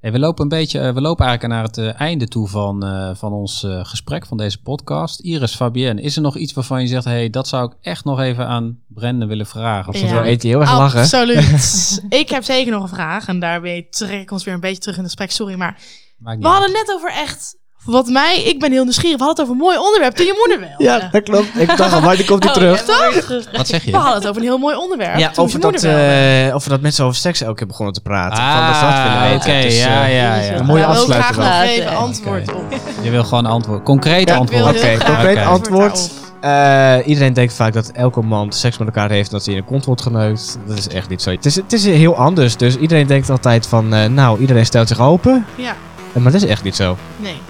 Hey, 0.01 0.13
we 0.13 0.19
lopen 0.19 0.43
een 0.43 0.49
beetje, 0.49 0.79
eh, 0.81 0.95
we 0.95 1.01
lopen 1.01 1.27
eigenlijk 1.27 1.55
naar 1.55 1.65
het 1.65 1.79
eh, 1.79 2.01
einde 2.01 2.29
toe 2.29 2.49
van, 2.49 2.85
eh, 2.85 3.11
van 3.15 3.33
ons 3.33 3.67
gesprek, 3.83 4.27
van 4.27 4.37
deze 4.37 4.63
podcast. 4.63 5.21
Iris, 5.21 5.55
Fabienne, 5.55 6.03
is 6.03 6.17
er 6.17 6.23
nog 6.23 6.37
iets 6.37 6.53
waarvan 6.53 6.81
je 6.81 6.87
zegt, 6.87 7.05
hey, 7.05 7.31
dat 7.31 7.49
zou 7.49 7.65
ik 7.71 7.77
echt 7.81 8.05
nog 8.05 8.21
even 8.21 8.47
aan 8.47 8.79
Brendan 8.87 9.29
willen 9.29 9.47
vragen? 9.47 9.89
Of 9.95 10.01
Ja. 10.01 10.09
Zo 10.09 10.23
eet 10.23 10.43
hij 10.43 10.51
heel 10.51 10.61
erg 10.61 10.79
lachen. 10.79 11.01
Absoluut. 11.01 12.03
ik 12.09 12.29
heb 12.29 12.43
zeker 12.45 12.73
nog 12.73 12.83
een 12.83 12.89
vraag 12.89 13.29
en 13.29 13.41
daarmee 13.41 13.89
trek 13.89 14.21
ik 14.21 14.31
ons 14.31 14.45
weer 14.45 14.55
een 14.55 14.61
beetje 14.61 14.81
terug 14.81 14.97
in 14.97 15.03
het 15.03 15.11
gesprek. 15.13 15.31
Sorry, 15.37 15.55
maar 15.55 15.81
Maakt 16.19 16.37
niet 16.37 16.47
we 16.47 16.53
hadden 16.53 16.77
uit. 16.77 16.87
net 16.87 16.97
over 16.97 17.11
echt, 17.13 17.57
wat 17.85 18.07
mij, 18.07 18.43
ik 18.43 18.61
ben 18.61 18.73
heel 18.73 18.83
nieuwsgierig, 18.85 19.19
we 19.19 19.25
hadden 19.25 19.45
het 19.45 19.53
over 19.53 19.53
een 19.63 19.71
mooi 19.71 19.87
onderwerp 19.87 20.15
toen 20.17 20.27
je 20.27 20.35
moeder 20.49 20.61
wel. 20.69 20.87
Ja, 20.87 21.09
dat 21.13 21.23
klopt. 21.23 21.47
Ik 21.61 21.77
dacht 21.77 21.93
al, 21.93 22.01
maar 22.01 22.17
die 22.17 22.25
komt 22.25 22.43
hij 22.45 22.53
Oh, 22.53 22.59
terug. 22.59 22.83
Toch? 22.85 23.43
Wat 23.57 23.67
zeg 23.69 23.85
je? 23.85 23.91
We 23.91 23.97
hadden 23.97 24.15
het 24.15 24.27
over 24.29 24.41
een 24.43 24.49
heel 24.49 24.59
mooi 24.59 24.77
onderwerp. 24.77 25.19
Ja, 25.19 25.33
over 25.37 25.61
dat, 25.61 25.83
eh, 25.85 26.55
over 26.55 26.71
dat 26.71 26.81
mensen 26.81 27.05
over 27.05 27.17
seks 27.17 27.41
elke 27.41 27.55
keer 27.55 27.67
begonnen 27.67 27.95
te 27.95 28.01
praten. 28.01 28.39
Ah, 28.39 28.57
van 28.57 28.67
dat 28.67 28.75
ze 28.77 28.81
dat 28.85 29.03
willen 29.13 29.31
weten. 29.31 29.51
oké, 29.51 29.61
Dus, 29.63 29.79
ja, 29.79 30.05
eh, 30.05 30.17
ja, 30.17 30.35
ja. 30.37 30.53
Een 30.55 30.67
mooie 30.67 30.81
wil 30.81 30.91
ik 30.93 30.97
afsluiter 30.99 31.35
graag 31.35 31.67
even 31.69 31.97
antwoord 31.97 32.53
op. 32.55 32.63
Je 33.03 33.11
wil 33.11 33.25
gewoon 33.25 33.47
antwoord, 33.47 33.83
concreet 33.83 34.29
Ja, 34.29 34.37
antwoord. 34.37 34.63
wil 34.81 34.93
Oké, 34.93 35.05
concreet 35.05 35.45
antwoord. 35.45 36.11
Eh, 36.41 36.97
iedereen 37.05 37.33
denkt 37.33 37.53
vaak 37.55 37.73
dat 37.73 37.91
elke 37.95 38.21
man 38.23 38.53
seks 38.53 38.79
met 38.79 38.89
elkaar 38.89 39.11
heeft 39.11 39.31
en 39.31 39.37
dat 39.37 39.45
hij 39.47 39.55
in 39.55 39.61
een 39.61 39.67
kont 39.67 39.85
wordt 39.85 40.03
geneukt. 40.03 40.59
Dat 40.67 40.79
is 40.79 40.89
echt 40.89 41.09
niet 41.09 41.23
zo. 41.23 41.31
Het 41.31 41.47
is, 41.47 41.57
het 41.57 41.73
is 41.73 41.85
heel 41.85 42.17
anders. 42.17 42.57
Dus 42.57 42.77
iedereen 42.77 43.07
denkt 43.07 43.31
altijd 43.31 43.67
van, 43.67 43.95
eh, 43.95 44.09
nou, 44.09 44.41
iedereen 44.41 44.67
stelt 44.67 44.89
zich 44.89 45.01
open. 45.01 45.47
Ja, 45.55 45.75
Maar 46.13 46.33
dat 46.33 46.43
is 46.43 46.49
echt 46.49 46.63
niet 46.63 46.77
zo. 46.77 46.97
nee. 47.17 47.41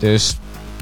Dus 0.00 0.36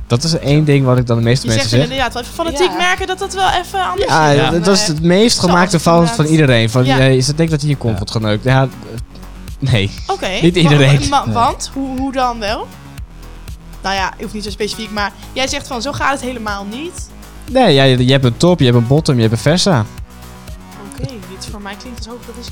dat 0.07 0.25
is 0.25 0.39
één 0.39 0.65
ding 0.65 0.85
wat 0.85 0.99
ik 0.99 1.07
dan 1.07 1.17
de 1.17 1.23
meeste 1.23 1.47
Je 1.47 1.53
mensen 1.53 1.71
zegt 1.71 1.83
zeg. 1.83 1.91
inderdaad 1.93 2.15
wel 2.15 2.23
even 2.23 2.35
fanatiek 2.35 2.71
Ja. 2.71 2.77
merken 2.77 3.07
dat 3.07 3.19
dat 3.19 3.35
wel 3.35 3.51
even 3.51 3.85
anders 3.89 4.11
Ja, 4.11 4.29
is. 4.31 4.37
Ja. 4.41 4.51
dat 4.51 4.67
is 4.77 4.87
het 4.87 5.03
meest 5.03 5.39
gemaakte 5.39 5.73
het 5.75 5.83
fout 5.85 6.11
van 6.11 6.25
iedereen. 6.25 6.71
Van, 6.71 6.85
Ja. 6.85 6.99
eh, 6.99 7.23
ze 7.23 7.35
denkt 7.35 7.51
dat 7.53 7.61
hij 7.61 7.71
in 7.71 7.75
je 7.75 7.81
kont 7.81 7.93
Ja. 7.93 7.99
wordt 7.99 8.11
geneukt. 8.11 8.45
Ja, 8.45 8.63
eh, 8.63 8.69
nee. 9.73 9.91
Oké. 10.07 10.29
Niet 10.43 10.57
iedereen. 10.57 11.01
Wa- 11.01 11.09
wa- 11.09 11.25
Nee. 11.25 11.35
Want? 11.35 11.71
Hoe, 11.75 11.99
hoe 11.99 12.13
dan 12.13 12.39
wel? 12.39 12.67
Nou 13.83 13.95
ja, 13.95 14.13
ik 14.17 14.23
hoef 14.23 14.33
niet 14.33 14.45
zo 14.45 14.51
specifiek, 14.51 14.91
maar 14.91 15.13
jij 15.33 15.47
zegt 15.49 15.67
van 15.67 15.83
zo 15.83 15.93
gaat 15.93 16.13
het 16.13 16.21
helemaal 16.21 16.65
niet. 16.71 17.09
Nee, 17.53 17.75
ja, 17.75 17.83
je, 17.83 18.05
je 18.07 18.13
hebt 18.13 18.25
een 18.25 18.37
top, 18.37 18.59
je 18.59 18.65
hebt 18.65 18.77
een 18.77 18.87
bottom, 18.87 19.15
je 19.15 19.21
hebt 19.21 19.33
een 19.33 19.39
versa. 19.39 19.85
Oké, 20.95 21.07
dit 21.07 21.49
voor 21.51 21.63
mij 21.63 21.75
klinkt 21.81 21.99
als 21.99 22.07
hoog 22.07 22.19
dat 22.27 22.35
is 22.41 22.47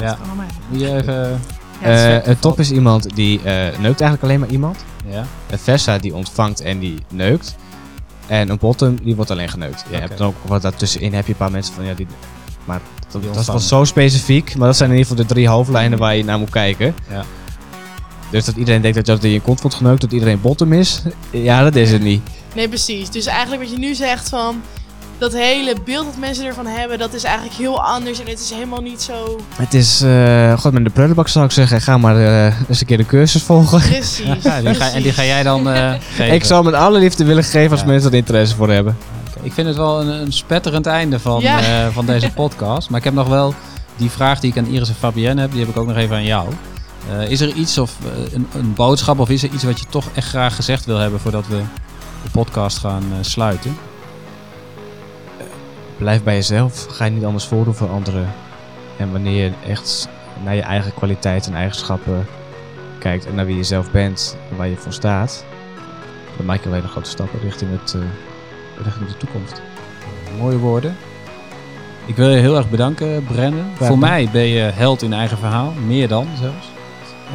Ja. 0.00 0.06
Dat 0.06 0.16
kan 0.18 0.26
allemaal. 0.26 0.46
Moet 0.68 0.80
je 0.80 0.86
even... 0.96 1.14
Ja, 1.14 1.86
het 1.88 1.98
is 1.98 2.04
Eh, 2.04 2.10
ver- 2.10 2.28
een 2.28 2.38
top 2.38 2.58
is 2.60 2.70
iemand 2.70 3.14
die 3.16 3.38
eh, 3.38 3.44
neukt 3.78 4.00
eigenlijk 4.00 4.22
alleen 4.22 4.40
maar 4.40 4.48
iemand. 4.48 4.84
Ja. 5.08 5.26
Een 5.50 5.58
versa 5.58 5.98
die 5.98 6.14
ontvangt 6.14 6.60
en 6.60 6.78
die 6.78 6.98
neukt. 7.08 7.56
En 8.26 8.48
een 8.48 8.58
bottom 8.58 8.96
die 9.02 9.16
wordt 9.16 9.30
alleen 9.30 9.48
geneukt. 9.48 9.84
Je 9.90 9.96
hebt 9.96 10.18
dan 10.18 10.26
ook 10.26 10.36
wat 10.46 10.62
daartussenin 10.62 11.14
heb 11.14 11.26
je 11.26 11.32
een 11.32 11.38
paar 11.38 11.50
mensen 11.50 11.74
van 11.74 11.84
ja 11.84 11.94
die. 11.94 12.06
Maar 12.64 12.80
dat, 13.10 13.22
dat 13.22 13.36
is 13.36 13.46
wel 13.46 13.58
zo 13.58 13.84
specifiek. 13.84 14.56
Maar 14.56 14.66
dat 14.66 14.76
zijn 14.76 14.90
in 14.90 14.96
ieder 14.96 15.10
geval 15.10 15.26
de 15.26 15.34
drie 15.34 15.48
hoofdlijnen 15.48 15.98
waar 15.98 16.16
je 16.16 16.24
naar 16.24 16.38
moet 16.38 16.50
kijken. 16.50 16.94
Ja. 17.10 17.24
Dus 18.30 18.44
dat 18.44 18.56
iedereen 18.56 18.80
denkt 18.80 18.96
dat 18.96 19.06
dat 19.06 19.24
in 19.24 19.30
je 19.30 19.40
kont 19.40 19.60
wordt 19.60 19.76
geneukt, 19.76 20.00
dat 20.00 20.12
iedereen 20.12 20.40
bottom 20.40 20.72
is. 20.72 21.02
Ja, 21.30 21.62
dat 21.62 21.76
is 21.76 21.92
het 21.92 22.02
niet. 22.02 22.22
Nee, 22.54 22.68
precies. 22.68 23.10
Dus 23.10 23.26
eigenlijk 23.26 23.62
wat 23.62 23.70
je 23.70 23.78
nu 23.78 23.94
zegt 23.94 24.28
van... 24.28 24.62
Dat 25.20 25.32
hele 25.32 25.74
beeld 25.84 26.04
dat 26.04 26.16
mensen 26.16 26.44
ervan 26.46 26.66
hebben, 26.66 26.98
dat 26.98 27.14
is 27.14 27.24
eigenlijk 27.24 27.56
heel 27.56 27.82
anders. 27.82 28.20
En 28.20 28.26
het 28.26 28.40
is 28.40 28.50
helemaal 28.50 28.80
niet 28.80 29.02
zo 29.02 29.40
Het 29.56 29.74
is, 29.74 30.00
eh 30.02 30.58
god, 30.58 30.72
met 30.72 30.84
de 30.84 30.90
prullenbak 30.90 31.28
zou 31.28 31.44
ik 31.44 31.50
zeggen, 31.50 31.80
ga 31.80 31.98
maar 31.98 32.16
eh, 32.16 32.54
eens 32.68 32.80
een 32.80 32.86
keer 32.86 32.96
de 32.96 33.06
cursus 33.06 33.42
volgen. 33.42 33.80
precies. 33.80 34.42
Ja, 34.42 34.60
die 34.60 34.74
ga, 34.74 34.90
en 34.90 35.02
die 35.02 35.12
ga 35.12 35.24
jij 35.24 35.42
dan 35.42 35.70
eh, 35.70 35.90
geven? 36.16 36.32
Ik 36.34 36.44
zou 36.44 36.64
met 36.64 36.74
alle 36.74 36.98
liefde 36.98 37.24
willen 37.24 37.44
geven 37.44 37.70
als 37.70 37.80
Ja. 37.80 37.86
mensen 37.86 38.10
er 38.10 38.16
interesse 38.16 38.56
voor 38.56 38.70
hebben. 38.70 38.96
Ik 39.42 39.52
vind 39.52 39.66
het 39.66 39.76
wel 39.76 40.00
een, 40.00 40.08
een 40.08 40.32
spetterend 40.32 40.86
einde 40.86 41.18
van, 41.18 41.40
Ja. 41.40 41.60
eh, 41.60 41.86
van 41.92 42.06
deze 42.06 42.30
podcast. 42.42 42.90
Maar 42.90 42.98
ik 42.98 43.04
heb 43.04 43.14
nog 43.14 43.28
wel 43.28 43.54
die 43.96 44.10
vraag 44.10 44.40
die 44.40 44.50
ik 44.50 44.58
aan 44.58 44.66
Iris 44.66 44.88
en 44.88 44.94
Fabienne 44.94 45.40
heb, 45.40 45.50
die 45.50 45.60
heb 45.60 45.68
ik 45.68 45.76
ook 45.76 45.86
nog 45.86 45.96
even 45.96 46.16
aan 46.16 46.24
jou. 46.24 46.48
Eh, 47.10 47.30
is 47.30 47.40
er 47.40 47.52
iets 47.52 47.78
of 47.78 47.92
een, 48.32 48.46
een 48.54 48.74
boodschap 48.74 49.18
of 49.18 49.28
is 49.28 49.42
er 49.42 49.50
iets 49.52 49.64
wat 49.64 49.78
je 49.80 49.86
toch 49.88 50.04
echt 50.14 50.28
graag 50.28 50.54
gezegd 50.54 50.84
wil 50.84 50.96
hebben 50.98 51.20
voordat 51.20 51.44
we 51.48 51.60
de 52.22 52.30
podcast 52.30 52.78
gaan 52.78 53.02
eh, 53.12 53.16
sluiten? 53.20 53.76
Blijf 56.00 56.22
bij 56.22 56.34
jezelf. 56.34 56.86
Ga 56.86 57.04
je 57.04 57.10
niet 57.10 57.24
anders 57.24 57.44
voordoen 57.44 57.74
voor 57.74 57.88
anderen. 57.88 58.28
En 58.96 59.12
wanneer 59.12 59.44
je 59.44 59.52
echt 59.66 60.08
naar 60.44 60.54
je 60.54 60.62
eigen 60.62 60.94
kwaliteit 60.94 61.46
en 61.46 61.54
eigenschappen 61.54 62.26
kijkt 62.98 63.26
en 63.26 63.34
naar 63.34 63.46
wie 63.46 63.56
je 63.56 63.62
zelf 63.62 63.90
bent 63.90 64.36
en 64.50 64.56
waar 64.56 64.68
je 64.68 64.76
voor 64.76 64.92
staat, 64.92 65.44
dan 66.36 66.46
maak 66.46 66.58
je 66.58 66.64
wel 66.64 66.78
hele 66.78 66.88
grote 66.88 67.10
stappen 67.10 67.40
richting, 67.40 67.70
het, 67.70 67.94
eh, 67.94 68.00
richting 68.84 69.08
de 69.08 69.16
toekomst. 69.16 69.62
Mooie 70.38 70.58
woorden. 70.58 70.96
Ik 72.06 72.16
wil 72.16 72.30
je 72.30 72.36
heel 72.36 72.56
erg 72.56 72.70
bedanken, 72.70 73.24
Brennan. 73.24 73.70
Voor 73.76 73.98
mij 73.98 74.28
ben 74.32 74.46
je 74.46 74.60
held 74.60 75.02
in 75.02 75.12
eigen 75.12 75.38
verhaal. 75.38 75.72
Meer 75.86 76.08
dan 76.08 76.26
zelfs. 76.40 76.66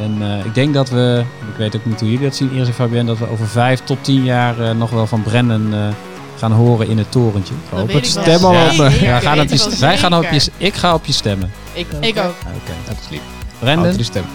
En 0.01 0.21
eh, 0.21 0.45
ik 0.45 0.53
denk 0.53 0.73
dat 0.73 0.89
we, 0.89 1.23
ik 1.51 1.57
weet 1.57 1.75
ook 1.75 1.85
niet 1.85 1.99
hoe 1.99 2.09
jullie 2.09 2.25
dat 2.25 2.35
zien, 2.35 2.51
Iris 2.51 2.67
en 2.67 2.73
Fabienne, 2.73 3.09
dat 3.09 3.17
we 3.17 3.29
over 3.29 3.47
vijf 3.47 3.79
tot 3.79 4.03
tien 4.03 4.23
jaar 4.23 4.59
eh, 4.59 4.75
nog 4.75 4.89
wel 4.89 5.07
van 5.07 5.23
Brennan 5.23 5.93
gaan 6.35 6.51
horen 6.51 6.87
in 6.87 6.97
het 6.97 7.11
torentje. 7.11 7.53
Het 7.69 7.89
ik 7.89 7.95
op 7.95 8.03
zeker. 8.05 8.39
me. 8.77 8.99
Ja, 9.01 9.19
gaan 9.19 9.39
op 9.39 9.47
je, 9.47 9.75
wij 9.79 9.97
gaan 9.97 10.15
op 10.15 10.23
je, 10.31 10.47
ik 10.57 10.73
ga 10.73 10.93
op 10.93 11.05
je 11.05 11.13
stemmen. 11.13 11.51
Ik 11.73 11.87
ook. 11.95 12.03
Ik 12.03 12.17
ook. 12.17 12.25
Oké, 12.55 12.73
Dat 12.87 12.97
is 13.01 13.09
lief. 13.09 13.21
Brendan, 13.59 13.85
Andere 13.85 14.03
stem. 14.03 14.25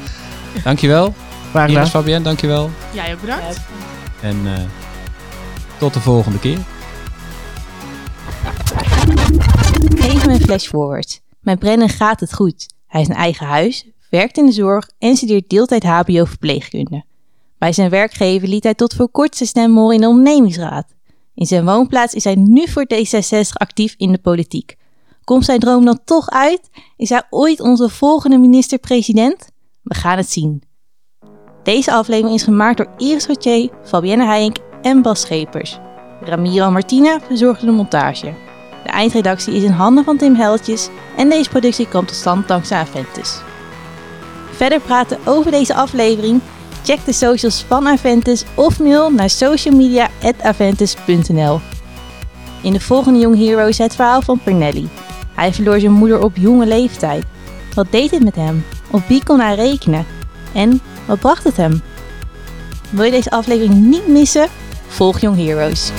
dankjewel. 0.64 1.14
Graag 1.50 1.68
gedaan. 1.68 1.86
Fabienne, 1.86 2.24
dankjewel. 2.24 2.70
Jij 2.92 3.12
ook 3.14 3.20
bedankt. 3.20 3.60
En 4.20 4.36
eh, 4.44 4.52
tot 5.78 5.94
de 5.94 6.00
volgende 6.00 6.38
keer. 6.38 6.58
Even 10.02 10.30
een 10.30 10.40
flash 10.40 10.66
forward. 10.66 11.20
Met 11.40 11.58
Brennan 11.58 11.88
gaat 11.88 12.20
het 12.20 12.34
goed. 12.34 12.66
Hij 12.86 13.00
is 13.00 13.08
een 13.08 13.14
eigen 13.14 13.46
huis, 13.46 13.86
werkt 14.10 14.36
in 14.38 14.46
de 14.46 14.52
zorg 14.52 14.90
en 14.98 15.16
studeert 15.16 15.48
deeltijd 15.50 15.84
HBO 15.84 16.24
verpleegkunde. 16.24 17.04
Bij 17.58 17.72
zijn 17.72 17.90
werkgever 17.90 18.48
liet 18.48 18.64
hij 18.64 18.74
tot 18.74 18.94
voor 18.94 19.10
kort 19.10 19.36
zijn 19.36 19.48
stem 19.48 19.76
horen 19.76 19.94
in 19.94 20.00
de 20.00 20.08
ondernemingsraad. 20.08 20.86
In 21.34 21.46
zijn 21.46 21.64
woonplaats 21.64 22.14
is 22.14 22.24
hij 22.24 22.34
nu 22.34 22.68
voor 22.68 22.86
D66 22.94 23.52
actief 23.52 23.94
in 23.96 24.12
de 24.12 24.18
politiek. 24.18 24.76
Komt 25.24 25.44
zijn 25.44 25.60
droom 25.60 25.84
dan 25.84 26.00
toch 26.04 26.28
uit? 26.30 26.70
Is 26.96 27.08
hij 27.08 27.22
ooit 27.30 27.60
onze 27.60 27.88
volgende 27.88 28.38
minister-president? 28.38 29.50
We 29.82 29.94
gaan 29.94 30.16
het 30.16 30.30
zien. 30.30 30.62
Deze 31.62 31.92
aflevering 31.92 32.34
is 32.34 32.42
gemaakt 32.42 32.76
door 32.76 32.92
Iris 32.96 33.26
Rotier, 33.26 33.70
Fabienne 33.84 34.24
Heijink 34.24 34.56
en 34.82 35.02
Bas 35.02 35.20
Schepers. 35.20 35.78
Ramiro 36.20 36.70
Martina 36.70 37.20
verzorgde 37.20 37.66
de 37.66 37.72
montage. 37.72 38.34
De 38.84 38.88
eindredactie 38.88 39.54
is 39.54 39.62
in 39.62 39.70
handen 39.70 40.04
van 40.04 40.16
Tim 40.16 40.34
Heltjes 40.34 40.88
en 41.16 41.28
deze 41.28 41.50
productie 41.50 41.88
kwam 41.88 42.06
tot 42.06 42.16
stand 42.16 42.48
dankzij 42.48 42.78
Aventus. 42.78 43.40
Verder 44.50 44.80
praten 44.80 45.18
over 45.24 45.50
deze 45.50 45.74
aflevering? 45.74 46.40
Check 46.82 47.04
de 47.04 47.12
socials 47.12 47.64
van 47.68 47.86
Aventus 47.86 48.44
of 48.54 48.80
mail 48.80 49.10
naar 49.10 49.30
socialmedia.aventus.nl. 49.30 51.60
In 52.62 52.72
de 52.72 52.80
volgende 52.80 53.18
Young 53.18 53.36
Heroes 53.36 53.78
het 53.78 53.94
verhaal 53.94 54.22
van 54.22 54.40
Pernelli. 54.44 54.88
Hij 55.34 55.52
verloor 55.52 55.80
zijn 55.80 55.92
moeder 55.92 56.22
op 56.22 56.36
jonge 56.36 56.66
leeftijd. 56.66 57.24
Wat 57.74 57.86
deed 57.90 58.10
het 58.10 58.24
met 58.24 58.34
hem? 58.34 58.64
Op 58.90 59.02
wie 59.08 59.24
kon 59.24 59.40
hij 59.40 59.54
rekenen? 59.54 60.06
En 60.52 60.80
wat 61.06 61.18
bracht 61.18 61.44
het 61.44 61.56
hem? 61.56 61.82
Wil 62.90 63.04
je 63.04 63.10
deze 63.10 63.30
aflevering 63.30 63.74
niet 63.74 64.08
missen? 64.08 64.48
Volg 64.86 65.20
Young 65.20 65.36
Heroes. 65.36 65.90